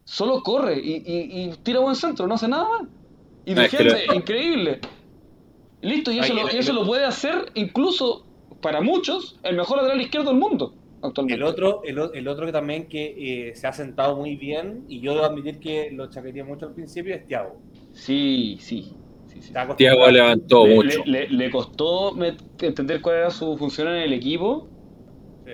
[0.03, 2.81] Solo corre y, y- y tira buen centro, no hace nada más.
[3.45, 4.79] Y No, es que defiende, increíble.
[5.81, 8.25] Listo, y eso, Ay, lo, el- y eso el- lo puede hacer incluso
[8.61, 10.73] para muchos el mejor lateral izquierdo del mundo.
[11.03, 11.35] actualmente.
[11.35, 15.13] El otro, el, otro que también que eh, se ha sentado muy bien, y yo
[15.13, 17.55] debo admitir que lo chaqueteé mucho al principio, es Thiago.
[17.97, 18.93] Sí, sí.
[19.77, 21.03] Tiago levantó Le, mucho.
[21.05, 22.13] le- le- le costó
[22.61, 24.67] entender cuál era su función en el equipo,
[25.45, 25.51] Sí.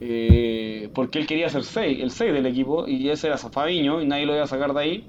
[0.00, 4.06] eh, porque él quería ser 6, el 6 del equipo, y ese era Fabiño, y
[4.06, 5.04] nadie lo iba a sacar de ahí.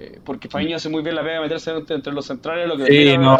[0.00, 2.76] eh, porque Fabiño hace muy bien la pega de meterse entre, entre los centrales, lo
[2.76, 3.36] que Sí, los no.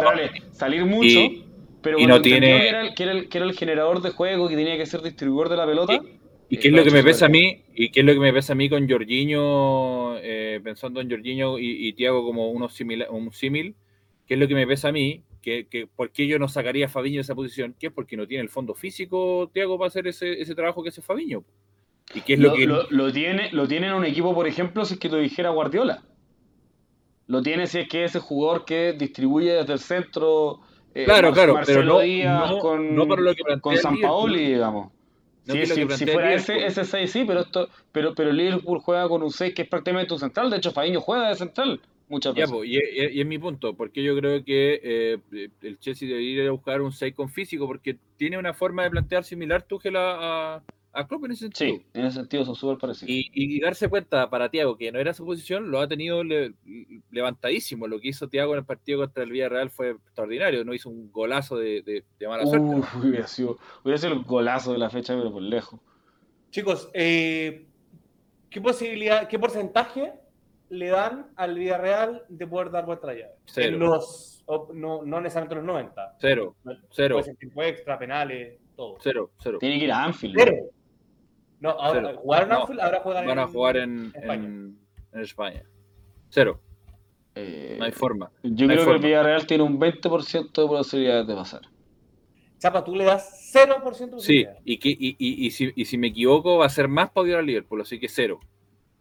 [0.51, 1.45] salir mucho, Y-
[1.81, 4.01] pero y cuando no tiene- que, era el, que, era el, que era el generador
[4.01, 6.01] de juego, que tenía que ser distribuidor de la pelota,
[6.49, 7.63] ¿Y qué es lo que me pesa a mí?
[7.75, 11.59] ¿Y qué es lo que me pesa a mí con Jorginho, eh, pensando en Jorginho
[11.59, 13.75] y, y Tiago como unos simila- un símil?
[14.25, 15.23] ¿Qué es lo que me pesa a mí?
[15.41, 17.75] Que, que, ¿Por qué yo no sacaría a Fabiño de esa posición?
[17.79, 20.89] ¿Qué es porque no tiene el fondo físico Tiago para hacer ese, ese trabajo que
[20.89, 21.43] hace Fabiño?
[22.15, 22.65] ¿Y qué es lo, lo, que.?
[22.65, 25.51] lo- lo tiene, lo tiene en un equipo, por ejemplo, si es que lo dijera
[25.51, 26.03] Guardiola.
[27.27, 30.61] Lo tiene si es que ese jugador que distribuye desde el centro.
[30.95, 33.77] eh, Claro, Mar- claro, Marcelo pero no- Díaz no- con, no para lo que con
[33.77, 33.99] San.
[34.01, 34.91] Paoli, digamos.
[35.49, 38.37] No Si, que lo si- fuera ese, ese 6, sí, pero, esto, pero, pero el
[38.37, 40.49] Liverpool juega con un 6 que es prácticamente un central.
[40.51, 42.55] De hecho, Fabiño juega de central muchas Ya, veces.
[42.55, 45.17] pues, y, y- y es mi punto, porque yo creo que eh,
[45.63, 48.91] el Chelsea debería ir a buscar un 6 con físico, porque tiene una forma de
[48.91, 50.63] plantear similar Tuchel a, a,
[50.99, 51.75] a Klopp en ese sentido.
[51.77, 53.09] Sí, en ese sentido son súper parecidos.
[53.09, 56.53] Y, y darse cuenta para Tiago que no era su posición, lo ha tenido le-
[57.11, 57.87] levantadísimo.
[57.87, 60.63] Lo que hizo Tiago en el partido contra el Villarreal fue extraordinario.
[60.63, 62.97] No hizo un golazo de, de- de mala suerte.
[62.97, 65.79] Hubiera, sido, hubiera sido el golazo de la fecha, pero por lejos.
[66.51, 67.67] Chicos, eh,
[68.49, 70.13] ¿qué posibilidad, qué porcentaje
[70.69, 73.33] le dan al Villarreal de poder dar vuelta a la llave?
[73.45, 73.73] Cero.
[73.75, 74.43] En los,
[74.73, 76.15] no, no necesariamente los 90.
[76.19, 76.55] Cero,
[76.89, 78.97] cero, Puede ser tiempo extra, penales, todo.
[78.99, 79.57] cero, cero.
[79.59, 80.35] Tiene que ir a Anfield.
[80.37, 80.43] ¿no?
[80.43, 80.55] Cero.
[81.59, 82.13] No, ahora.
[82.15, 82.79] ¿jugaron No, Anfield?
[82.81, 84.45] Ahora juegan Van a en- jugar en, España.
[84.45, 84.79] en,
[85.13, 85.63] en España.
[86.29, 86.59] Cero,
[87.35, 88.31] Eh, no hay forma.
[88.43, 89.05] Yo No creo que el forma.
[89.05, 91.61] Villarreal tiene un 20% de posibilidades de pasar.
[92.59, 94.57] Chapa, tú le das 0% de Sí, posibilidad.
[94.65, 97.23] y, que, y, y, y si, y si me equivoco, va a ser más para
[97.23, 98.39] odiar al Liverpool, así que cero.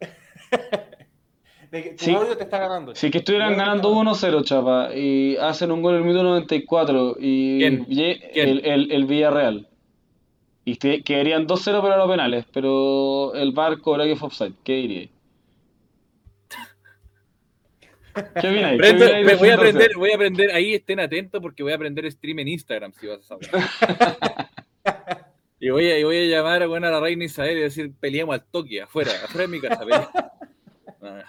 [1.70, 2.14] De que tu Sí.
[2.14, 2.94] odio te está ganando.
[2.94, 6.06] Si es que Tu estuvieran ganando está 1-0, chapa, y hacen un gol en el
[6.06, 7.85] minuto 94 y ¿Quién?
[7.89, 8.18] y- ¿Quién?
[8.48, 9.68] El, el, el Villarreal.
[10.69, 14.53] Y te- quedarían 2-0 pero los penales, pero el VAR cobra que fue offside.
[14.62, 15.11] ¿Qué diríais?
[18.15, 18.78] ¿Qué opináis?
[18.82, 21.77] ¿Qué opináis me voy a aprender, voy a aprender, ahí estén atentos porque voy a
[21.77, 23.49] aprender stream en Instagram si vas a saber.
[25.61, 28.35] y, voy a, y voy a llamar bueno, a la reina Isabel y decir, peleamos
[28.35, 30.11] al toque, afuera, afuera de mi casa.
[31.01, 31.23] Ah.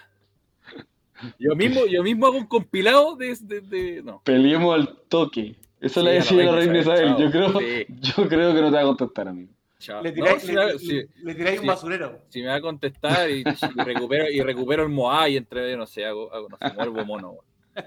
[1.38, 4.20] Yo mismo, yo mismo hago un compilado de, de- de- no.
[4.24, 5.54] Peleemos al toque.
[5.80, 7.16] Eso Sí, le a la decía la reina Isabel.
[7.16, 7.58] Yo creo.
[7.58, 7.86] Sí.
[7.88, 9.48] yo creo que no te va a contestar a mí.
[9.78, 10.02] chao.
[10.02, 12.18] Le No, tiráis, si, le- le- si- un basurero.
[12.28, 15.86] si me va a contestar y, y recupero, y recupero el Moa y entre, no
[15.86, 17.34] sé, hago, hago no sé, muevo mono.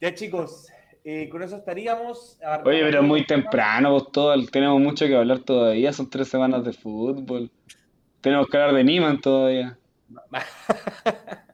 [0.00, 0.68] Ya, chicos,
[1.04, 2.38] eh, con eso estaríamos.
[2.64, 6.64] Oye, pero es muy temprano, pues todo, tenemos mucho que hablar todavía, son tres semanas
[6.64, 7.50] de fútbol.
[8.20, 9.78] Tenemos que hablar de Niman todavía.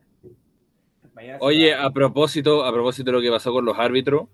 [1.40, 4.28] Oye, a propósito, a propósito de lo que pasó con los árbitros,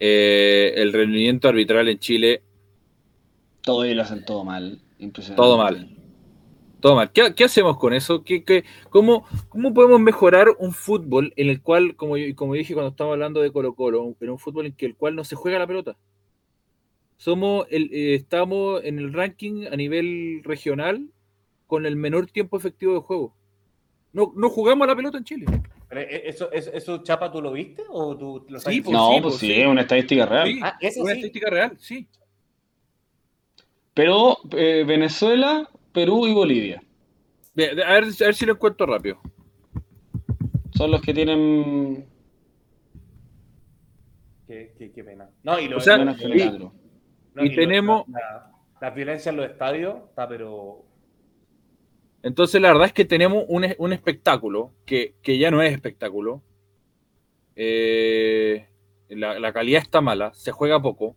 [0.00, 2.42] eh, el rendimiento arbitral en Chile,
[3.62, 4.80] Todo lo hacen todo mal.
[4.98, 5.36] Impresionante.
[5.42, 5.88] Todo mal.
[6.80, 7.10] todo mal.
[7.12, 8.22] ¿Qué, qué hacemos con eso?
[8.24, 12.74] ¿Qué, qué- cómo, ¿Cómo podemos mejorar un fútbol en el cual, como, yo- como dije
[12.74, 15.34] cuando estábamos hablando de Colo Colo, en un fútbol en que el cual no se
[15.36, 15.96] juega la pelota?
[17.16, 21.08] Somos el, eh, estamos en el ranking a nivel regional
[21.66, 23.34] con el menor tiempo efectivo de juego.
[24.12, 25.46] No, no jugamos a la pelota en Chile.
[25.94, 27.82] Pero, eh, ¿Eso, eso, eso, Chapa, tú lo viste?
[27.88, 28.80] ¿O tú lo Sí, sabes?
[28.82, 29.60] pues, No, sí, pues pues, sí, sí.
[29.60, 30.48] es una estadística real.
[30.48, 31.18] Sí, Ah, eso una sí.
[31.18, 32.08] estadística real, sí.
[33.94, 39.20] Pero eh, Venezuela, Perú y Bolivia A ver, a ver si lo encuentro rápido.
[40.76, 42.04] son los que tienen
[44.48, 45.30] Qué, qué- qué pena.
[45.42, 46.14] No, y lo O sea, y- no,
[47.54, 48.50] tenemos- La,
[48.80, 50.84] la violencia en los estadios está, pero.
[52.24, 56.42] Entonces, la verdad es que tenemos un, un espectáculo que, que ya no es espectáculo.
[57.54, 58.66] Eh,
[59.10, 61.16] la, la calidad está mala, se juega poco.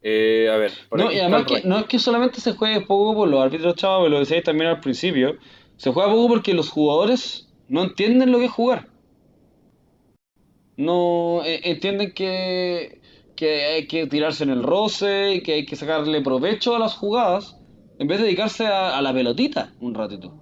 [0.00, 3.28] Eh, a ver, No, y además que no es que solamente se juegue poco por
[3.28, 5.36] los árbitros, chavos, lo decíais también al principio.
[5.76, 8.88] Se juega poco porque los jugadores no entienden lo que es jugar.
[10.78, 13.02] No eh, entienden que,
[13.36, 17.58] que hay que tirarse en el roce que hay que sacarle provecho a las jugadas
[18.02, 20.34] en vez de dedicarse a, a la pelotita un ratito.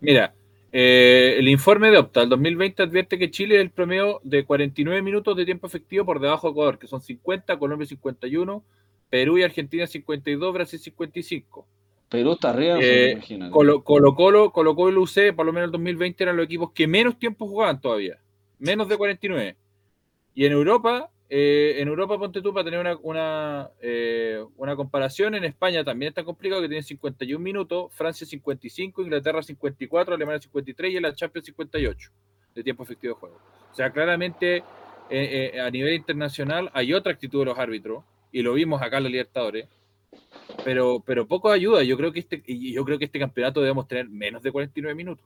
[0.00, 0.34] Mira,
[0.72, 5.00] eh, el informe de Opta, el 2020 advierte que Chile es el promedio de 49
[5.00, 8.62] minutos de tiempo efectivo por debajo de Ecuador, que son 50, Colombia 51,
[9.08, 11.66] Perú y Argentina 52, Brasil 55.
[12.08, 13.52] Perú está arriba, Eh, imagínate.
[13.52, 16.72] Colo Colo Colo, Colo Colo y UC, por lo menos el 2020 eran los equipos
[16.72, 18.18] que menos tiempo jugaban todavía,
[18.58, 19.56] menos de 49.
[20.34, 25.34] Y en Europa, eh, en Europa, ponte tú, para tener una, una, eh, una comparación,
[25.34, 30.92] en España también está complicado, que tienen 51 minutos, Francia 55, Inglaterra 54, Alemania 53
[30.92, 32.10] y en la Champions 58
[32.54, 33.40] de tiempo efectivo de juego.
[33.70, 34.64] O sea, claramente
[35.10, 39.04] eh, a nivel internacional hay otra actitud de los árbitros, y lo vimos acá en
[39.04, 39.68] la Libertadores,
[40.64, 41.82] pero, pero poco ayuda.
[41.82, 45.24] Yo creo que este, yo creo que este campeonato debemos tener menos de 49 minutos.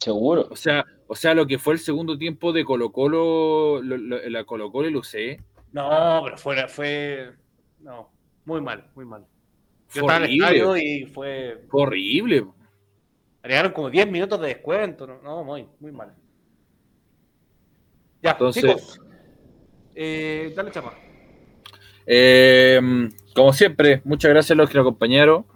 [0.00, 0.48] Seguro.
[0.50, 4.28] O sea, o sea, lo que fue el segundo tiempo de Colo Colo, lo- lo-
[4.28, 5.40] la Colo Colo y Lucé,
[5.72, 7.32] No, pero fue, fue.
[7.80, 8.10] No,
[8.44, 9.22] muy mal, muy mal.
[9.92, 11.64] Yo fue estaba en el estadio y fue.
[11.68, 12.44] Fue horrible.
[13.42, 15.06] Agregaron como 10 minutos de descuento.
[15.06, 16.14] No, no muy, muy mal.
[18.22, 19.00] Ya, Entonces- chicos.
[19.94, 20.94] Eh, dale chapa.
[22.06, 22.80] Eh,
[23.34, 25.46] como siempre, muchas gracias a los que nos acompañaron.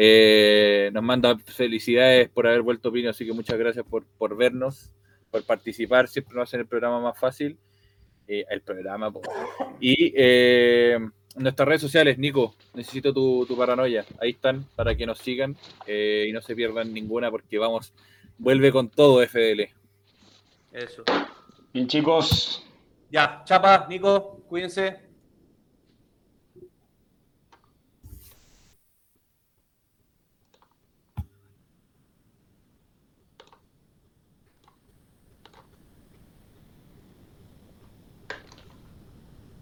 [0.00, 4.92] Eh, nos manda felicidades por haber vuelto Pino, así que muchas gracias por, por vernos,
[5.28, 6.06] por participar.
[6.06, 7.58] Siempre nos hacen el programa más fácil.
[8.28, 9.10] Eh, el programa.
[9.10, 9.22] po.
[9.80, 10.98] Y eh,
[11.34, 14.04] nuestras redes sociales, Nico, necesito tu, tu paranoia.
[14.20, 15.56] Ahí están para que nos sigan
[15.86, 17.92] eh, y no se pierdan ninguna porque vamos,
[18.36, 19.70] vuelve con todo FDL.
[20.72, 21.02] Eso.
[21.72, 22.64] Bien, chicos.
[23.10, 25.07] Ya, chapa, Nico, cuídense.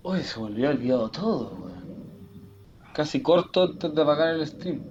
[0.09, 1.85] Uy, se me olvidó olvidado todo, weón.
[2.95, 4.85] Casi corto antes de apagar el stream.